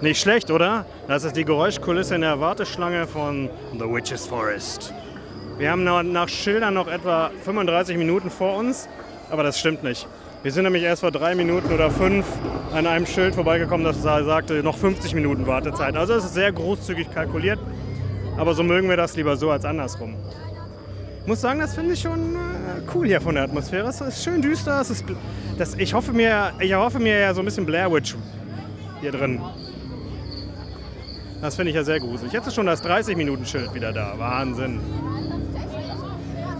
Nicht 0.00 0.20
schlecht, 0.20 0.50
oder? 0.50 0.86
Das 1.08 1.24
ist 1.24 1.36
die 1.36 1.44
Geräuschkulisse 1.44 2.14
in 2.14 2.20
der 2.22 2.40
Warteschlange 2.40 3.06
von 3.06 3.50
The 3.72 3.80
Witch's 3.80 4.26
Forest. 4.26 4.94
Wir 5.58 5.72
haben 5.72 5.84
nach 5.84 6.28
Schildern 6.28 6.74
noch 6.74 6.86
etwa 6.86 7.32
35 7.44 7.98
Minuten 7.98 8.30
vor 8.30 8.56
uns, 8.56 8.88
aber 9.28 9.42
das 9.42 9.58
stimmt 9.58 9.82
nicht. 9.82 10.06
Wir 10.44 10.52
sind 10.52 10.62
nämlich 10.62 10.84
erst 10.84 11.00
vor 11.00 11.10
drei 11.10 11.34
Minuten 11.34 11.72
oder 11.72 11.90
fünf 11.90 12.24
an 12.72 12.86
einem 12.86 13.06
Schild 13.06 13.34
vorbeigekommen, 13.34 13.84
das 13.84 14.02
sagte 14.02 14.62
noch 14.62 14.76
50 14.76 15.12
Minuten 15.14 15.48
Wartezeit. 15.48 15.96
Also 15.96 16.14
es 16.14 16.26
ist 16.26 16.34
sehr 16.34 16.52
großzügig 16.52 17.10
kalkuliert, 17.12 17.58
aber 18.36 18.54
so 18.54 18.62
mögen 18.62 18.88
wir 18.88 18.96
das 18.96 19.16
lieber 19.16 19.36
so 19.36 19.50
als 19.50 19.64
andersrum. 19.64 20.14
Ich 21.22 21.26
muss 21.26 21.40
sagen, 21.40 21.58
das 21.58 21.74
finde 21.74 21.94
ich 21.94 22.00
schon 22.00 22.36
äh, 22.36 22.82
cool 22.94 23.08
hier 23.08 23.20
von 23.20 23.34
der 23.34 23.44
Atmosphäre. 23.44 23.88
Es 23.88 24.00
ist 24.00 24.22
schön 24.22 24.40
düster. 24.40 24.80
Es 24.80 24.90
ist, 24.90 25.04
das, 25.58 25.74
ich, 25.74 25.92
hoffe 25.92 26.12
mir, 26.12 26.52
ich 26.60 26.72
hoffe 26.72 27.00
mir 27.00 27.18
ja 27.18 27.34
so 27.34 27.42
ein 27.42 27.44
bisschen 27.44 27.66
Blair 27.66 27.92
Witch 27.92 28.14
hier 29.00 29.10
drin. 29.10 29.40
Das 31.42 31.56
finde 31.56 31.70
ich 31.70 31.76
ja 31.76 31.82
sehr 31.82 31.98
gruselig. 31.98 32.32
Jetzt 32.32 32.46
ist 32.46 32.54
schon 32.54 32.66
das 32.66 32.82
30-Minuten-Schild 32.84 33.74
wieder 33.74 33.92
da. 33.92 34.14
Wahnsinn. 34.16 34.80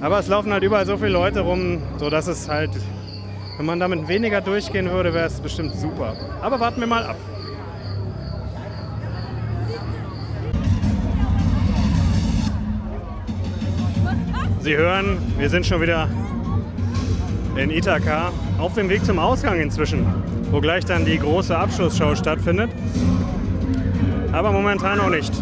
Aber 0.01 0.18
es 0.18 0.26
laufen 0.26 0.53
halt 0.53 0.64
überall 0.64 0.85
so 0.85 0.97
viele 0.97 1.11
Leute 1.11 1.41
rum, 1.41 1.81
sodass 1.99 2.26
es 2.26 2.49
halt 2.49 2.70
wenn 3.59 3.66
man 3.66 3.80
damit 3.80 4.06
weniger 4.06 4.40
durchgehen 4.40 4.88
würde, 4.88 5.12
wäre 5.12 5.26
es 5.26 5.40
bestimmt 5.40 5.74
super. 5.74 6.16
Aber 6.40 6.61
warten 6.61 6.80
wir 6.80 6.86
mal 6.86 7.02
ab. 7.02 7.16
Sie 14.61 14.76
hören, 14.76 15.18
wir 15.38 15.50
sind 15.50 15.66
schon 15.66 15.80
wieder 15.80 16.09
in 17.56 17.70
Ithaka 17.70 18.30
auf 18.59 18.74
dem 18.74 18.88
Weg 18.88 19.04
zum 19.04 19.18
Ausgang 19.18 19.59
inzwischen, 19.61 20.06
wo 20.52 20.61
gleich 20.61 20.84
dann 20.84 21.04
die 21.04 21.18
große 21.18 21.56
Abschlussshow 21.56 22.14
stattfindet. 22.14 22.70
Aber 24.30 24.52
momentan 24.52 24.98
noch 24.98 25.11
nicht. 25.11 25.32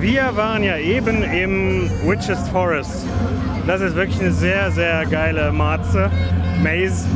Wir 0.00 0.34
waren 0.36 0.62
ja 0.62 0.78
eben 0.78 1.22
im 1.22 1.90
Witches 2.06 2.48
Forest. 2.48 3.04
Das 3.66 3.82
ist 3.82 3.94
wirklich 3.94 4.20
eine 4.20 4.32
sehr, 4.32 4.70
sehr 4.70 5.04
geile 5.04 5.52
Marze. 5.52 6.10
Maze. 6.62 7.06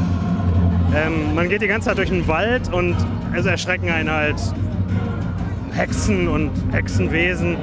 Ähm, 0.95 1.35
man 1.35 1.49
geht 1.49 1.63
die 1.63 1.69
ganze 1.69 1.89
Zeit 1.89 1.99
durch 1.99 2.11
den 2.11 2.29
Wald 2.29 2.73
und 2.73 2.97
es 3.35 3.47
erschrecken 3.47 3.91
einen 3.91 4.11
halt 4.11 4.37
Hexen 5.73 6.29
und 6.29 6.51
Hexenwesen. 6.71 7.57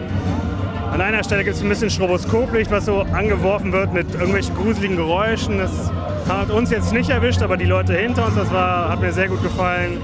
An 0.91 1.01
einer 1.01 1.23
Stelle 1.23 1.43
gibt 1.43 1.55
es 1.55 1.61
ein 1.61 1.69
bisschen 1.69 1.91
Stroboskoplicht, 1.91 2.71
was 2.71 2.86
so 2.86 3.01
angeworfen 3.01 3.71
wird 3.71 3.93
mit 3.93 4.11
irgendwelchen 4.15 4.55
gruseligen 4.55 4.97
Geräuschen. 4.97 5.59
Das 5.59 5.91
hat 6.27 6.49
uns 6.49 6.71
jetzt 6.71 6.91
nicht 6.91 7.11
erwischt, 7.11 7.43
aber 7.43 7.57
die 7.57 7.65
Leute 7.65 7.93
hinter 7.93 8.25
uns, 8.25 8.36
das 8.36 8.51
war, 8.51 8.89
hat 8.89 8.99
mir 8.99 9.11
sehr 9.11 9.27
gut 9.27 9.43
gefallen. 9.43 10.01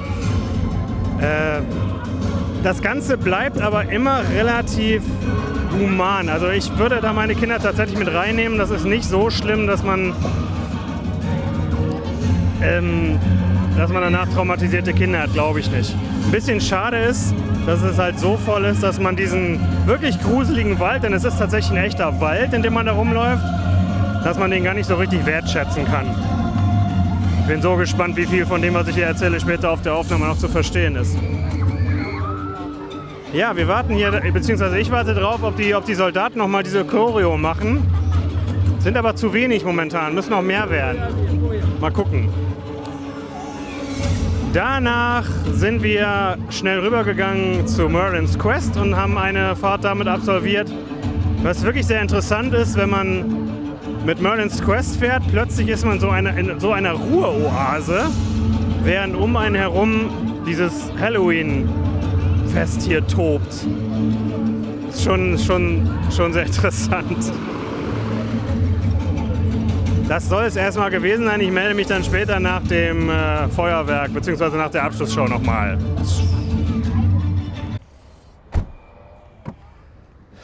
Äh, 1.19 1.61
das 2.63 2.81
Ganze 2.81 3.17
bleibt 3.17 3.59
aber 3.59 3.91
immer 3.91 4.21
relativ 4.35 5.01
human. 5.79 6.29
Also 6.29 6.49
ich 6.49 6.77
würde 6.77 6.99
da 7.01 7.13
meine 7.13 7.33
Kinder 7.33 7.59
tatsächlich 7.59 7.97
mit 7.97 8.13
reinnehmen. 8.13 8.57
Das 8.59 8.69
ist 8.69 8.85
nicht 8.85 9.05
so 9.05 9.29
schlimm, 9.31 9.67
dass 9.67 9.83
man 9.83 10.13
ähm, 12.61 13.19
dass 13.77 13.91
man 13.91 14.01
danach 14.01 14.27
traumatisierte 14.29 14.93
Kinder 14.93 15.23
hat, 15.23 15.33
glaube 15.33 15.59
ich 15.59 15.69
nicht. 15.69 15.95
Ein 16.25 16.31
bisschen 16.31 16.61
schade 16.61 16.97
ist, 16.97 17.33
dass 17.65 17.81
es 17.81 17.97
halt 17.97 18.19
so 18.19 18.37
voll 18.37 18.65
ist, 18.65 18.83
dass 18.83 18.99
man 18.99 19.15
diesen 19.15 19.59
wirklich 19.85 20.19
gruseligen 20.21 20.79
Wald, 20.79 21.03
denn 21.03 21.13
es 21.13 21.23
ist 21.23 21.37
tatsächlich 21.37 21.77
ein 21.77 21.85
echter 21.85 22.21
Wald, 22.21 22.53
in 22.53 22.61
dem 22.61 22.73
man 22.73 22.85
da 22.85 22.93
rumläuft, 22.93 23.43
dass 24.23 24.37
man 24.37 24.51
den 24.51 24.63
gar 24.63 24.73
nicht 24.73 24.87
so 24.87 24.95
richtig 24.95 25.25
wertschätzen 25.25 25.85
kann. 25.85 26.05
Ich 27.41 27.47
bin 27.47 27.61
so 27.61 27.75
gespannt, 27.75 28.17
wie 28.17 28.25
viel 28.25 28.45
von 28.45 28.61
dem, 28.61 28.73
was 28.73 28.87
ich 28.87 28.95
hier 28.95 29.05
erzähle, 29.05 29.39
später 29.39 29.69
auf 29.69 29.81
der 29.81 29.93
Aufnahme 29.93 30.25
noch 30.25 30.37
zu 30.37 30.47
verstehen 30.47 30.95
ist. 30.95 31.15
Ja, 33.33 33.55
wir 33.55 33.67
warten 33.67 33.93
hier, 33.93 34.11
beziehungsweise 34.31 34.79
ich 34.79 34.89
warte 34.89 35.13
drauf, 35.13 35.43
ob 35.43 35.57
die, 35.57 35.75
ob 35.75 35.85
die 35.85 35.93
Soldaten 35.93 36.37
noch 36.37 36.47
mal 36.47 36.63
diese 36.63 36.85
Choreo 36.85 37.37
machen. 37.37 37.83
Sind 38.85 38.97
aber 38.97 39.15
zu 39.15 39.33
wenig 39.33 39.65
momentan, 39.65 40.13
müssen 40.13 40.29
noch 40.29 40.43
mehr 40.43 40.69
werden. 40.69 41.01
Mal 41.81 41.91
gucken. 41.91 42.29
Danach 44.53 45.25
sind 45.51 45.81
wir 45.81 46.37
schnell 46.51 46.81
rübergegangen 46.81 47.65
zu 47.65 47.89
Merlin's 47.89 48.37
Quest 48.37 48.77
und 48.77 48.95
haben 48.95 49.17
eine 49.17 49.55
Fahrt 49.55 49.85
damit 49.85 50.07
absolviert. 50.07 50.71
Was 51.41 51.63
wirklich 51.63 51.87
sehr 51.87 51.99
interessant 51.99 52.53
ist, 52.53 52.77
wenn 52.77 52.91
man 52.91 53.25
mit 54.05 54.21
Merlin's 54.21 54.61
Quest 54.63 54.97
fährt, 54.97 55.23
plötzlich 55.31 55.69
ist 55.69 55.83
man 55.83 55.99
so 55.99 56.09
eine, 56.09 56.39
in 56.39 56.59
so 56.59 56.71
einer 56.71 56.91
Ruheoase, 56.91 58.03
während 58.83 59.15
um 59.15 59.35
einen 59.35 59.55
herum 59.55 60.11
dieses 60.45 60.91
Halloween-Fest 60.99 62.83
hier 62.83 63.07
tobt. 63.07 63.65
Ist 64.89 65.03
schon, 65.03 65.39
schon, 65.39 65.89
schon 66.15 66.33
sehr 66.33 66.45
interessant. 66.45 67.31
Das 70.07 70.29
soll 70.29 70.43
es 70.43 70.55
erstmal 70.55 70.91
gewesen 70.91 71.25
sein. 71.25 71.41
Ich 71.41 71.49
melde 71.49 71.73
mich 71.73 71.87
dann 71.87 72.03
später 72.03 72.39
nach 72.39 72.61
dem 72.67 73.09
äh, 73.09 73.49
Feuerwerk 73.49 74.13
bzw. 74.13 74.55
nach 74.55 74.69
der 74.69 74.83
Abschlussshow 74.83 75.27
nochmal. 75.27 75.79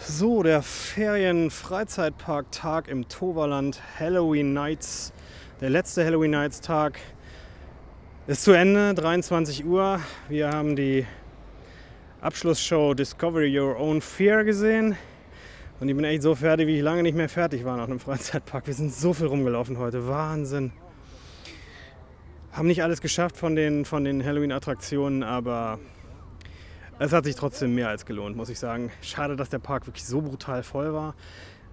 So, 0.04 0.42
der 0.42 0.64
Ferien-Freizeitpark-Tag 0.64 2.88
im 2.88 3.08
Toverland, 3.08 3.80
Halloween 4.00 4.54
Nights, 4.54 5.14
der 5.62 5.70
letzte 5.70 6.04
Halloween 6.04 6.32
Nights 6.32 6.62
Tag 6.62 6.98
ist 8.26 8.44
zu 8.44 8.54
Ende, 8.54 8.96
23 8.96 9.64
Uhr. 9.64 10.00
Wir 10.28 10.50
haben 10.50 10.76
die 10.76 11.06
Abschlussshow 12.20 12.96
Discovery 12.96 13.60
Your 13.60 13.80
Own 13.80 14.02
Fear 14.02 14.44
gesehen. 14.44 14.98
Und 15.82 15.90
ich 15.90 15.96
bin 15.96 16.06
echt 16.06 16.22
so 16.22 16.36
fertig, 16.36 16.68
wie 16.68 16.78
ich 16.78 16.84
lange 16.84 17.02
nicht 17.02 17.18
mehr 17.18 17.28
fertig 17.28 17.66
war 17.66 17.76
nach 17.76 17.86
einem 17.86 18.00
Freizeitpark. 18.00 18.68
Wir 18.68 18.74
sind 18.76 18.94
so 18.94 19.14
viel 19.14 19.26
rumgelaufen 19.26 19.80
heute. 19.80 20.08
Wahnsinn. 20.08 20.72
Haben 22.52 22.68
nicht 22.68 22.84
alles 22.84 23.02
geschafft 23.02 23.36
von 23.36 23.56
den, 23.56 23.84
von 23.84 24.04
den 24.04 24.24
Halloween-Attraktionen, 24.24 25.24
aber 25.24 25.80
es 27.00 27.12
hat 27.14 27.24
sich 27.24 27.36
trotzdem 27.36 27.74
mehr 27.74 27.90
als 27.90 28.06
gelohnt, 28.06 28.38
muss 28.38 28.50
ich 28.50 28.60
sagen. 28.60 28.92
Schade, 29.02 29.36
dass 29.36 29.50
der 29.50 29.58
Park 29.58 29.88
wirklich 29.88 30.06
so 30.06 30.22
brutal 30.22 30.62
voll 30.62 30.94
war. 30.94 31.16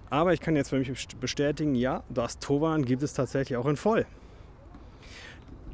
Aber 0.09 0.33
ich 0.33 0.39
kann 0.39 0.55
jetzt 0.55 0.69
für 0.69 0.79
mich 0.79 0.91
bestätigen, 1.19 1.75
ja, 1.75 2.01
das 2.09 2.39
Tovan 2.39 2.85
gibt 2.85 3.03
es 3.03 3.13
tatsächlich 3.13 3.57
auch 3.57 3.67
in 3.67 3.75
voll. 3.75 4.07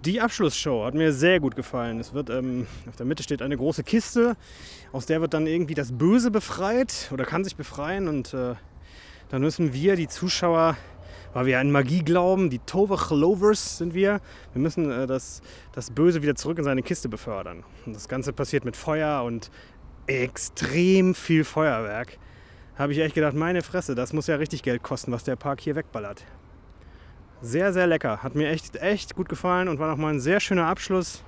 Die 0.04 0.22
Abschlussshow 0.22 0.86
hat 0.86 0.94
mir 0.94 1.14
sehr 1.14 1.40
gut 1.40 1.56
gefallen. 1.56 2.00
Es 2.00 2.14
wird 2.14 2.30
ähm, 2.30 2.68
auf 2.88 2.96
der 2.96 3.06
Mitte 3.06 3.24
steht 3.24 3.42
eine 3.42 3.58
große 3.58 3.84
Kiste, 3.84 4.36
aus 4.92 5.06
der 5.06 5.22
wird 5.22 5.34
dann 5.34 5.48
irgendwie 5.48 5.74
das 5.74 5.92
Böse 5.92 6.30
befreit 6.30 7.10
oder 7.12 7.26
kann 7.26 7.44
sich 7.44 7.56
befreien 7.56 8.08
und 8.08 8.34
äh, 8.34 8.56
dann 9.30 9.42
müssen 9.42 9.74
wir, 9.74 9.96
die 9.96 10.08
Zuschauer, 10.08 10.78
weil 11.34 11.48
wir 11.48 11.60
an 11.60 11.72
Magie 11.72 12.04
glauben, 12.04 12.50
die 12.50 12.60
Tovach 12.60 13.10
sind 13.56 13.94
wir, 13.94 14.22
wir 14.54 14.62
müssen 14.62 14.92
äh, 14.92 15.08
das, 15.08 15.42
das 15.74 15.90
Böse 15.90 16.22
wieder 16.22 16.36
zurück 16.36 16.60
in 16.60 16.64
seine 16.64 16.84
Kiste 16.84 17.10
befördern. 17.10 17.64
Und 17.86 17.96
das 17.96 18.08
Ganze 18.08 18.34
passiert 18.34 18.66
mit 18.66 18.78
Feuer 18.78 19.24
und 19.24 19.50
extrem 20.08 21.16
viel 21.16 21.44
Feuerwerk. 21.44 22.18
Habe 22.78 22.94
ich 22.94 23.00
echt 23.00 23.16
gedacht, 23.16 23.34
meine 23.34 23.62
Fresse, 23.62 23.96
das 23.96 24.14
muss 24.14 24.28
ja 24.28 24.36
richtig 24.36 24.62
Geld 24.62 24.84
kosten, 24.84 25.12
was 25.12 25.24
der 25.24 25.36
Park 25.36 25.62
hier 25.62 25.76
wegballert. 25.76 26.24
Sehr, 27.42 27.74
sehr 27.74 27.86
lecker. 27.86 28.24
Hat 28.24 28.36
mir 28.36 28.50
echt, 28.50 28.78
echt 28.78 29.16
gut 29.16 29.30
gefallen 29.30 29.68
und 29.68 29.78
war 29.78 29.90
nochmal 29.90 30.14
ein 30.14 30.20
sehr 30.20 30.40
schöner 30.40 30.68
Abschluss 30.68 31.22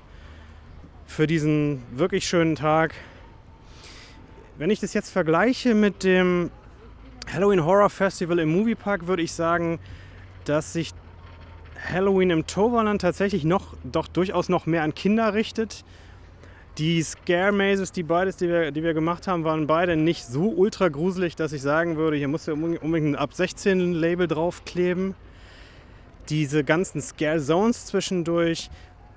für 1.06 1.28
diesen 1.28 1.84
wirklich 1.92 2.28
schönen 2.28 2.56
Tag. 2.56 2.94
Wenn 4.58 4.70
ich 4.70 4.80
das 4.80 4.94
jetzt 4.94 5.10
vergleiche 5.10 5.76
mit 5.76 6.04
dem 6.04 6.50
Halloween 7.32 7.64
Horror 7.64 7.90
Festival 7.90 8.40
im 8.40 8.50
Moviepark, 8.50 9.08
würde 9.08 9.22
ich 9.22 9.34
sagen, 9.34 9.80
dass 10.46 10.74
sich 10.74 10.94
Halloween 11.92 12.30
im 12.30 12.48
Toverland 12.48 13.02
tatsächlich 13.02 13.44
noch, 13.44 13.76
doch 13.84 14.08
durchaus 14.08 14.50
noch 14.50 14.66
mehr 14.66 14.84
an 14.84 14.96
Kinder 14.96 15.34
richtet. 15.34 15.84
Die 16.78 17.02
Scare 17.04 17.52
Mazes, 17.52 17.92
die 17.92 18.04
beides, 18.04 18.38
die 18.38 18.48
wir, 18.48 18.72
die 18.72 18.84
wir 18.84 18.94
gemacht 18.94 19.28
haben, 19.28 19.44
waren 19.44 19.68
beide 19.68 19.98
nicht 19.98 20.26
so 20.26 20.50
ultra 20.50 20.88
gruselig, 20.88 21.36
dass 21.36 21.52
ich 21.52 21.62
sagen 21.62 21.98
würde, 21.98 22.18
hier 22.18 22.28
muss 22.28 22.46
ja 22.46 22.54
unbedingt 22.54 23.10
ein 23.10 23.16
ab 23.16 23.34
16 23.34 23.94
Label 23.94 24.28
draufkleben. 24.28 25.16
Diese 26.30 26.64
ganzen 26.64 27.02
Scare 27.02 27.40
Zones 27.40 27.86
zwischendurch, 27.86 28.70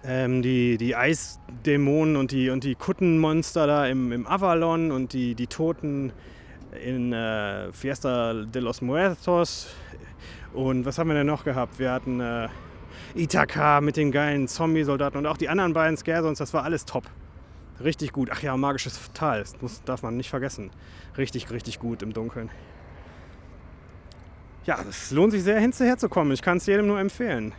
ähm, 0.04 0.42
die, 0.42 0.78
die 0.78 0.96
Eisdämonen 0.96 2.16
und 2.16 2.30
die, 2.30 2.50
und 2.50 2.64
die 2.64 2.74
Kuttenmonster 2.74 3.66
da 3.66 3.86
im, 3.86 4.12
im 4.12 4.26
Avalon 4.26 4.92
und 4.92 5.12
die, 5.12 5.34
die 5.34 5.46
Toten 5.46 6.12
in 6.84 7.12
äh, 7.12 7.72
Fiesta 7.72 8.44
de 8.44 8.62
los 8.62 8.80
Muertos. 8.80 9.68
Und 10.52 10.84
was 10.84 10.98
haben 10.98 11.08
wir 11.08 11.14
denn 11.14 11.26
noch 11.26 11.44
gehabt? 11.44 11.78
Wir 11.78 11.92
hatten 11.92 12.20
äh, 12.20 12.48
Ithaka 13.14 13.80
mit 13.80 13.96
den 13.96 14.12
geilen 14.12 14.48
Zombie-Soldaten 14.48 15.18
und 15.18 15.26
auch 15.26 15.36
die 15.36 15.48
anderen 15.48 15.72
beiden 15.72 15.96
Scare 15.96 16.22
Zones, 16.22 16.38
das 16.38 16.54
war 16.54 16.64
alles 16.64 16.84
top. 16.84 17.04
Richtig 17.82 18.12
gut. 18.12 18.28
Ach 18.32 18.42
ja, 18.42 18.56
magisches 18.56 19.00
Tal, 19.14 19.40
das 19.40 19.60
muss, 19.60 19.82
darf 19.84 20.02
man 20.02 20.16
nicht 20.16 20.28
vergessen. 20.28 20.70
Richtig, 21.16 21.50
richtig 21.50 21.78
gut 21.78 22.02
im 22.02 22.12
Dunkeln. 22.12 22.50
Ja, 24.66 24.78
es 24.88 25.10
lohnt 25.10 25.32
sich 25.32 25.42
sehr 25.42 25.58
hinterher 25.58 25.96
zu 25.96 26.08
kommen. 26.08 26.32
Ich 26.32 26.42
kann 26.42 26.58
es 26.58 26.66
jedem 26.66 26.86
nur 26.86 27.00
empfehlen. 27.00 27.52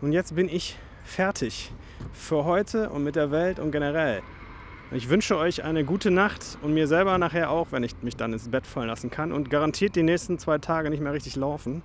Und 0.00 0.12
jetzt 0.12 0.34
bin 0.34 0.48
ich 0.48 0.76
fertig 1.04 1.72
für 2.12 2.44
heute 2.44 2.90
und 2.90 3.04
mit 3.04 3.14
der 3.14 3.30
Welt 3.30 3.58
und 3.60 3.70
generell. 3.70 4.22
Ich 4.90 5.08
wünsche 5.08 5.38
euch 5.38 5.64
eine 5.64 5.84
gute 5.84 6.10
Nacht 6.10 6.58
und 6.60 6.74
mir 6.74 6.86
selber 6.86 7.16
nachher 7.16 7.50
auch, 7.50 7.68
wenn 7.70 7.82
ich 7.82 7.94
mich 8.02 8.16
dann 8.16 8.32
ins 8.32 8.50
Bett 8.50 8.66
fallen 8.66 8.88
lassen 8.88 9.10
kann 9.10 9.32
und 9.32 9.48
garantiert 9.50 9.96
die 9.96 10.02
nächsten 10.02 10.38
zwei 10.38 10.58
Tage 10.58 10.90
nicht 10.90 11.00
mehr 11.00 11.12
richtig 11.12 11.36
laufen. 11.36 11.82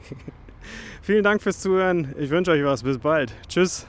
Vielen 1.02 1.22
Dank 1.22 1.42
fürs 1.42 1.60
Zuhören. 1.60 2.14
Ich 2.18 2.30
wünsche 2.30 2.50
euch 2.50 2.64
was. 2.64 2.82
Bis 2.82 2.98
bald. 2.98 3.32
Tschüss. 3.46 3.86